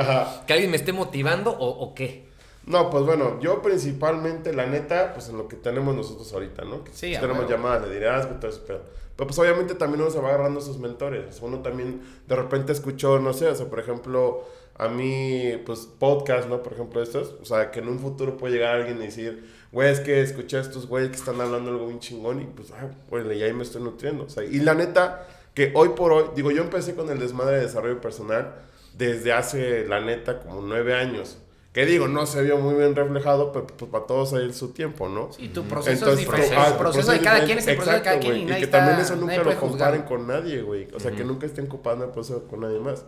que 0.46 0.52
alguien 0.52 0.70
me 0.70 0.76
esté 0.76 0.92
motivando, 0.92 1.50
o, 1.50 1.68
o 1.68 1.92
qué. 1.92 2.28
No, 2.66 2.88
pues 2.88 3.04
bueno, 3.04 3.40
yo 3.40 3.60
principalmente, 3.62 4.54
la 4.54 4.66
neta, 4.66 5.12
pues 5.12 5.28
en 5.28 5.38
lo 5.38 5.48
que 5.48 5.56
tenemos 5.56 5.94
nosotros 5.94 6.32
ahorita, 6.32 6.64
¿no? 6.64 6.84
Que 6.84 6.92
sí, 6.92 7.12
si 7.14 7.20
tenemos 7.20 7.50
llamadas 7.50 7.82
de 7.82 7.94
liderazgo 7.94 8.36
y 8.36 8.40
todo 8.40 8.50
eso, 8.50 8.62
pero, 8.64 8.82
pero, 9.16 9.28
pues 9.28 9.38
obviamente 9.38 9.74
también 9.74 10.02
uno 10.02 10.10
se 10.10 10.20
va 10.20 10.28
agarrando 10.28 10.60
sus 10.60 10.78
mentores. 10.78 11.38
Uno 11.40 11.60
también 11.60 12.00
de 12.26 12.36
repente 12.36 12.72
escuchó, 12.72 13.18
no 13.18 13.32
sé, 13.32 13.48
o 13.48 13.54
sea, 13.54 13.66
por 13.66 13.78
ejemplo, 13.78 14.44
a 14.76 14.88
mí, 14.88 15.52
pues 15.64 15.88
podcast, 15.98 16.48
¿no? 16.48 16.62
Por 16.62 16.72
ejemplo, 16.72 17.02
estos, 17.02 17.36
o 17.40 17.44
sea, 17.44 17.70
que 17.70 17.80
en 17.80 17.88
un 17.88 18.00
futuro 18.00 18.36
puede 18.36 18.54
llegar 18.54 18.74
alguien 18.74 18.98
y 18.98 19.06
decir, 19.06 19.48
güey, 19.70 19.90
es 19.90 20.00
que 20.00 20.20
escuché 20.20 20.56
a 20.56 20.60
estos 20.60 20.88
güeyes 20.88 21.10
que 21.10 21.16
están 21.16 21.40
hablando 21.40 21.70
algo 21.70 21.86
bien 21.86 22.00
chingón 22.00 22.42
y 22.42 22.46
pues, 22.46 22.72
ah, 22.72 22.90
pues 23.08 23.24
ya 23.38 23.46
ahí 23.46 23.52
me 23.52 23.62
estoy 23.62 23.82
nutriendo. 23.82 24.24
O 24.24 24.28
sea, 24.28 24.44
y 24.44 24.58
la 24.60 24.74
neta, 24.74 25.28
que 25.54 25.70
hoy 25.74 25.90
por 25.90 26.12
hoy, 26.12 26.24
digo, 26.34 26.50
yo 26.50 26.62
empecé 26.62 26.94
con 26.96 27.08
el 27.10 27.20
desmadre 27.20 27.56
de 27.56 27.62
desarrollo 27.62 28.00
personal 28.00 28.54
desde 28.96 29.32
hace, 29.32 29.86
la 29.86 30.00
neta, 30.00 30.40
como 30.40 30.60
nueve 30.60 30.94
años. 30.94 31.38
Que 31.74 31.86
digo, 31.86 32.06
no 32.06 32.24
se 32.24 32.40
vio 32.44 32.56
muy 32.56 32.74
bien 32.76 32.94
reflejado, 32.94 33.50
pero 33.50 33.66
pues 33.66 33.90
para 33.90 34.06
todos 34.06 34.32
hay 34.32 34.52
su 34.52 34.68
tiempo, 34.68 35.08
¿no? 35.08 35.28
Y 35.38 35.48
tu 35.48 35.64
proceso 35.64 36.12
es 36.12 36.18
diferente. 36.18 36.54
el 36.54 36.74
proceso 36.74 37.10
de 37.10 37.18
cada 37.18 37.44
quien 37.44 37.58
es 37.58 37.66
el 37.66 37.74
proceso 37.74 37.96
de 37.96 38.02
cada 38.02 38.20
quien. 38.20 38.48
Y, 38.48 38.52
y 38.52 38.60
que 38.60 38.68
también 38.68 39.00
eso 39.00 39.16
nunca 39.16 39.42
lo 39.42 39.56
comparen 39.58 40.02
con 40.02 40.28
nadie, 40.28 40.62
güey. 40.62 40.86
O 40.94 41.00
sea, 41.00 41.10
que 41.10 41.24
nunca 41.24 41.46
estén 41.46 41.66
ocupando 41.66 42.04
el 42.04 42.12
proceso 42.12 42.44
con 42.46 42.60
nadie 42.60 42.78
más. 42.78 43.04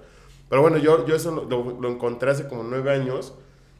Pero 0.48 0.62
bueno, 0.62 0.78
yo, 0.78 1.06
yo 1.06 1.14
eso 1.14 1.30
lo, 1.48 1.80
lo 1.80 1.88
encontré 1.88 2.32
hace 2.32 2.48
como 2.48 2.64
nueve 2.64 2.90
años. 2.90 3.34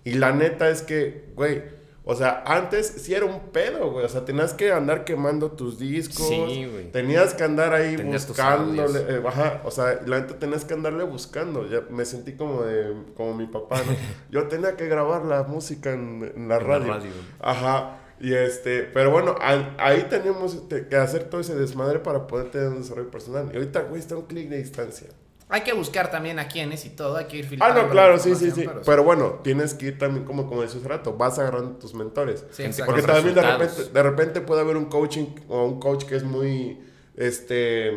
Y 0.05 0.14
la 0.14 0.30
neta 0.30 0.70
es 0.70 0.82
que, 0.82 1.30
güey, 1.34 1.64
o 2.09 2.14
sea, 2.14 2.44
antes 2.46 2.86
sí 2.86 3.14
era 3.14 3.26
un 3.26 3.50
pedo, 3.50 3.90
güey. 3.90 4.04
O 4.04 4.09
sea, 4.09 4.24
tenías 4.24 4.54
que 4.54 4.70
andar 4.70 5.04
quemando 5.04 5.50
tus 5.50 5.76
discos. 5.76 6.28
Sí, 6.28 6.68
güey. 6.70 6.92
Tenías 6.92 7.34
que 7.34 7.42
andar 7.42 7.74
ahí 7.74 7.96
buscándole. 7.96 9.00
Eh, 9.09 9.22
o 9.64 9.70
sea, 9.72 10.00
la 10.07 10.20
neta 10.20 10.38
tenías 10.38 10.64
que 10.64 10.74
andarle 10.74 11.02
buscando. 11.02 11.68
Ya 11.68 11.80
me 11.90 12.04
sentí 12.04 12.34
como 12.34 12.62
de, 12.62 12.94
como 13.16 13.34
mi 13.34 13.48
papá, 13.48 13.78
¿no? 13.78 13.92
Yo 14.30 14.46
tenía 14.46 14.76
que 14.76 14.86
grabar 14.86 15.24
la 15.24 15.42
música 15.42 15.92
en, 15.92 16.46
la, 16.48 16.61
radio. 16.61 16.94
Ajá. 17.40 17.98
Y 18.20 18.34
este, 18.34 18.84
pero 18.84 19.11
bueno, 19.11 19.34
ahí 19.40 20.07
teníamos 20.09 20.62
que 20.68 20.96
hacer 20.96 21.24
todo 21.24 21.40
ese 21.40 21.57
desmadre 21.57 21.98
para 21.98 22.28
poder 22.28 22.52
tener 22.52 22.68
un 22.68 22.82
desarrollo 22.82 23.11
personal. 23.11 23.50
Y 23.52 23.57
ahorita, 23.57 23.80
güey, 23.80 24.00
está 24.00 24.16
un 24.16 24.26
clic 24.26 24.48
de 24.48 24.59
distancia. 24.59 25.09
Hay 25.49 25.61
que 25.61 25.72
buscar 25.72 26.11
también 26.11 26.40
a 26.40 26.49
quiénes 26.49 26.84
y 26.86 26.90
todo, 26.90 27.16
hay 27.16 27.26
que 27.26 27.36
ir 27.36 27.47
filtrando. 27.47 27.80
Ah, 27.80 27.82
no, 27.84 27.90
claro, 27.90 28.18
sí, 28.18 28.34
sí, 28.34 28.51
sí. 28.51 28.68
Pero, 28.84 29.05
bueno, 29.05 29.40
tienes 29.44 29.74
que 29.74 29.86
ir 29.86 29.99
también, 29.99 30.24
como, 30.24 30.49
como 30.49 30.62
decía 30.62 30.80
hace 30.80 30.88
rato, 30.88 31.12
vas 31.12 31.38
agarrando 31.38 31.76
tus 31.76 31.94
mentores. 31.94 32.44
Sí, 32.51 32.64
Porque 32.84 33.03
también 33.03 33.34
de 33.34 33.42
repente, 33.42 33.84
de 33.84 34.03
repente 34.03 34.40
puede 34.40 34.62
haber 34.62 34.76
un 34.76 34.86
coaching 34.86 35.26
o 35.49 35.64
un 35.64 35.78
coach 35.78 36.05
que 36.05 36.16
es 36.16 36.24
muy, 36.24 36.80
este, 37.14 37.92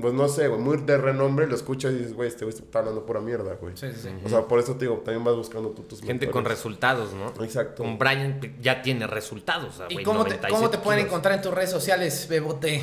pues 0.00 0.14
no 0.14 0.26
sé, 0.28 0.48
muy 0.48 0.78
de 0.78 0.96
renombre, 0.96 1.46
lo 1.46 1.54
escuchas 1.54 1.92
y 1.92 1.96
dices, 1.96 2.14
güey, 2.14 2.28
este 2.28 2.46
güey 2.46 2.56
está 2.56 2.78
hablando 2.78 3.04
pura 3.04 3.20
mierda, 3.20 3.54
güey. 3.60 3.76
Sí, 3.76 3.88
sí, 3.92 4.00
sí. 4.04 4.08
O 4.24 4.28
sea, 4.30 4.48
por 4.48 4.58
eso 4.58 4.74
te 4.76 4.86
digo, 4.86 4.96
también 5.04 5.22
vas 5.22 5.36
buscando 5.36 5.70
tú 5.70 5.82
tus 5.82 6.00
Gente 6.00 6.30
con 6.30 6.46
resultados, 6.46 7.12
¿no? 7.12 7.28
Exacto. 7.44 7.82
Con 7.82 7.98
Brian 7.98 8.40
ya 8.60 8.80
tiene 8.80 9.06
resultados. 9.06 9.82
¿Y 9.90 10.02
cómo, 10.02 10.24
te, 10.24 10.38
cómo 10.48 10.70
te 10.70 10.78
pueden 10.78 11.04
encontrar 11.04 11.34
en 11.34 11.42
tus 11.42 11.52
redes 11.52 11.70
sociales, 11.70 12.26
Bebote? 12.28 12.82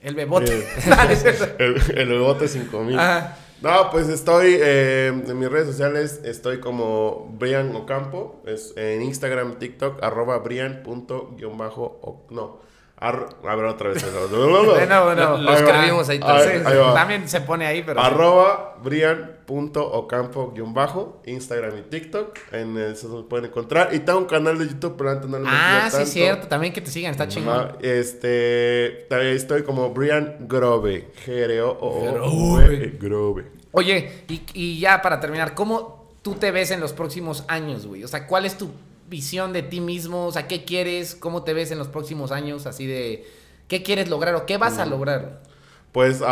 El 0.00 0.14
Bebote. 0.14 0.66
el, 1.58 1.98
el, 1.98 2.08
Bebote 2.08 2.48
5000. 2.48 2.98
Ajá. 2.98 3.36
No, 3.60 3.90
pues 3.90 4.08
estoy 4.08 4.56
eh, 4.58 5.08
en 5.08 5.38
mis 5.38 5.50
redes 5.50 5.66
sociales, 5.66 6.22
estoy 6.24 6.60
como 6.60 7.28
Brian 7.38 7.76
Ocampo, 7.76 8.40
es 8.46 8.72
en 8.76 9.02
Instagram, 9.02 9.58
TikTok, 9.58 10.02
arroba 10.02 10.38
Brian.- 10.38 10.82
no, 12.30 12.60
a 13.02 13.12
ver, 13.12 13.64
otra 13.64 13.88
vez. 13.88 14.04
bueno, 14.30 14.62
bueno. 15.04 15.38
Lo, 15.38 15.54
escribimos 15.54 16.06
ahí, 16.10 16.20
También 16.20 17.26
se 17.28 17.40
pone 17.40 17.64
ahí, 17.66 17.82
pero. 17.82 17.98
Arroba 17.98 18.76
Brian.ocampo-bajo, 18.82 21.22
Instagram 21.24 21.78
y 21.78 21.82
TikTok. 21.82 22.38
En 22.52 22.76
eso 22.76 23.22
se 23.22 23.26
pueden 23.26 23.46
encontrar. 23.46 23.94
Y 23.94 24.00
tengo 24.00 24.18
un 24.18 24.26
canal 24.26 24.58
de 24.58 24.68
YouTube, 24.68 24.96
pero 24.98 25.12
antes 25.12 25.30
no 25.30 25.38
lo 25.38 25.46
Ah, 25.48 25.88
sí, 25.90 26.02
es 26.02 26.12
cierto. 26.12 26.46
También 26.48 26.74
que 26.74 26.82
te 26.82 26.90
sigan, 26.90 27.12
está 27.12 27.26
chingón. 27.26 27.78
Este. 27.80 29.06
Estoy 29.34 29.62
como 29.62 29.88
Brian 29.90 30.36
Grove. 30.40 31.08
G-R-O-O. 31.24 32.58
Grove. 33.00 33.46
Oye, 33.72 34.24
y, 34.28 34.42
y 34.52 34.78
ya 34.78 35.00
para 35.00 35.20
terminar, 35.20 35.54
¿cómo 35.54 36.06
tú 36.20 36.34
te 36.34 36.50
ves 36.50 36.70
en 36.70 36.80
los 36.80 36.92
próximos 36.92 37.46
años, 37.48 37.86
güey? 37.86 38.04
O 38.04 38.08
sea, 38.08 38.26
¿cuál 38.26 38.44
es 38.44 38.58
tu 38.58 38.70
visión 39.10 39.52
de 39.52 39.62
ti 39.62 39.80
mismo? 39.80 40.26
O 40.26 40.32
sea, 40.32 40.48
¿qué 40.48 40.64
quieres? 40.64 41.14
¿Cómo 41.14 41.42
te 41.42 41.52
ves 41.52 41.70
en 41.70 41.78
los 41.78 41.88
próximos 41.88 42.32
años? 42.32 42.64
Así 42.66 42.86
de, 42.86 43.26
¿qué 43.68 43.82
quieres 43.82 44.08
lograr 44.08 44.34
o 44.36 44.46
qué 44.46 44.56
vas 44.56 44.78
a 44.78 44.86
lograr? 44.86 45.42
Pues 45.92 46.22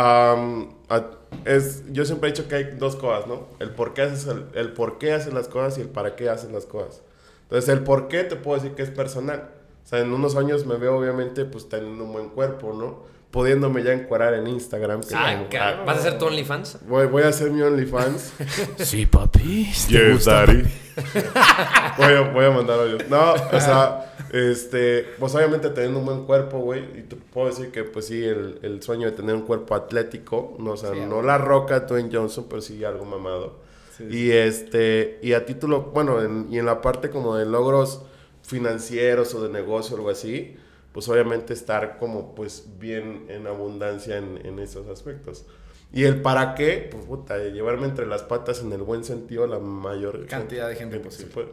es, 1.45 1.83
yo 1.91 2.05
siempre 2.05 2.29
he 2.29 2.31
dicho 2.31 2.47
que 2.47 2.55
hay 2.55 2.63
dos 2.77 2.95
cosas, 2.95 3.27
¿no? 3.27 3.47
El 3.59 3.71
por 3.71 3.93
qué 3.93 4.03
haces, 4.03 4.27
el, 4.53 4.73
por 4.73 4.97
qué 4.97 5.13
haces 5.13 5.33
las 5.33 5.47
cosas 5.47 5.77
y 5.77 5.81
el 5.81 5.89
para 5.89 6.15
qué 6.15 6.29
haces 6.29 6.51
las 6.51 6.65
cosas. 6.65 7.01
Entonces, 7.43 7.69
el 7.69 7.83
por 7.83 8.07
qué 8.07 8.23
te 8.23 8.35
puedo 8.35 8.59
decir 8.59 8.75
que 8.75 8.83
es 8.83 8.89
personal. 8.89 9.49
O 9.83 9.87
sea, 9.87 9.99
en 9.99 10.13
unos 10.13 10.35
años 10.35 10.65
me 10.65 10.75
veo 10.75 10.97
obviamente 10.97 11.45
pues 11.45 11.67
teniendo 11.67 12.05
un 12.05 12.13
buen 12.13 12.29
cuerpo, 12.29 12.73
¿no? 12.73 13.03
Pudiéndome 13.31 13.83
ya 13.83 13.93
encuadrar 13.93 14.33
en 14.33 14.47
Instagram. 14.47 15.01
que 15.01 15.15
Ay, 15.15 15.35
como- 15.37 15.49
ca- 15.49 15.83
¿Vas 15.85 15.97
a 15.97 15.99
hacer 15.99 16.17
tu 16.17 16.25
OnlyFans? 16.25 16.79
Voy, 16.87 17.05
voy 17.07 17.23
a 17.23 17.27
hacer 17.27 17.51
mi 17.51 17.61
OnlyFans. 17.61 18.33
Sí, 18.77 19.05
papi. 19.05 19.65
Yes, 19.87 20.25
daddy. 20.25 20.63
voy, 21.97 22.13
a, 22.13 22.21
voy 22.33 22.45
a 22.45 22.51
mandar 22.51 22.79
audio. 22.79 22.97
No, 23.09 23.33
o 23.33 23.59
sea, 23.59 24.13
este, 24.33 25.05
pues 25.19 25.33
obviamente 25.35 25.69
teniendo 25.69 25.99
un 25.99 26.05
buen 26.05 26.23
cuerpo, 26.25 26.59
güey, 26.59 26.83
y 26.99 27.01
te 27.03 27.15
puedo 27.15 27.47
decir 27.47 27.71
que, 27.71 27.83
pues 27.83 28.07
sí, 28.07 28.23
el, 28.23 28.59
el 28.63 28.81
sueño 28.81 29.05
de 29.09 29.13
tener 29.15 29.35
un 29.35 29.43
cuerpo 29.43 29.75
atlético, 29.75 30.55
no, 30.59 30.71
o 30.71 30.77
sea, 30.77 30.91
Sí, 30.93 30.99
no 31.07 31.21
la 31.21 31.37
roca 31.37 31.81
Dwayne 31.81 32.09
Johnson, 32.11 32.47
pero 32.49 32.61
sí 32.61 32.83
algo 32.83 33.05
mamado. 33.05 33.59
y 33.99 34.31
este, 34.31 35.19
y 35.21 35.33
a 35.33 35.45
título, 35.45 35.91
bueno, 35.93 36.21
en- 36.21 36.47
y 36.51 36.57
en 36.57 36.65
la 36.65 36.81
parte 36.81 37.09
como 37.09 37.35
de 37.35 37.45
logros 37.45 38.01
financieros 38.43 39.33
o 39.35 39.43
de 39.43 39.49
negocio 39.49 39.95
o 39.95 39.99
algo 39.99 40.09
así, 40.09 40.55
pues 40.91 41.07
obviamente 41.09 41.53
estar 41.53 41.97
como 41.97 42.35
pues 42.35 42.65
bien 42.79 43.25
en 43.29 43.47
abundancia 43.47 44.17
en, 44.17 44.45
en 44.45 44.59
esos 44.59 44.87
aspectos. 44.87 45.45
Y 45.91 46.03
el 46.03 46.21
para 46.21 46.53
qué, 46.55 46.87
pues 46.91 47.05
puta, 47.05 47.37
llevarme 47.37 47.87
entre 47.87 48.05
las 48.05 48.23
patas 48.23 48.61
en 48.61 48.71
el 48.73 48.83
buen 48.83 49.03
sentido 49.03 49.47
la 49.47 49.59
mayor 49.59 50.27
Cantidad 50.27 50.67
de 50.67 50.75
gente 50.75 50.99
posible. 50.99 51.33
puede. 51.33 51.49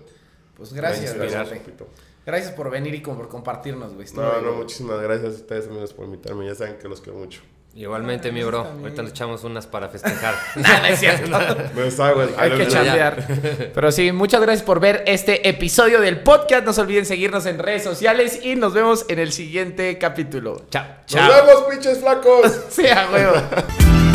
Pues 0.56 0.72
gracias, 0.72 1.14
Gracias. 1.14 1.50
Gracias 2.24 2.52
por 2.52 2.70
venir 2.70 2.92
y 2.94 3.00
por 3.00 3.28
compartirnos, 3.28 3.94
güey. 3.94 4.06
No, 4.14 4.40
no, 4.40 4.52
muchísimas 4.54 5.00
gracias 5.00 5.34
a 5.34 5.36
ustedes 5.36 5.68
amigos 5.68 5.92
por 5.92 6.06
invitarme. 6.06 6.44
Ya 6.44 6.56
saben 6.56 6.76
que 6.76 6.88
los 6.88 7.00
quiero 7.00 7.18
mucho. 7.18 7.40
Igualmente, 7.76 8.32
mi 8.32 8.42
bro. 8.42 8.66
Ahorita 8.80 9.02
nos 9.02 9.10
echamos 9.10 9.44
unas 9.44 9.66
para 9.66 9.88
festejar. 9.88 10.34
Nada, 10.56 10.88
es 10.88 10.98
cierto. 10.98 11.28
No 11.28 11.82
está, 11.82 12.12
güey. 12.12 12.30
Hay 12.38 12.50
que 12.52 12.68
chambear. 12.68 13.70
Pero 13.74 13.92
sí, 13.92 14.12
muchas 14.12 14.40
gracias 14.40 14.64
por 14.64 14.80
ver 14.80 15.04
este 15.06 15.46
episodio 15.46 16.00
del 16.00 16.20
podcast. 16.20 16.64
No 16.64 16.72
se 16.72 16.80
olviden 16.80 17.04
seguirnos 17.04 17.44
en 17.44 17.58
redes 17.58 17.84
sociales 17.84 18.40
y 18.42 18.56
nos 18.56 18.72
vemos 18.72 19.04
en 19.08 19.18
el 19.18 19.30
siguiente 19.30 19.98
capítulo. 19.98 20.62
Chao. 20.70 20.86
¡Nos 21.14 21.46
vemos, 21.46 21.64
pinches 21.70 21.98
flacos! 21.98 22.50
Sí, 22.70 22.86
a 22.86 23.10
huevo. 23.12 24.05